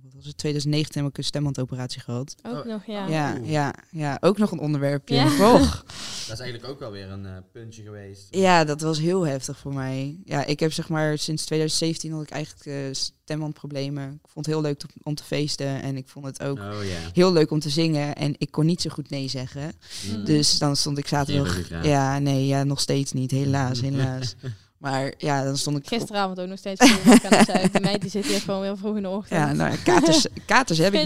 wat 0.02 0.12
was 0.14 0.26
het, 0.26 0.36
2019 0.36 1.02
heb 1.02 1.10
ik 1.10 1.18
een 1.18 1.24
stembandoperatie 1.24 2.00
gehad. 2.00 2.34
Ook 2.42 2.58
Oh, 2.58 2.64
nog, 2.64 2.86
ja. 2.86 3.06
Ja, 3.08 3.36
Oeh. 3.38 3.50
ja, 3.50 3.74
ja, 3.90 4.16
ook 4.20 4.38
nog 4.38 4.50
een 4.50 4.58
onderwerpje. 4.58 5.14
Ja. 5.14 5.24
Och. 5.54 5.84
Dat 6.28 6.38
is 6.38 6.44
eigenlijk 6.44 6.72
ook 6.72 6.78
wel 6.78 6.90
weer 6.90 7.10
een 7.10 7.26
eh, 7.26 7.32
puntje 7.52 7.82
geweest. 7.82 8.26
Ja, 8.30 8.64
dat 8.64 8.80
was 8.80 8.98
heel 8.98 9.26
heftig 9.26 9.58
voor 9.58 9.74
mij. 9.74 10.20
Ja, 10.24 10.44
ik 10.44 10.60
heb 10.60 10.72
zeg 10.72 10.88
maar 10.88 11.18
sinds 11.18 11.44
2017 11.44 12.12
had 12.12 12.22
ik 12.22 12.30
eigenlijk 12.30 12.66
eh 12.66 12.74
stembandproblemen. 12.92 14.12
Ik 14.12 14.30
vond 14.30 14.46
het 14.46 14.54
heel 14.54 14.64
leuk 14.64 14.78
te- 14.78 14.86
om 15.02 15.14
te 15.14 15.24
feesten 15.24 15.82
en 15.82 15.96
ik 15.96 16.08
vond 16.08 16.26
het 16.26 16.42
ook 16.42 16.58
Oh 16.58 16.78
heel 17.12 17.32
leuk 17.32 17.50
om 17.50 17.60
te 17.60 17.70
zingen. 17.70 18.14
En 18.16 18.34
ik 18.38 18.50
kon 18.50 18.66
niet 18.66 18.80
zo 18.80 18.90
goed 18.90 19.10
nee 19.10 19.28
zeggen. 19.28 19.72
Mm. 20.16 20.24
Dus 20.24 20.58
dan 20.58 20.76
stond 20.76 20.98
ik 20.98 21.06
zaterdag... 21.06 21.82
Ja, 21.82 22.18
nee, 22.18 22.46
ja, 22.46 22.64
nog 22.64 22.80
steeds 22.80 23.12
niet. 23.12 23.30
Helaas, 23.30 23.80
helaas. 23.80 24.34
Maar 24.80 25.12
ja, 25.18 25.44
dan 25.44 25.56
stond 25.56 25.76
ik... 25.76 25.82
op- 25.82 25.88
Gisteravond 25.88 26.40
ook 26.40 26.46
nog 26.48 26.58
steeds 26.58 26.86
zuipen. 27.46 27.72
Die 27.72 27.80
meid 27.80 28.00
die 28.00 28.10
zit 28.10 28.26
hier 28.26 28.40
gewoon 28.40 28.60
weer 28.60 28.76
vroeg 28.76 28.96
in 28.96 29.02
de 29.02 29.08
ochtend. 29.08 29.40
Ja, 29.40 29.52
nou, 29.52 29.76
katers, 29.84 30.26
katers 30.46 30.78
heb 30.78 30.94
ik 30.94 31.02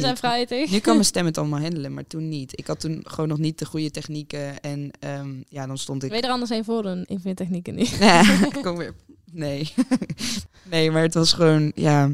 niet. 0.49 0.71
Nu 0.71 0.79
kan 0.79 0.93
mijn 0.95 1.05
stem 1.05 1.25
het 1.27 1.39
allemaal 1.39 1.61
handelen, 1.61 1.95
maar 1.95 2.07
toen 2.07 2.29
niet. 2.29 2.59
Ik 2.59 2.67
had 2.67 2.81
toen 2.81 3.01
gewoon 3.07 3.29
nog 3.29 3.39
niet 3.39 3.59
de 3.59 3.65
goede 3.65 3.91
technieken. 3.91 4.61
En 4.61 4.91
ehm, 5.01 5.31
ja, 5.49 5.67
dan 5.67 5.79
stond 5.79 6.03
ik... 6.03 6.11
Weet 6.11 6.25
er 6.25 6.31
anders 6.31 6.51
een 6.51 6.65
voor 6.65 6.83
doen 6.83 7.05
in 7.07 7.21
vind 7.21 7.37
technieken 7.37 7.75
niet. 7.75 7.89
Ja, 7.89 8.25
kom 8.63 8.77
weer. 8.77 8.95
Nee. 9.33 9.73
nee, 10.71 10.91
maar 10.91 11.03
het 11.03 11.15
was 11.15 11.33
gewoon, 11.33 11.73
ja. 11.75 12.11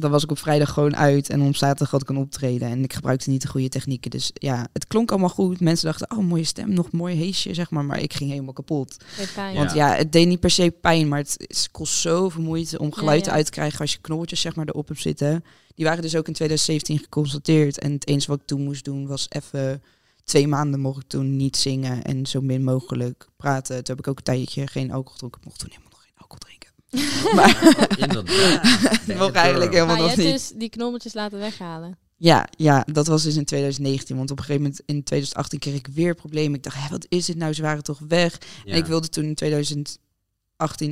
Dan 0.00 0.10
was 0.10 0.22
ik 0.22 0.30
op 0.30 0.38
vrijdag 0.38 0.72
gewoon 0.72 0.96
uit 0.96 1.30
en 1.30 1.42
op 1.42 1.56
zaterdag 1.56 1.90
had 1.90 2.02
ik 2.02 2.08
een 2.08 2.16
optreden. 2.16 2.68
En 2.68 2.82
ik 2.82 2.92
gebruikte 2.92 3.30
niet 3.30 3.42
de 3.42 3.48
goede 3.48 3.68
technieken. 3.68 4.10
Dus 4.10 4.30
ja, 4.34 4.66
het 4.72 4.86
klonk 4.86 5.10
allemaal 5.10 5.28
goed. 5.28 5.60
Mensen 5.60 5.86
dachten, 5.86 6.10
oh, 6.10 6.24
mooie 6.24 6.44
stem, 6.44 6.72
nog 6.72 6.90
mooi 6.90 7.16
heesje, 7.16 7.54
zeg 7.54 7.70
maar. 7.70 7.84
Maar 7.84 8.00
ik 8.00 8.12
ging 8.14 8.30
helemaal 8.30 8.52
kapot. 8.52 8.96
Pijn. 9.34 9.54
Want 9.54 9.72
ja, 9.72 9.94
het 9.94 10.12
deed 10.12 10.26
niet 10.26 10.40
per 10.40 10.50
se 10.50 10.70
pijn, 10.80 11.08
maar 11.08 11.18
het, 11.18 11.68
kost 11.72 11.94
zoveel 11.94 12.42
moeite 12.42 12.78
om 12.78 12.92
geluid 12.92 13.24
ja. 13.24 13.32
uit 13.32 13.44
te 13.44 13.50
krijgen 13.50 13.80
als 13.80 13.92
je 13.92 13.98
knobbeltjes 14.00 14.40
zeg 14.40 14.54
maar 14.54 14.66
erop 14.66 14.88
hebt 14.88 15.00
zitten. 15.00 15.44
Die 15.74 15.86
waren 15.86 16.02
dus 16.02 16.16
ook 16.16 16.26
in 16.26 16.32
2017 16.32 16.98
geconstateerd. 16.98 17.78
En 17.78 17.92
het 17.92 18.06
enige 18.06 18.30
wat 18.30 18.40
ik 18.40 18.46
toen 18.46 18.62
moest 18.62 18.84
doen 18.84 19.06
was 19.06 19.26
even 19.28 19.82
twee 20.28 20.48
maanden 20.48 20.80
mocht 20.80 21.02
ik 21.02 21.08
toen 21.08 21.36
niet 21.36 21.56
zingen 21.56 22.02
en 22.02 22.26
zo 22.26 22.40
min 22.40 22.64
mogelijk 22.64 23.28
praten. 23.36 23.76
Toen 23.76 23.96
heb 23.96 23.98
ik 23.98 24.08
ook 24.08 24.16
een 24.18 24.22
tijdje 24.22 24.66
geen 24.66 24.90
alcohol 24.90 25.12
gedronken. 25.12 25.40
Ik 25.40 25.46
mocht 25.46 25.58
toen 25.58 25.68
helemaal 25.70 25.90
nog 25.90 26.02
geen 26.02 26.12
alcohol 26.16 26.38
drinken. 26.38 26.57
maar 27.36 27.76
Inderdaad. 27.98 28.64
ik 29.06 29.18
mocht 29.18 29.32
eigenlijk 29.34 29.70
maar 29.72 29.80
helemaal 29.80 29.96
je 29.96 30.00
nog 30.02 30.10
hebt 30.10 30.16
niet. 30.16 30.32
dus 30.32 30.52
die 30.54 30.68
knobbeltjes 30.68 31.14
laten 31.14 31.38
weghalen. 31.38 31.98
Ja, 32.16 32.48
ja, 32.56 32.84
dat 32.92 33.06
was 33.06 33.22
dus 33.22 33.36
in 33.36 33.44
2019. 33.44 34.16
Want 34.16 34.30
op 34.30 34.38
een 34.38 34.44
gegeven 34.44 34.62
moment 34.62 34.80
in 34.86 35.02
2018 35.02 35.58
kreeg 35.58 35.74
ik 35.74 35.86
weer 35.94 36.14
problemen. 36.14 36.54
Ik 36.54 36.62
dacht, 36.62 36.76
hé, 36.76 36.88
wat 36.90 37.06
is 37.08 37.26
dit 37.26 37.36
nou? 37.36 37.52
Ze 37.52 37.62
waren 37.62 37.82
toch 37.82 37.98
weg? 38.08 38.38
Ja. 38.64 38.72
En 38.72 38.78
ik 38.78 38.86
wilde 38.86 39.08
toen 39.08 39.24
in 39.24 39.34
2018 39.34 39.98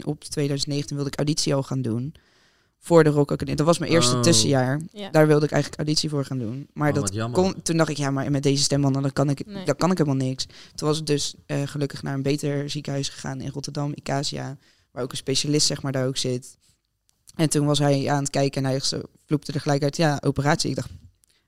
op 0.07 0.25
2019 0.25 0.97
wilde 0.97 1.11
ik 1.11 1.17
auditie 1.17 1.55
al 1.55 1.63
gaan 1.63 1.83
doen. 1.83 2.15
Voor 2.79 3.05
de 3.05 3.11
Rock 3.11 3.31
Academie. 3.31 3.57
Dat 3.57 3.67
was 3.67 3.79
mijn 3.79 3.93
eerste 3.93 4.15
Oh. 4.17 4.21
tussenjaar. 4.23 4.81
Ja. 4.93 5.11
Daar 5.11 5.27
wilde 5.27 5.45
ik 5.45 5.51
eigenlijk 5.53 5.83
auditie 5.83 6.09
voor 6.09 6.25
gaan 6.25 6.39
doen. 6.39 6.69
Maar 6.73 6.89
Oh, 6.89 6.95
dat 6.95 7.31
kon, 7.33 7.63
toen 7.63 7.77
dacht 7.77 7.91
ik, 7.91 7.97
ja, 7.97 8.11
maar 8.11 8.31
met 8.31 8.43
deze 8.43 8.63
stembanden 8.63 9.03
dan 9.03 9.13
kan 9.13 9.31
ik, 9.31 9.47
Nee. 9.47 9.65
dan 9.65 9.77
kan 9.77 9.91
ik 9.91 9.99
helemaal 9.99 10.27
niks. 10.27 10.47
Toen 10.75 10.89
was 10.89 10.99
ik 10.99 11.07
dus 11.07 11.35
eh, 11.47 11.63
gelukkig 11.65 12.03
naar 12.03 12.15
een 12.15 12.23
beter 12.23 12.71
ziekenhuis 12.71 13.09
gegaan 13.09 13.41
in 13.41 13.51
Rotterdam, 13.51 13.93
Icasia. 13.95 14.57
Waar 14.97 15.05
ook 15.05 15.11
een 15.11 15.17
specialist 15.17 15.67
zeg 15.67 15.83
maar 15.83 15.93
daar 15.93 16.07
ook 16.07 16.17
zit. 16.17 16.57
En 17.35 17.49
toen 17.49 17.67
was 17.67 17.79
hij 17.79 18.11
aan 18.11 18.23
het 18.23 18.31
kijken 18.31 18.65
en 18.65 18.71
hij 18.71 18.81
zo 18.81 19.01
vloepte 19.27 19.53
er 19.53 19.61
gelijk 19.61 19.83
uit, 19.83 19.97
ja, 19.97 20.21
operatie. 20.25 20.71
Ik 20.71 20.77
dacht, 20.77 20.89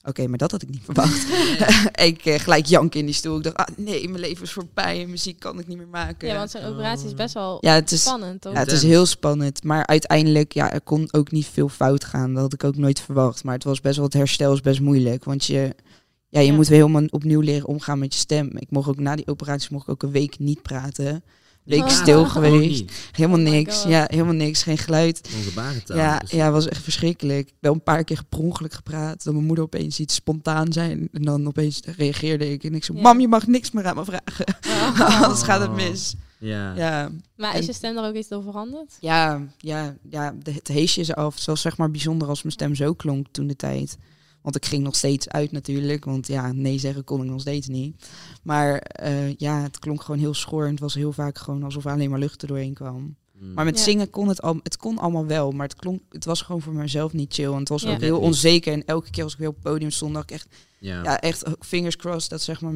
oké, 0.03 0.27
maar 0.27 0.39
dat 0.39 0.51
had 0.51 0.63
ik 0.63 0.69
niet 0.69 0.83
verwacht. 0.85 1.27
ik 2.11 2.25
eh, 2.25 2.39
gelijk 2.41 2.67
janken 2.67 3.01
in 3.01 3.07
die 3.07 3.15
stoel. 3.15 3.37
Ik 3.37 3.43
dacht, 3.43 3.57
ah, 3.57 3.67
nee, 3.77 4.09
mijn 4.09 4.21
leven 4.21 4.43
is 4.45 4.53
voorbij 4.53 5.03
en 5.03 5.11
muziek 5.11 5.39
kan 5.39 5.59
ik 5.59 5.67
niet 5.67 5.77
meer 5.77 5.89
maken. 5.89 6.29
Ja, 6.29 6.37
want 6.37 6.51
zo'n 6.51 6.63
operatie 6.63 7.07
is 7.07 7.15
best 7.15 7.35
wel 7.35 7.59
ja, 7.61 7.75
het 7.75 7.93
is, 7.93 8.03
spannend, 8.03 8.41
toch? 8.41 8.53
ja, 8.53 8.59
het 8.59 8.73
is 8.73 8.83
heel 8.83 9.07
spannend. 9.07 9.65
Maar 9.65 9.87
uiteindelijk, 9.87 10.53
ja, 10.53 10.73
er 10.73 10.81
kon 10.81 11.09
ook 11.13 11.31
niet 11.31 11.47
veel 11.47 11.69
fout 11.69 12.05
gaan. 12.05 12.33
Dat 12.33 12.43
had 12.43 12.53
ik 12.53 12.65
ook 12.65 12.77
nooit 12.77 13.01
verwacht. 13.01 13.45
Maar 13.45 13.55
het 13.55 13.65
was 13.65 13.81
best 13.81 13.97
wel, 13.97 14.05
het 14.05 14.15
herstel 14.15 14.53
is 14.53 14.61
best 14.61 14.81
moeilijk. 14.81 15.25
Want 15.25 15.45
je, 15.45 15.75
ja, 16.29 16.41
je 16.41 16.47
Ja. 16.47 16.53
moet 16.55 16.69
weer 16.69 16.79
helemaal 16.79 17.07
opnieuw 17.11 17.41
leren 17.41 17.69
omgaan 17.69 17.99
met 17.99 18.15
je 18.15 18.21
stem. 18.21 18.51
Ik 18.57 18.71
mocht 18.71 18.89
ook 18.89 18.99
na 18.99 19.17
die 19.17 19.27
operatie 19.27 19.69
mocht 19.73 19.85
ik 19.87 19.93
ook 19.93 20.03
een 20.03 20.11
week 20.11 20.39
niet 20.39 20.63
praten. 20.63 21.23
Oh. 21.76 21.88
stil 21.88 22.24
geweest. 22.24 22.92
Helemaal 23.12 23.38
Oh 23.38 23.44
niks. 23.52 23.83
Ja, 23.83 24.04
helemaal 24.07 24.35
niks. 24.35 24.62
Geen 24.62 24.78
geluid. 24.78 25.31
Onze 25.37 25.52
barentaal. 25.52 25.96
Ja, 25.96 26.18
dus- 26.18 26.31
ja, 26.31 26.50
was 26.50 26.68
echt 26.68 26.83
verschrikkelijk. 26.83 27.52
Wel 27.61 27.72
een 27.72 27.83
paar 27.83 28.04
keer 28.04 28.22
per 28.28 28.38
ongeluk 28.38 28.72
gepraat. 28.72 29.24
Dat 29.24 29.33
mijn 29.35 29.46
moeder 29.46 29.64
opeens 29.64 29.98
iets 30.00 30.14
spontaan 30.14 30.72
zei. 30.72 30.90
En 31.12 31.22
dan 31.22 31.46
opeens 31.46 31.81
reageerde 31.96 32.52
ik. 32.52 32.64
En 32.64 32.74
ik 32.74 32.85
zo, 32.85 32.94
Ja. 32.94 33.00
mam, 33.00 33.20
je 33.20 33.28
mag 33.28 33.46
niks 33.46 33.70
meer 33.70 33.87
aan 33.87 33.96
me 33.96 34.04
vragen. 34.04 34.44
Oh. 34.68 35.20
Anders 35.22 35.42
gaat 35.42 35.61
het 35.61 35.74
mis. 35.74 36.14
Ja. 36.40 36.74
Ja, 36.76 37.11
Maar 37.37 37.52
En- 37.54 37.61
is 37.61 37.66
je 37.66 37.72
stem 37.72 37.94
daar 37.94 38.09
ook 38.09 38.14
iets 38.14 38.28
door 38.28 38.42
veranderd? 38.42 38.96
Ja, 39.00 39.42
ja, 39.59 39.96
ja 40.11 40.35
de, 40.42 40.52
het 40.52 40.68
heesje 40.68 41.00
is 41.00 41.14
af. 41.14 41.35
Het 41.35 41.44
was 41.44 41.61
zeg 41.61 41.76
maar 41.76 41.90
bijzonder 41.90 42.28
als 42.28 42.42
mijn 42.42 42.54
stem 42.54 42.74
zo 42.74 42.92
klonk 42.92 43.26
toen 43.31 43.46
de 43.46 43.57
tijd. 43.57 43.98
Want 44.42 44.57
ik 44.57 44.66
ging 44.66 44.83
nog 44.83 44.96
steeds 44.96 45.29
uit 45.29 45.53
natuurlijk. 45.53 46.05
Want 46.05 46.27
ja, 46.27 46.53
nee 46.53 46.79
zeggen 46.79 47.05
kon 47.05 47.22
ik 47.22 47.31
nog 47.31 47.40
steeds 47.40 47.66
niet. 47.68 48.09
Maar 48.42 48.77
eh, 48.79 49.35
ja, 49.35 49.62
het 49.62 49.79
klonk 49.79 50.03
gewoon 50.03 50.20
heel 50.20 50.35
schor. 50.35 50.64
En 50.64 50.70
het 50.70 50.81
was 50.81 50.94
heel 50.94 51.12
vaak 51.12 51.38
gewoon 51.38 51.62
alsof 51.62 51.85
er 51.85 51.90
alleen 51.92 52.11
maar 52.11 52.18
lucht 52.18 52.42
er 52.42 52.48
doorheen 52.48 52.74
kwam. 52.74 53.16
Mm. 53.38 53.53
Maar 53.55 53.64
met 53.64 53.79
Ja. 53.79 53.85
zingen 53.85 54.11
kon 54.11 54.29
het 54.29 54.42
al, 54.42 54.61
het 54.62 54.77
kon 54.77 54.98
allemaal 54.98 55.27
wel. 55.27 55.51
Maar 55.51 55.68
het, 55.68 55.77
klonk, 55.77 56.01
het 56.11 56.24
was 56.24 56.42
gewoon 56.42 56.61
voor 56.62 56.72
mezelf 56.72 57.12
niet 57.12 57.35
chill. 57.35 57.53
En 57.53 57.59
het 57.59 57.68
was 57.68 57.83
Ja. 57.83 57.92
ook 57.92 58.01
heel 58.01 58.20
onzeker. 58.20 58.72
En 58.72 58.85
elke 58.85 59.11
keer 59.11 59.24
als 59.24 59.33
ik 59.33 59.38
weer 59.38 59.48
op 59.48 59.55
het 59.55 59.62
podium 59.64 59.90
stond, 59.90 60.14
dacht 60.14 60.31
ik 60.31 60.37
echt, 60.37 60.48
ja. 60.79 61.03
ja, 61.03 61.20
echt 61.20 61.42
fingers 61.61 61.96
crossed 61.96 62.31
dat 62.31 62.42
zeg 62.42 62.61
maar 62.61 62.72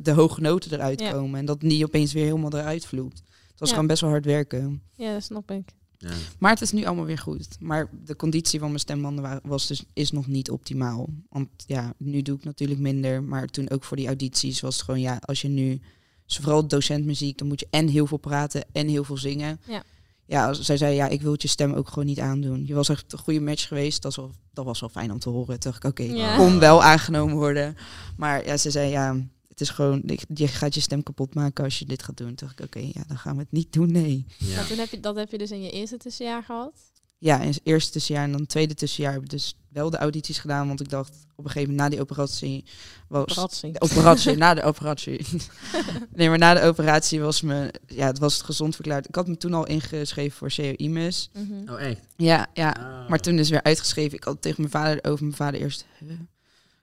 de 0.00 0.10
hoge 0.10 0.40
noten 0.40 0.72
eruit 0.72 1.00
Ja. 1.00 1.10
komen. 1.12 1.38
En 1.38 1.44
dat 1.44 1.62
niet 1.62 1.84
opeens 1.84 2.12
weer 2.12 2.24
helemaal 2.24 2.52
eruit 2.52 2.86
vloept. 2.86 3.18
Het 3.50 3.58
was 3.60 3.68
Ja. 3.68 3.74
gewoon 3.74 3.88
best 3.88 4.00
wel 4.00 4.10
hard 4.10 4.24
werken. 4.24 4.82
Ja, 4.94 5.12
dat 5.12 5.22
snap 5.22 5.50
ik. 5.50 5.68
Ja. 6.08 6.14
Maar 6.38 6.50
het 6.50 6.60
is 6.60 6.72
nu 6.72 6.84
allemaal 6.84 7.04
weer 7.04 7.18
goed. 7.18 7.48
Maar 7.60 7.88
de 8.04 8.16
conditie 8.16 8.58
van 8.58 8.68
mijn 8.68 8.80
stembanden 8.80 9.22
wa- 9.22 9.40
was 9.42 9.66
dus, 9.66 9.84
is 9.92 10.10
nog 10.10 10.26
niet 10.26 10.50
optimaal. 10.50 11.08
Want 11.28 11.48
ja, 11.66 11.92
nu 11.98 12.22
doe 12.22 12.36
ik 12.36 12.44
natuurlijk 12.44 12.80
minder. 12.80 13.22
Maar 13.22 13.46
toen 13.46 13.70
ook 13.70 13.84
voor 13.84 13.96
die 13.96 14.06
audities 14.06 14.60
was 14.60 14.74
het 14.74 14.84
gewoon, 14.84 15.00
ja, 15.00 15.18
als 15.20 15.40
je 15.40 15.48
nu, 15.48 15.80
dus 16.26 16.36
vooral 16.36 16.66
docent 16.68 17.04
muziek, 17.04 17.38
dan 17.38 17.48
moet 17.48 17.60
je 17.60 17.66
en 17.70 17.88
heel 17.88 18.06
veel 18.06 18.16
praten 18.18 18.64
en 18.72 18.88
heel 18.88 19.04
veel 19.04 19.16
zingen. 19.18 19.60
Ja. 19.66 19.82
Ja, 20.26 20.52
zij 20.52 20.76
zei, 20.76 20.94
ja, 20.94 21.08
ik 21.08 21.22
wil 21.22 21.34
je 21.38 21.48
stem 21.48 21.72
ook 21.72 21.88
gewoon 21.88 22.04
niet 22.06 22.20
aandoen. 22.20 22.66
Je 22.66 22.74
was 22.74 22.88
echt 22.88 23.12
een 23.12 23.18
goede 23.18 23.40
match 23.40 23.68
geweest. 23.68 24.02
Dat, 24.02 24.10
is 24.10 24.16
wel, 24.16 24.30
dat 24.52 24.64
was 24.64 24.80
wel 24.80 24.88
fijn 24.88 25.12
om 25.12 25.18
te 25.18 25.28
horen. 25.28 25.60
Toen 25.60 25.70
dacht 25.72 25.84
ik, 25.84 25.90
oké, 25.90 26.02
Ja. 26.02 26.36
kon 26.36 26.58
wel 26.58 26.82
aangenomen 26.82 27.34
worden. 27.36 27.76
Maar 28.16 28.46
ja, 28.46 28.56
ze 28.56 28.70
zei, 28.70 28.90
ja, 28.90 29.16
het 29.54 29.60
is 29.60 29.70
gewoon, 29.70 30.02
je 30.34 30.48
gaat 30.48 30.74
je 30.74 30.80
stem 30.80 31.02
kapot 31.02 31.34
maken 31.34 31.64
als 31.64 31.78
je 31.78 31.84
dit 31.84 32.02
gaat 32.02 32.16
doen. 32.16 32.34
Toen 32.34 32.48
dacht 32.48 32.58
ik, 32.58 32.64
oké, 32.64 32.78
ja, 32.78 33.04
dan 33.06 33.18
gaan 33.18 33.36
we 33.36 33.42
het 33.42 33.52
niet 33.52 33.72
doen, 33.72 33.92
nee. 33.92 34.26
Ja. 34.38 34.56
Maar 34.56 34.66
toen 34.66 34.78
heb 34.78 34.90
je, 34.90 35.00
dat 35.00 35.16
heb 35.16 35.30
je 35.30 35.38
dus 35.38 35.50
in 35.50 35.62
je 35.62 35.70
eerste 35.70 35.96
tussenjaar 35.96 36.42
gehad? 36.42 36.72
Ja, 37.18 37.40
in 37.40 37.48
het 37.48 37.60
eerste 37.62 37.92
tussenjaar 37.92 38.24
en 38.24 38.30
dan 38.30 38.40
het 38.40 38.48
tweede 38.48 38.74
tussenjaar 38.74 39.12
heb 39.12 39.22
ik 39.22 39.30
dus 39.30 39.56
wel 39.68 39.90
de 39.90 39.96
audities 39.96 40.38
gedaan. 40.38 40.66
Want 40.66 40.80
ik 40.80 40.88
dacht 40.88 41.26
op 41.34 41.44
een 41.44 41.50
gegeven 41.50 41.70
moment 41.74 41.78
na 41.78 41.88
die 41.88 42.00
operatie 42.00 42.64
was... 43.08 43.22
Operatie. 43.22 43.72
De 43.72 43.80
operatie, 43.80 44.36
na 44.44 44.54
de 44.54 44.62
operatie. 44.62 45.26
nee, 46.14 46.28
maar 46.28 46.38
na 46.38 46.54
de 46.54 46.62
operatie 46.62 47.20
was 47.20 47.42
me... 47.42 47.74
Ja, 47.86 48.06
het 48.06 48.18
was 48.18 48.42
gezond 48.42 48.74
verklaard. 48.74 49.08
Ik 49.08 49.14
had 49.14 49.26
me 49.28 49.36
toen 49.36 49.54
al 49.54 49.66
ingeschreven 49.66 50.36
voor 50.36 50.52
COIMUS. 50.56 51.30
Mhm. 51.32 51.72
Oh, 51.72 51.80
echt? 51.80 52.00
Ja, 52.16 52.46
ja. 52.54 52.70
Ah. 52.70 53.08
Maar 53.08 53.18
toen 53.18 53.38
is 53.38 53.50
weer 53.50 53.62
uitgeschreven. 53.62 54.16
Ik 54.16 54.24
had 54.24 54.42
tegen 54.42 54.60
mijn 54.60 54.72
vader 54.72 55.04
over 55.04 55.24
mijn 55.24 55.36
vader 55.36 55.60
eerst... 55.60 55.84
"Huh? 55.98 56.10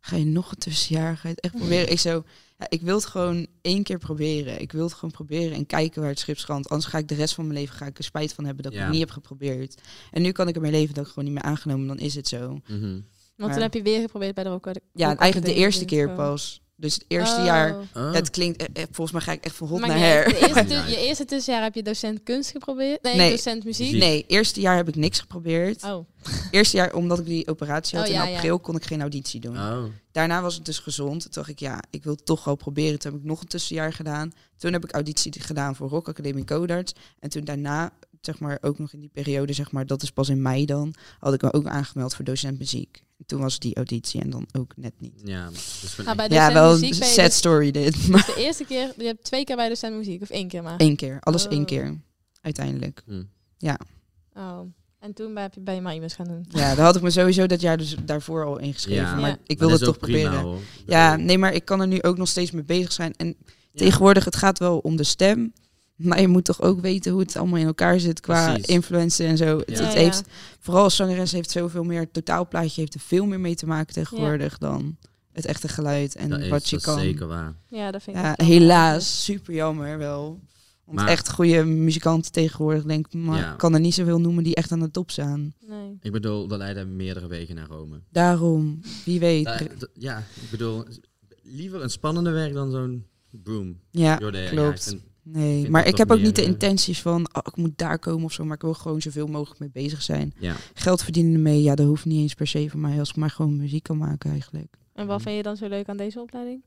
Ga 0.01 0.15
je 0.15 0.25
nog 0.25 0.51
een 0.51 0.57
tussenjaar? 0.57 1.17
Ga 1.17 1.27
je 1.27 1.33
het 1.33 1.43
echt 1.43 1.55
proberen? 1.55 1.91
Ik 1.91 1.99
zo... 1.99 2.23
Ja, 2.57 2.65
ik 2.69 2.81
wil 2.81 2.95
het 2.95 3.05
gewoon 3.05 3.47
één 3.61 3.83
keer 3.83 3.97
proberen. 3.97 4.61
Ik 4.61 4.71
wil 4.71 4.83
het 4.83 4.93
gewoon 4.93 5.11
proberen 5.11 5.55
en 5.57 5.65
kijken 5.65 6.01
waar 6.01 6.09
het 6.09 6.19
schip 6.19 6.37
strandt. 6.37 6.69
Anders 6.69 6.89
ga 6.89 6.97
ik 6.97 7.07
de 7.07 7.15
rest 7.15 7.33
van 7.33 7.47
mijn 7.47 7.59
leven 7.59 7.75
ga 7.75 7.85
ik 7.85 7.97
er 7.97 8.03
spijt 8.03 8.33
van 8.33 8.45
hebben 8.45 8.63
dat 8.63 8.71
ik 8.71 8.77
Ja. 8.77 8.83
het 8.83 8.91
niet 8.93 9.01
heb 9.01 9.11
geprobeerd. 9.11 9.81
En 10.11 10.21
nu 10.21 10.31
kan 10.31 10.47
ik 10.47 10.55
ermee 10.55 10.71
leven 10.71 10.93
dat 10.93 11.05
ik 11.05 11.09
gewoon 11.11 11.25
niet 11.25 11.33
meer 11.33 11.51
aangenomen. 11.51 11.87
Dan 11.87 11.99
is 11.99 12.15
het 12.15 12.27
zo. 12.27 12.59
Mhm. 12.67 12.79
Want 12.81 13.03
Maar- 13.35 13.51
toen 13.53 13.61
heb 13.61 13.73
je 13.73 13.81
weer 13.81 14.01
geprobeerd 14.01 14.35
bij 14.35 14.43
de 14.43 14.49
Rock 14.49 14.67
Ja, 14.93 15.15
eigenlijk 15.17 15.53
de 15.53 15.59
eerste 15.59 15.85
keer 15.85 16.07
het 16.07 16.15
pas. 16.15 16.61
Dus 16.81 16.93
het 16.93 17.05
eerste 17.07 17.39
Oh. 17.39 17.45
jaar. 17.45 17.75
Oh. 17.95 18.13
Het 18.13 18.29
klinkt, 18.29 18.57
eh, 18.61 18.83
eh, 18.83 18.87
volgens 18.91 19.11
mij 19.11 19.21
ga 19.21 19.31
ik 19.31 19.43
echt 19.45 19.55
van 19.55 19.67
hot 19.67 19.79
Maar 19.79 19.89
naar 19.89 19.97
her. 19.97 20.35
eerste, 20.35 20.73
je 20.73 20.97
eerste 20.97 21.25
tussenjaar 21.25 21.63
heb 21.63 21.75
je 21.75 21.83
docent 21.83 22.23
kunst 22.23 22.51
geprobeerd? 22.51 23.01
Nee, 23.03 23.15
Nee. 23.15 23.29
docent 23.31 23.63
muziek? 23.63 23.91
Nee, 23.97 24.25
eerste 24.27 24.61
jaar 24.61 24.75
heb 24.75 24.87
ik 24.87 24.95
niks 24.95 25.19
geprobeerd. 25.19 25.83
Oh, 25.83 26.05
Eerste 26.51 26.77
jaar, 26.77 26.93
omdat 26.93 27.19
ik 27.19 27.25
die 27.25 27.47
operatie 27.47 27.97
had 27.97 28.07
Oh, 28.07 28.13
in 28.13 28.19
ja, 28.19 28.27
ja. 28.27 28.35
april, 28.35 28.59
kon 28.59 28.75
ik 28.75 28.85
geen 28.85 29.01
auditie 29.01 29.39
doen. 29.39 29.55
Oh. 29.57 29.83
Daarna 30.11 30.41
was 30.41 30.55
het 30.55 30.65
dus 30.65 30.79
gezond. 30.79 31.21
Toen 31.21 31.31
dacht 31.31 31.49
ik, 31.49 31.59
ja, 31.59 31.79
ik 31.89 32.03
wil 32.03 32.13
het 32.13 32.25
toch 32.25 32.43
wel 32.43 32.55
proberen. 32.55 32.99
Toen 32.99 33.11
heb 33.11 33.21
ik 33.21 33.27
nog 33.27 33.41
een 33.41 33.47
tussenjaar 33.47 33.93
gedaan. 33.93 34.31
Toen 34.57 34.73
heb 34.73 34.83
ik 34.83 34.91
auditie 34.91 35.41
gedaan 35.41 35.75
voor 35.75 35.89
Rock 35.89 36.07
Academie 36.07 36.43
Codarts. 36.43 36.93
En 37.19 37.29
toen 37.29 37.43
daarna, 37.43 37.91
zeg 38.21 38.39
maar, 38.39 38.57
ook 38.61 38.79
nog 38.79 38.93
in 38.93 38.99
die 38.99 39.09
periode, 39.13 39.53
zeg 39.53 39.71
maar, 39.71 39.85
dat 39.85 40.01
is 40.03 40.11
pas 40.11 40.29
in 40.29 40.41
mei 40.41 40.65
dan, 40.65 40.93
had 41.19 41.33
ik 41.33 41.41
me 41.41 41.53
ook 41.53 41.65
aangemeld 41.67 42.15
voor 42.15 42.25
docent 42.25 42.59
muziek. 42.59 43.03
En 43.17 43.25
toen 43.25 43.41
was 43.41 43.59
die 43.59 43.75
auditie 43.75 44.21
en 44.21 44.29
dan 44.29 44.47
ook 44.51 44.73
net 44.75 44.93
niet. 44.99 45.21
Ja, 45.23 45.49
dus 45.49 45.95
Nou, 46.03 46.15
bij 46.15 46.27
Ja, 46.29 46.53
wel 46.53 46.73
een 46.83 46.93
sad 46.93 47.15
dus- 47.25 47.35
story 47.35 47.71
dit. 47.71 48.07
Maar 48.07 48.25
de 48.25 48.35
eerste 48.37 48.63
keer, 48.65 48.93
je 48.97 49.03
hebt 49.05 49.23
twee 49.23 49.43
keer 49.43 49.55
bij 49.55 49.69
docent 49.69 49.95
muziek, 49.95 50.21
of 50.21 50.29
één 50.29 50.47
keer 50.47 50.63
maar? 50.63 50.77
één 50.77 50.95
keer, 50.95 51.17
alles 51.19 51.45
Oh. 51.45 51.51
één 51.51 51.65
keer, 51.65 51.99
uiteindelijk. 52.41 53.01
Hm. 53.05 53.23
Oh. 54.33 54.59
En 54.99 55.13
toen 55.13 55.33
ben 55.33 55.43
je, 55.53 55.59
ben 55.61 55.75
je 55.75 55.81
maar 55.81 55.93
iemand 55.93 56.13
gaan 56.13 56.27
doen. 56.27 56.45
Ja, 56.49 56.75
daar 56.75 56.85
had 56.85 56.95
ik 56.95 57.01
me 57.01 57.09
sowieso 57.09 57.45
dat 57.45 57.61
jaar 57.61 57.77
dus 57.77 57.95
daarvoor 58.05 58.45
al 58.45 58.57
ingeschreven. 58.59 59.03
Ja. 59.03 59.15
Maar 59.15 59.29
Ja. 59.29 59.37
ik 59.45 59.59
wilde 59.59 59.77
dat 59.77 59.87
het 59.87 59.89
toch 59.89 59.99
prima, 60.09 60.29
proberen. 60.29 60.51
hoor. 60.51 60.59
Ja, 60.85 61.15
nee, 61.15 61.37
maar 61.37 61.53
ik 61.53 61.65
kan 61.65 61.81
er 61.81 61.87
nu 61.87 62.01
ook 62.01 62.17
nog 62.17 62.27
steeds 62.27 62.51
mee 62.51 62.63
bezig 62.63 62.91
zijn. 62.91 63.13
En 63.15 63.27
Ja. 63.27 63.33
tegenwoordig, 63.73 64.25
het 64.25 64.35
gaat 64.35 64.59
wel 64.59 64.77
om 64.77 64.95
de 64.95 65.03
stem. 65.03 65.53
Maar 66.07 66.21
je 66.21 66.27
moet 66.27 66.45
toch 66.45 66.61
ook 66.61 66.81
weten 66.81 67.11
hoe 67.11 67.21
het 67.21 67.35
allemaal 67.37 67.59
in 67.59 67.65
elkaar 67.65 67.99
zit 67.99 68.19
qua 68.19 68.47
Precies. 68.49 68.65
influencen 68.65 69.25
en 69.27 69.37
zo. 69.37 69.57
Het, 69.57 69.69
Ja. 69.77 69.83
het 69.83 69.93
Ja, 69.93 69.99
heeft, 69.99 70.23
ja. 70.25 70.31
vooral 70.59 70.83
als 70.83 70.95
zangeres 70.95 71.31
heeft 71.31 71.51
zoveel 71.51 71.83
meer, 71.83 71.99
het 71.99 72.13
totaalplaatje 72.13 72.81
heeft 72.81 72.93
er 72.93 72.99
veel 72.99 73.25
meer 73.25 73.39
mee 73.39 73.55
te 73.55 73.65
maken 73.65 73.93
tegenwoordig 73.93 74.57
dan 74.57 74.97
het 75.31 75.45
echte 75.45 75.67
geluid 75.67 76.15
en 76.15 76.29
Dat 76.29 76.39
is, 76.39 76.49
wat 76.49 76.69
je 76.69 76.75
dat 76.77 76.85
is 76.87 76.93
kan. 76.93 76.99
zeker 77.03 77.27
waar. 77.27 77.53
Ja, 77.67 77.91
dat 77.91 78.03
vind 78.03 78.17
ik 78.17 78.23
Ja, 78.23 78.33
helaas, 78.45 79.23
super 79.23 79.53
jammer 79.53 79.97
wel. 79.97 80.39
Want 80.85 80.97
Maar- 81.03 81.07
echt 81.07 81.31
goede 81.31 81.63
muzikanten 81.63 82.31
tegenwoordig, 82.31 82.83
denk 82.83 83.05
ik, 83.07 83.13
maar 83.13 83.39
Ja. 83.39 83.51
ik 83.51 83.57
kan 83.57 83.73
er 83.73 83.79
niet 83.79 83.93
zoveel 83.93 84.19
noemen 84.19 84.43
die 84.43 84.55
echt 84.55 84.71
aan 84.71 84.79
de 84.79 84.91
top 84.91 85.11
staan. 85.11 85.53
Nee. 85.67 85.97
Ik 86.01 86.11
bedoel, 86.11 86.49
er 86.51 86.57
leiden 86.57 86.95
meerdere 86.95 87.27
wegen 87.27 87.55
naar 87.55 87.67
Rome. 87.67 88.01
Daarom, 88.09 88.81
wie 89.05 89.19
weet. 89.19 89.43
Da- 89.45 89.59
ja, 89.93 90.17
ik 90.17 90.49
bedoel, 90.51 90.83
liever 91.43 91.81
een 91.83 91.89
spannende 91.89 92.31
werk 92.31 92.53
dan 92.53 92.71
zo'n 92.71 93.05
boom. 93.29 93.79
ja, 93.91 94.17
Jordea. 94.19 94.49
Klopt. 94.49 94.95
Nee, 95.23 95.69
maar 95.69 95.87
ik 95.87 95.97
heb 95.97 96.11
ook 96.11 96.19
niet 96.21 96.35
de 96.35 96.41
eh, 96.41 96.47
intenties 96.47 97.01
van, 97.01 97.27
oh, 97.33 97.41
ik 97.45 97.55
moet 97.55 97.77
daar 97.77 97.99
komen 97.99 98.25
of 98.25 98.33
zo, 98.33 98.45
maar 98.45 98.55
ik 98.55 98.61
wil 98.61 98.73
gewoon 98.73 99.01
zoveel 99.01 99.27
mogelijk 99.27 99.59
mee 99.59 99.69
bezig 99.83 100.01
zijn. 100.01 100.33
ja. 100.39 100.55
Geld 100.73 101.03
verdienen 101.03 101.33
ermee, 101.33 101.61
ja, 101.61 101.75
dat 101.75 101.87
hoeft 101.87 102.05
niet 102.05 102.21
eens 102.21 102.33
per 102.33 102.47
se 102.47 102.69
van 102.69 102.79
mij, 102.81 102.99
als 102.99 103.09
ik 103.09 103.15
maar 103.15 103.29
gewoon 103.29 103.57
muziek 103.57 103.83
kan 103.83 103.97
maken 103.97 104.31
eigenlijk. 104.31 104.73
En 104.93 105.07
wat 105.07 105.21
vind 105.21 105.35
je 105.35 105.43
dan 105.43 105.57
zo 105.57 105.67
leuk 105.67 105.87
aan 105.89 105.97
deze 105.97 106.19
opleiding? 106.19 106.61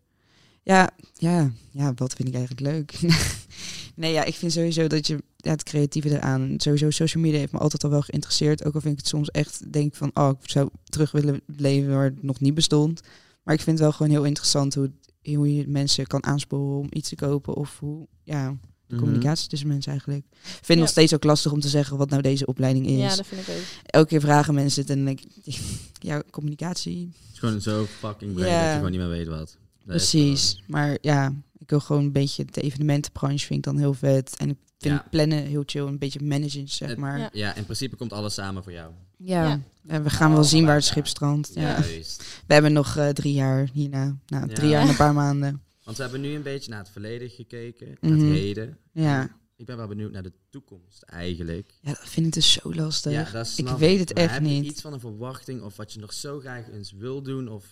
Ja, 0.63 0.91
ja, 1.15 1.51
ja, 1.71 1.93
wat 1.95 2.13
vind 2.13 2.29
ik 2.29 2.35
eigenlijk 2.35 2.67
leuk? 2.67 3.01
nee, 3.95 4.13
ja, 4.13 4.25
ik 4.25 4.35
vind 4.35 4.53
sowieso 4.53 4.87
dat 4.87 5.07
je 5.07 5.19
ja, 5.37 5.51
het 5.51 5.63
creatieve 5.63 6.11
eraan. 6.11 6.55
Sowieso 6.57 6.91
social 6.91 7.23
media 7.23 7.39
heeft 7.39 7.53
me 7.53 7.59
altijd 7.59 7.85
al 7.85 7.91
wel 7.91 8.03
geïnteresseerd. 8.03 8.65
Ook 8.65 8.75
al 8.75 8.81
vind 8.81 8.93
ik 8.93 8.99
het 8.99 9.09
soms 9.09 9.31
echt, 9.31 9.73
denk 9.73 9.95
van, 9.95 10.11
oh, 10.15 10.31
ik 10.43 10.51
zou 10.51 10.69
terug 10.85 11.11
willen 11.13 11.41
leven 11.57 11.91
waar 11.95 12.05
het 12.05 12.23
nog 12.23 12.41
niet 12.41 12.55
bestond. 12.55 13.01
Maar 13.43 13.55
ik 13.55 13.61
vind 13.61 13.79
het 13.79 13.87
wel 13.87 13.97
gewoon 13.97 14.13
heel 14.13 14.25
interessant 14.25 14.75
hoe, 14.75 14.85
het- 14.85 15.04
hoe 15.25 15.55
je 15.55 15.69
mensen 15.69 16.07
kan 16.07 16.25
aansporen 16.25 16.79
om 16.79 16.87
iets 16.91 17.09
te 17.09 17.15
kopen. 17.15 17.55
Of 17.55 17.79
hoe, 17.79 18.07
ja, 18.23 18.49
de 18.87 18.95
Mhm. 18.95 19.03
communicatie 19.05 19.49
tussen 19.49 19.69
mensen 19.69 19.91
eigenlijk. 19.91 20.25
Ik 20.31 20.37
vind 20.43 20.67
het 20.69 20.79
nog 20.79 20.89
steeds 20.89 21.15
ook 21.15 21.25
lastig 21.25 21.53
om 21.53 21.61
te 21.61 21.69
zeggen 21.69 21.97
wat 21.97 22.11
nou 22.11 22.23
deze 22.23 22.47
opleiding 22.47 22.87
is. 22.87 22.99
Ja, 22.99 23.17
dat 23.17 23.27
vind 23.27 23.41
ik 23.41 23.55
ook. 23.55 23.63
Elke 23.87 24.09
keer 24.09 24.21
vragen 24.21 24.55
mensen 24.55 24.81
het 24.81 24.91
en 24.91 24.97
dan 24.97 25.05
denk 25.05 25.21
ik, 25.45 25.59
ja, 26.09 26.23
communicatie. 26.31 27.09
Het 27.23 27.33
is 27.33 27.39
gewoon 27.39 27.61
zo 27.61 27.85
fucking 27.85 28.33
breed 28.35 28.47
Ja. 28.49 28.61
dat 28.61 28.69
je 28.71 28.75
gewoon 28.77 28.91
niet 28.91 29.01
meer 29.01 29.09
weet 29.09 29.27
wat. 29.27 29.39
Dat 29.39 29.87
Precies. 29.87 30.63
Maar 30.67 30.99
ja, 31.01 31.35
ik 31.59 31.71
wil 31.71 31.81
gewoon 31.81 32.03
een 32.05 32.13
beetje 32.13 32.45
de 32.45 32.61
evenementenbranche 32.61 33.47
vind 33.47 33.59
ik 33.59 33.65
dan 33.65 33.79
heel 33.79 33.95
vet. 33.95 34.37
En 34.37 34.49
ik 34.51 34.57
vind 34.79 34.95
Ja. 34.95 35.07
plannen 35.11 35.45
heel 35.47 35.63
chill. 35.67 35.87
Een 35.87 35.99
beetje 35.99 36.21
managen, 36.23 36.69
zeg 36.69 36.97
maar. 36.97 37.31
Ja, 37.33 37.55
in 37.55 37.65
principe 37.65 37.97
komt 37.97 38.13
alles 38.13 38.35
samen 38.35 38.63
voor 38.63 38.73
jou. 38.73 38.93
Ja. 39.25 39.61
En 39.87 40.03
we 40.03 40.11
gaan 40.11 40.33
wel 40.33 40.45
zien 40.45 40.65
waar 40.65 40.75
het 40.75 40.85
schip 40.85 41.07
strandt. 41.07 41.51
Ja. 41.55 41.81
We 42.47 42.53
hebben 42.55 42.73
nog 42.73 42.97
eh, 42.97 43.09
drie 43.09 43.33
jaar 43.33 43.69
hierna. 43.73 44.17
Nou, 44.27 44.49
Ja. 44.49 44.55
drie 44.55 44.69
jaar 44.69 44.83
en 44.83 44.89
een 44.89 44.97
paar 44.97 45.15
maanden. 45.15 45.63
Want 45.85 45.97
we 45.97 46.03
hebben 46.03 46.21
nu 46.21 46.35
een 46.35 46.43
beetje 46.43 46.71
naar 46.71 46.79
het 46.79 46.89
verleden 46.89 47.31
gekeken, 47.31 47.87
naar 48.01 48.13
Mhm. 48.13 48.21
het 48.25 48.33
heden. 48.35 48.79
Ja. 48.93 49.37
Ik 49.57 49.67
ben 49.67 49.77
wel 49.77 49.87
benieuwd 49.89 50.13
naar 50.13 50.23
de 50.23 50.33
toekomst 50.51 51.03
eigenlijk. 51.03 51.75
ja, 51.81 51.89
dat 51.93 52.09
vind 52.09 52.27
ik 52.27 52.33
dus 52.33 52.53
zo 52.53 52.75
lastig. 52.75 53.13
Ja, 53.13 53.31
dat 53.33 53.53
ik 53.57 53.69
weet 53.69 53.99
het 53.99 54.15
Maar 54.15 54.23
echt 54.25 54.33
heb 54.33 54.43
je 54.43 54.49
niet. 54.49 54.65
iets 54.65 54.81
van 54.81 54.93
een 54.93 55.01
verwachting 55.01 55.63
of 55.63 55.77
wat 55.77 55.93
je 55.93 56.01
nog 56.01 56.13
zo 56.13 56.41
graag 56.41 56.71
eens 56.71 56.93
wil 56.93 57.23
doen 57.23 57.49
of 57.49 57.65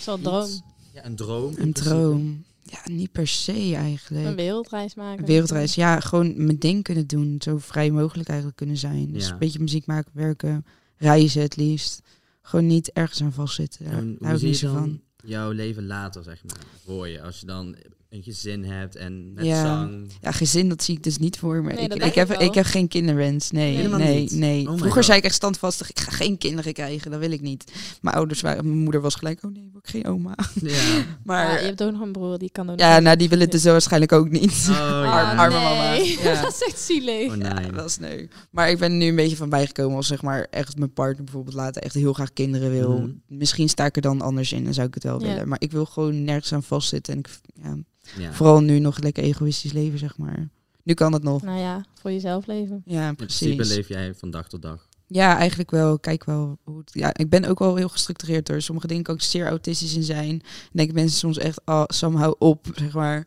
Zo'n 0.00 0.20
droom. 0.20 0.48
Ja, 0.92 1.04
een 1.04 1.16
droom. 1.16 1.46
Een 1.48 1.54
principe. 1.54 1.88
droom. 1.88 2.44
Ja, 2.62 2.78
niet 2.84 3.12
per 3.12 3.26
se 3.26 3.74
eigenlijk. 3.76 4.26
Een 4.26 4.34
wereldreis 4.36 4.94
maken. 4.94 5.18
Een 5.20 5.26
wereldreis. 5.26 5.74
Ja, 5.74 6.00
gewoon 6.00 6.44
mijn 6.44 6.58
ding 6.58 6.82
kunnen 6.82 7.06
doen. 7.06 7.34
Zo 7.38 7.58
vrij 7.58 7.90
mogelijk 7.90 8.28
eigenlijk 8.28 8.58
kunnen 8.58 8.76
zijn. 8.76 9.12
Dus 9.12 9.26
Ja. 9.26 9.32
een 9.32 9.38
beetje 9.38 9.58
muziek 9.58 9.86
maken, 9.86 10.10
werken, 10.14 10.64
reizen 10.96 11.42
het 11.42 11.56
liefst. 11.56 12.00
Gewoon 12.42 12.66
niet 12.66 12.92
ergens 12.92 13.22
aan 13.22 13.32
vastzitten. 13.32 13.84
Daar 13.84 13.94
En 13.98 14.16
hou 14.20 14.36
ik 14.36 14.42
niet 14.42 14.56
zo 14.56 14.72
van. 14.72 15.00
jouw 15.24 15.50
leven 15.50 15.86
later, 15.86 16.22
zeg 16.22 16.44
maar, 16.44 16.56
voor 16.84 17.08
je? 17.08 17.22
Als 17.22 17.40
je 17.40 17.46
dan 17.46 17.76
een 18.12 18.22
gezin 18.22 18.64
hebt 18.64 18.96
en 18.96 19.32
met 19.32 19.44
Ja. 19.44 19.62
zang. 19.62 20.10
Ja, 20.20 20.30
gezin, 20.32 20.68
dat 20.68 20.82
zie 20.82 20.96
ik 20.96 21.02
dus 21.02 21.18
niet 21.18 21.38
voor 21.38 21.62
me. 21.62 21.72
Nee, 21.72 21.84
ik, 21.84 21.94
ik, 21.94 22.14
heb, 22.14 22.30
ik 22.30 22.38
wel. 22.38 22.48
ik 22.48 22.54
heb 22.54 22.64
geen 22.64 22.88
kinderwens. 22.88 23.50
Nee, 23.50 23.76
Helemaal 23.76 23.98
nee, 23.98 24.20
niet? 24.20 24.30
nee. 24.32 24.60
Oh 24.60 24.66
Vroeger 24.68 24.90
God. 24.92 25.04
zei 25.04 25.18
ik 25.18 25.24
echt 25.24 25.34
standvastig, 25.34 25.90
ik 25.90 26.00
ga 26.00 26.10
geen 26.10 26.38
kinderen 26.38 26.72
krijgen. 26.72 27.10
Dat 27.10 27.20
wil 27.20 27.30
ik 27.30 27.40
niet. 27.40 27.72
Mijn 28.00 28.16
ouders 28.16 28.40
waren, 28.40 28.64
mijn 28.66 28.78
moeder 28.78 29.00
was 29.00 29.14
gelijk, 29.14 29.44
oh 29.44 29.52
nee, 29.52 29.62
ik 29.64 29.72
wil 29.72 29.80
geen 29.84 30.06
oma. 30.06 30.34
Ja. 30.62 30.76
Maar 31.24 31.44
Ja, 31.46 31.52
ja, 31.52 31.58
je 31.60 31.66
hebt 31.66 31.82
ook 31.82 31.92
nog 31.92 32.00
een 32.00 32.12
broer, 32.12 32.38
die 32.38 32.50
kan 32.52 32.70
ook 32.70 32.78
nog 32.78 33.00
nou, 33.00 33.16
die 33.16 33.28
willen 33.28 33.44
het 33.44 33.52
dus 33.52 33.64
waarschijnlijk 33.64 34.12
ook 34.12 34.30
niet. 34.30 34.66
Oh 34.70 34.74
ja. 34.76 35.30
Arm- 35.30 35.38
arme 35.44 35.54
mama. 35.60 35.90
nee. 35.90 36.18
Ja. 36.22 36.42
dat 36.42 36.52
is 36.52 36.62
echt 36.68 36.80
zielig. 36.80 37.30
Oh 37.32 37.36
Ja, 37.36 37.52
nee. 37.52 37.72
dat 37.72 37.84
is 37.84 37.92
sneu. 37.92 38.26
Maar 38.50 38.70
ik 38.70 38.78
ben 38.78 38.98
nu 38.98 39.06
een 39.06 39.16
beetje 39.16 39.36
van 39.36 39.48
bijgekomen 39.48 39.96
als 39.96 40.06
zeg 40.06 40.22
maar 40.22 40.46
echt 40.50 40.76
mijn 40.78 40.92
partner 40.92 41.24
bijvoorbeeld 41.24 41.54
later 41.56 41.82
echt 41.82 41.94
heel 41.94 42.12
graag 42.12 42.32
kinderen 42.32 42.70
wil. 42.70 42.98
Mhm. 42.98 43.10
Misschien 43.26 43.68
sta 43.68 43.84
ik 43.84 43.96
er 43.96 44.02
dan 44.02 44.20
anders 44.20 44.52
in 44.52 44.66
en 44.66 44.74
zou 44.74 44.86
ik 44.86 44.94
het 44.94 45.02
wel 45.02 45.20
Ja. 45.20 45.26
willen. 45.26 45.48
Maar 45.48 45.60
ik 45.60 45.72
wil 45.72 45.84
gewoon 45.84 46.24
nergens 46.24 46.52
aan 46.52 46.62
vastzitten. 46.62 47.12
En 47.14 47.18
ik, 47.18 47.28
ja, 47.62 47.76
Ja. 48.18 48.32
vooral 48.32 48.60
nu 48.60 48.78
nog 48.78 48.98
lekker 48.98 49.22
egoïstisch 49.22 49.72
leven, 49.72 49.98
zeg 49.98 50.18
maar. 50.18 50.48
Nu 50.82 50.94
kan 50.94 51.12
het 51.12 51.22
nog. 51.22 51.42
Nou 51.42 51.58
ja, 51.58 51.84
voor 52.00 52.10
jezelf 52.10 52.46
leven. 52.46 52.82
Ja, 52.84 53.08
In 53.08 53.14
principe 53.16 53.54
precies. 53.54 53.74
leef 53.74 53.88
jij 53.88 54.14
van 54.14 54.30
dag 54.30 54.48
tot 54.48 54.62
dag. 54.62 54.88
Ja, 55.06 55.36
eigenlijk 55.38 55.70
wel. 55.70 55.98
Kijk 55.98 56.24
wel 56.24 56.58
hoe 56.64 56.78
het, 56.78 56.90
Ja, 56.92 57.14
ik 57.14 57.28
ben 57.28 57.44
ook 57.44 57.58
wel 57.58 57.76
heel 57.76 57.88
gestructureerd 57.88 58.48
hoor. 58.48 58.62
Sommige 58.62 58.86
dingen 58.86 59.02
kan 59.02 59.14
ik 59.14 59.20
zeer 59.22 59.46
autistisch 59.46 59.94
in 59.94 60.02
zijn. 60.02 60.38
Dan 60.38 60.48
denken 60.72 60.94
mensen 60.94 61.18
soms 61.18 61.38
echt, 61.38 61.60
oh, 61.64 61.82
Sam, 61.86 62.14
hou 62.14 62.34
op, 62.38 62.66
zeg 62.74 62.92
maar. 62.94 63.26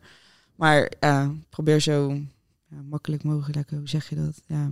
Maar 0.54 0.92
ja, 1.00 1.32
probeer 1.50 1.80
zo 1.80 2.12
ja, 2.70 2.76
makkelijk 2.88 3.22
mogelijk. 3.22 3.70
Hoe 3.70 3.88
zeg 3.88 4.08
je 4.08 4.16
dat? 4.16 4.42
Ja, 4.46 4.70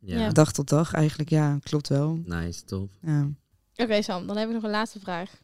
Ja. 0.00 0.18
Ja. 0.18 0.30
dag 0.30 0.52
tot 0.52 0.68
dag 0.68 0.92
eigenlijk. 0.92 1.30
Ja, 1.30 1.58
klopt 1.62 1.88
wel. 1.88 2.20
Nice, 2.24 2.64
top. 2.64 2.90
Ja. 3.02 3.28
Oké 3.76 4.02
Sam, 4.02 4.26
dan 4.26 4.36
heb 4.36 4.48
ik 4.48 4.54
nog 4.54 4.62
een 4.62 4.70
laatste 4.70 5.00
vraag. 5.00 5.42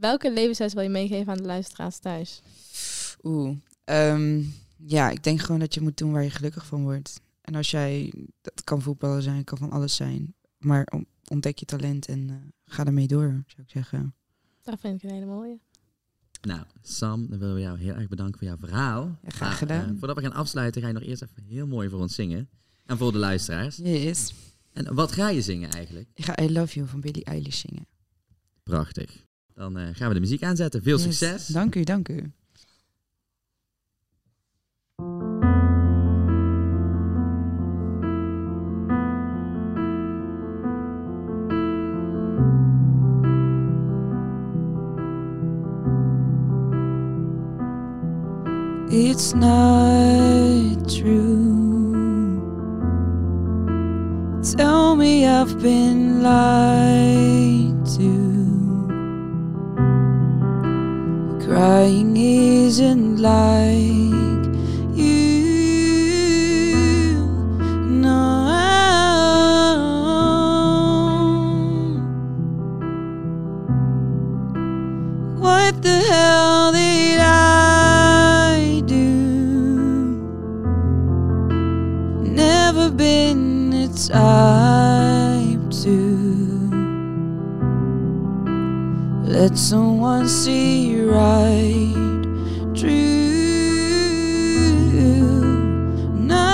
Welke 0.00 0.32
levensles 0.32 0.72
wil 0.74 0.82
je 0.82 0.88
meegeven 0.88 1.32
aan 1.32 1.38
de 1.38 1.42
luisteraars 1.46 1.98
thuis? 1.98 2.42
Oeh. 3.22 3.56
ehm, 3.84 4.42
ja, 4.76 5.10
ik 5.10 5.22
denk 5.24 5.40
gewoon 5.40 5.60
dat 5.60 5.74
je 5.74 5.80
moet 5.80 5.96
doen 5.98 6.12
waar 6.12 6.22
je 6.22 6.30
gelukkig 6.30 6.66
van 6.66 6.82
wordt. 6.82 7.20
En 7.40 7.54
als 7.54 7.70
jij, 7.70 8.12
dat 8.40 8.64
kan 8.64 8.82
voetballen 8.82 9.22
zijn, 9.22 9.44
kan 9.44 9.58
van 9.58 9.70
alles 9.70 9.94
zijn. 9.96 10.34
Maar 10.58 10.92
ontdek 11.28 11.58
je 11.58 11.64
talent 11.64 12.06
en 12.06 12.30
eh, 12.30 12.36
ga 12.74 12.84
ermee 12.84 13.06
door, 13.06 13.42
zou 13.46 13.62
ik 13.62 13.70
zeggen. 13.70 14.14
Dat 14.62 14.80
vind 14.80 15.02
ik 15.02 15.08
een 15.10 15.14
hele 15.14 15.26
mooie. 15.26 15.58
Nou, 16.42 16.62
Sam, 16.82 17.26
dan 17.28 17.38
willen 17.38 17.54
we 17.54 17.60
jou 17.60 17.78
heel 17.78 17.94
erg 17.94 18.08
bedanken 18.08 18.38
voor 18.38 18.48
jouw 18.48 18.56
verhaal. 18.56 19.18
Ja, 19.22 19.30
graag 19.30 19.48
Maar, 19.48 19.58
gedaan. 19.58 19.90
eh, 19.92 19.98
voordat 19.98 20.16
we 20.16 20.22
gaan 20.22 20.32
afsluiten, 20.32 20.80
ga 20.82 20.86
je 20.88 20.94
nog 20.94 21.02
eerst 21.02 21.22
even 21.22 21.42
heel 21.44 21.66
mooi 21.66 21.88
voor 21.88 22.00
ons 22.00 22.14
zingen. 22.14 22.48
En 22.86 22.98
voor 22.98 23.12
de 23.12 23.18
luisteraars. 23.18 23.76
Yes. 23.76 24.34
En 24.72 24.94
wat 24.94 25.12
ga 25.12 25.28
je 25.28 25.42
zingen 25.42 25.70
eigenlijk? 25.70 26.08
Ik 26.14 26.24
ga 26.24 26.38
I 26.40 26.52
Love 26.52 26.74
You 26.74 26.86
van 26.88 27.00
Billie 27.00 27.24
Eilish 27.24 27.60
zingen. 27.60 27.86
Prachtig. 28.62 29.26
Dan 29.54 29.78
eh, 29.78 29.88
gaan 29.92 30.08
we 30.08 30.14
de 30.14 30.20
muziek 30.20 30.42
aanzetten. 30.42 30.82
Veel 30.82 30.98
Yes. 30.98 31.18
succes. 31.18 31.46
Dank 31.46 31.74
u, 31.74 31.82
dank 31.84 32.08
u. 32.08 32.32
It's 48.94 49.32
not 49.32 50.88
true. 50.88 51.30
Tell 54.56 54.96
me 54.96 55.26
I've 55.26 55.60
been 55.62 56.22
lied 56.22 57.86
to. 57.96 58.21
Crying 61.62 62.16
isn't 62.16 63.18
like 63.18 64.44
you. 64.96 65.22
No. 68.02 68.08
What 75.38 75.80
the 75.82 76.00
hell 76.10 76.72
did 76.72 77.20
I 77.20 78.82
do? 78.86 80.18
Never 82.24 82.90
been 82.90 83.70
the 83.70 83.86
type 84.08 85.70
to 85.84 86.31
let 89.32 89.56
someone 89.56 90.28
see 90.28 90.88
you 90.88 91.10
right 91.10 91.94
through. 92.76 92.92
Now, 96.18 96.52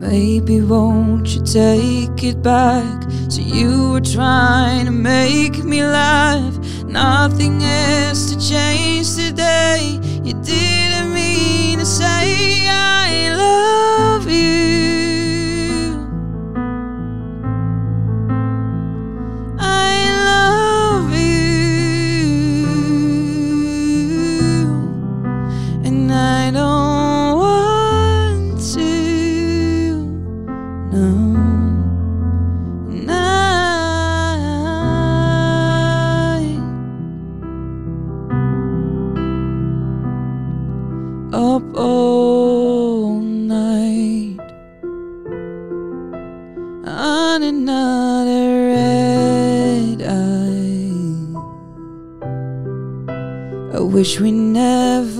maybe 0.00 0.60
won't 0.60 1.34
you 1.34 1.42
take 1.42 2.22
it 2.22 2.42
back? 2.42 3.04
So 3.30 3.40
you 3.40 3.92
were 3.92 4.02
trying 4.02 4.84
to 4.84 4.92
make 4.92 5.64
me 5.64 5.82
laugh. 5.82 6.58
Nothing 6.84 7.60
has 7.60 8.30
to 8.34 8.38
change 8.38 9.16
today. 9.16 9.98
You 10.22 10.34
didn't 10.42 10.85
love 14.36 14.75
on 47.46 47.54
another 47.54 48.66
red 48.74 50.02
eye. 50.02 51.36
I 53.76 53.80
wish 53.80 54.20
we 54.20 54.32
never 54.32 55.15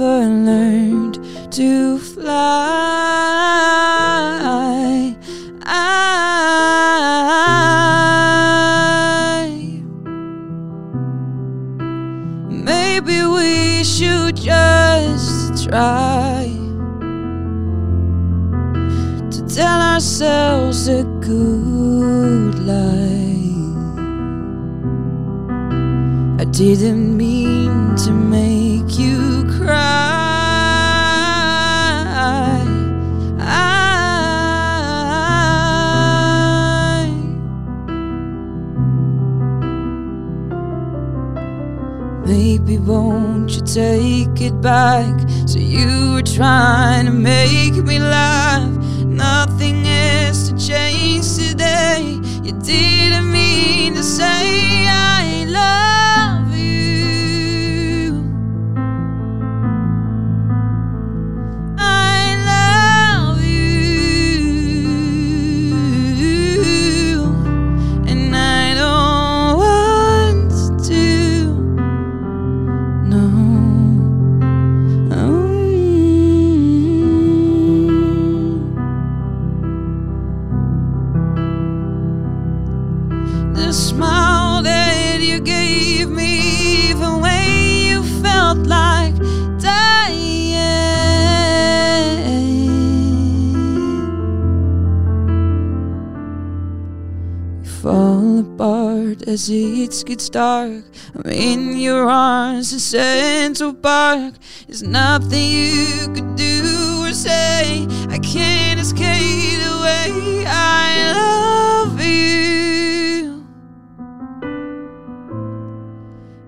as 99.37 99.51
it 99.51 100.03
gets 100.07 100.31
dark. 100.31 100.83
I'm 101.15 101.31
in 101.31 101.77
your 101.77 102.09
arms 102.09 102.73
in 102.73 102.79
Central 102.79 103.75
Park. 103.75 104.33
There's 104.67 104.83
nothing 104.83 105.51
you 105.51 106.09
could 106.15 106.37
do 106.37 107.05
or 107.05 107.13
say. 107.13 107.87
I 108.09 108.19
can't 108.19 108.81
escape 108.81 109.59
the 109.67 109.77
way 109.85 110.45
I 110.47 111.13
love 111.21 112.01
you. 112.01 113.47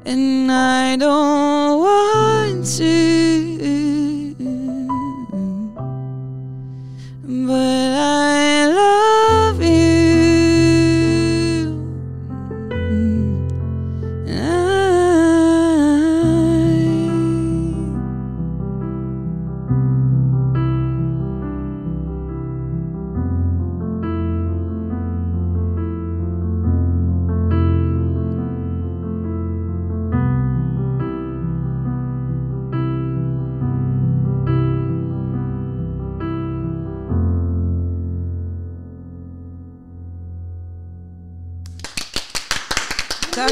And 0.06 0.50
I 0.50 0.96
don't 0.96 1.80
want 1.80 2.66
to. 2.78 3.57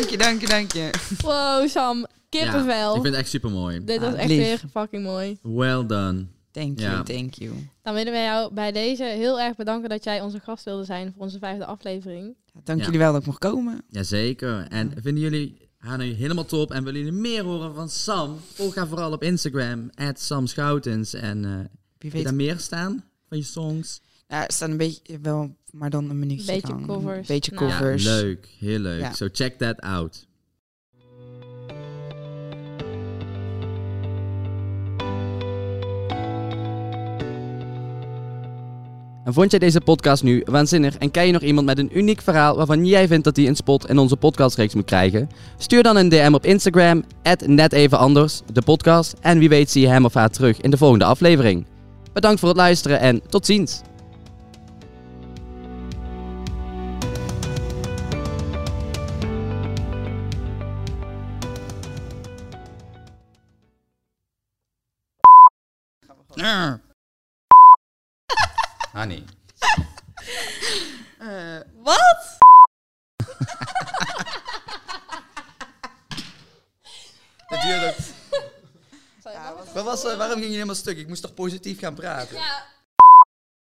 Dank 0.07 0.19
je, 0.21 0.25
dank 0.25 0.41
je, 0.41 0.47
dank 0.47 0.73
je. 0.73 0.91
Wow, 1.23 1.69
Sam. 1.69 2.07
Kippenvel. 2.29 2.69
Ja, 2.71 2.87
ik 2.89 2.93
vind 3.03 3.05
het 3.07 3.15
echt 3.15 3.29
super 3.29 3.51
mooi. 3.51 3.85
Dit 3.85 4.01
was 4.01 4.13
Ah, 4.13 4.19
echt 4.19 4.29
lief. 4.29 4.39
weer 4.39 4.63
fucking 4.71 5.03
mooi. 5.03 5.39
Well 5.43 5.87
done. 5.87 6.27
Thank 6.51 6.79
you, 6.81 6.91
Ja. 6.93 7.03
thank 7.03 7.35
you. 7.35 7.53
Dan 7.83 7.95
willen 7.95 8.13
wij 8.13 8.25
jou 8.25 8.55
bij 8.55 8.73
deze 8.73 9.05
heel 9.05 9.41
erg 9.41 9.57
bedanken 9.57 9.89
dat 9.89 10.05
jij 10.05 10.21
onze 10.21 10.41
gast 10.41 10.65
wilde 10.65 10.85
zijn 10.85 11.13
voor 11.13 11.23
onze 11.23 11.39
vijfde 11.39 11.65
aflevering. 11.67 12.35
Dank 12.65 12.79
Ja. 12.79 12.85
jullie 12.85 13.01
wel 13.01 13.13
dat 13.13 13.21
ik 13.21 13.27
mocht 13.27 13.39
komen. 13.39 13.83
Jazeker. 13.89 14.67
En 14.69 14.93
vinden 15.03 15.23
jullie 15.23 15.69
haar 15.79 15.99
nu 15.99 16.13
helemaal 16.13 16.45
top 16.45 16.71
en 16.73 16.85
willen 16.85 17.01
jullie 17.01 17.21
meer 17.21 17.43
horen 17.45 17.75
van 17.75 17.89
Sam? 17.89 18.39
Volg 18.55 18.75
haar 18.75 18.87
vooral 18.89 19.13
op 19.13 19.23
Instagram, 19.23 19.91
Sam 20.15 20.47
Schoutens. 20.47 21.15
En 21.15 21.45
eh 21.45 21.51
heb 21.51 21.69
Wie 21.99 22.11
je 22.11 22.17
weet. 22.17 22.25
daar 22.25 22.35
meer 22.35 22.59
staan 22.59 23.05
van 23.29 23.39
je 23.39 23.45
songs? 23.45 24.01
Ja, 24.29 24.47
er 24.47 24.53
staan 24.53 24.71
een 24.71 24.77
beetje 24.77 25.19
wel, 25.23 25.57
maar 25.71 25.91
dan 25.91 26.11
een 26.11 26.19
minuutje 26.19 26.53
Beetje 26.53 26.73
lang. 26.73 26.87
covers. 26.87 27.17
Een 27.17 27.25
beetje 27.35 27.53
Nou. 27.55 27.67
Ja, 27.67 27.79
covers. 27.79 28.05
leuk. 28.05 28.49
Heel 28.59 28.79
leuk. 28.79 29.01
Ja. 29.01 29.13
So 29.13 29.29
check 29.33 29.59
that 29.59 29.81
out. 29.81 30.27
En 39.25 39.33
vond 39.33 39.51
jij 39.51 39.59
deze 39.61 39.81
podcast 39.81 40.23
nu 40.23 40.43
waanzinnig 40.45 40.97
en 40.97 41.11
ken 41.11 41.27
je 41.27 41.33
nog 41.33 41.43
iemand 41.43 41.67
met 41.67 41.79
een 41.79 41.99
uniek 41.99 42.21
verhaal 42.23 42.57
waarvan 42.57 42.87
jij 42.87 43.09
vindt 43.09 43.25
dat 43.25 43.37
hij 43.37 43.47
een 43.47 43.57
spot 43.57 43.89
in 43.89 43.99
onze 43.99 44.17
podcastreeks 44.17 44.75
moet 44.75 44.85
krijgen? 44.85 45.29
Stuur 45.59 45.83
dan 45.83 45.97
een 45.97 46.09
DM 46.09 46.31
op 46.35 46.45
Instagram, 46.45 47.05
net 47.47 47.73
even 47.73 47.99
anders, 47.99 48.41
de 48.53 48.63
podcast. 48.63 49.15
En 49.21 49.39
wie 49.39 49.49
weet 49.49 49.71
zie 49.71 49.83
je 49.83 49.89
hem 49.89 50.05
of 50.05 50.15
haar 50.15 50.31
terug 50.31 50.61
in 50.61 50.71
de 50.71 50.77
volgende 50.77 51.05
aflevering. 51.05 51.67
Bedankt 52.13 52.41
voor 52.41 52.49
het 52.49 52.59
luisteren 52.59 53.01
en 53.01 53.21
tot 53.29 53.47
ziens! 53.47 53.81
Ging 80.47 80.59
je 80.59 80.65
helemaal 80.65 80.75
stuk? 80.75 80.99
Ik 80.99 81.09
moest 81.09 81.23
toch 81.23 81.35
positief 81.35 81.79
gaan 81.79 81.95
praten? 81.95 82.37
Ja. 82.37 82.67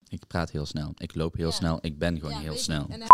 Ik 0.08 0.26
praat 0.26 0.50
heel 0.50 0.66
snel. 0.66 0.92
Ik 0.96 1.14
loop 1.14 1.34
heel 1.36 1.48
Ja. 1.48 1.54
snel. 1.54 1.78
Ik 1.80 1.98
ben 1.98 2.18
gewoon 2.18 2.32
Ja, 2.34 2.38
heel 2.38 2.56
snel. 2.56 2.86
En, 2.90 3.00
eh, 3.02 3.08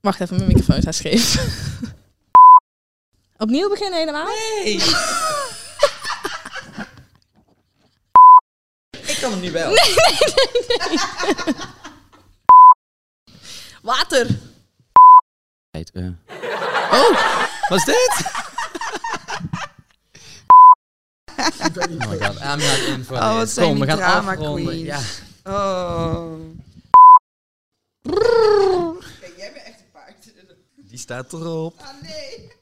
Wacht 0.00 0.20
even, 0.20 0.36
mijn 0.36 0.48
microfoon 0.48 0.80
staat 0.80 0.94
scheef. 0.94 1.36
Opnieuw 3.44 3.68
beginnen 3.68 3.98
helemaal? 3.98 4.26
Nee! 4.26 4.74
ik 9.12 9.18
kan 9.20 9.30
hem 9.30 9.40
niet 9.40 9.52
wel. 9.52 9.72
Water! 13.82 14.26
Eh. 15.70 15.82
Oh, 16.90 17.10
was 17.68 17.84
dit? 17.84 18.32
oh 22.06 22.23
not 22.48 22.78
in 22.96 23.04
for 23.04 23.16
Oh, 23.16 23.34
wat 23.36 23.48
zijn 23.50 23.66
Kom, 23.68 23.78
we 23.80 23.86
die 23.86 23.94
gaan 23.96 23.98
drama 24.10 24.32
afronden. 24.32 24.64
queens. 24.64 24.82
Ja. 24.86 25.00
Oh. 25.52 26.32
Kijk, 29.20 29.34
jij 29.36 29.52
bent 29.52 29.64
echt 29.66 29.80
een 29.80 29.90
paard. 29.92 30.32
Die 30.76 30.98
staat 30.98 31.32
erop. 31.32 31.74
Ah, 31.80 31.86
nee. 32.02 32.52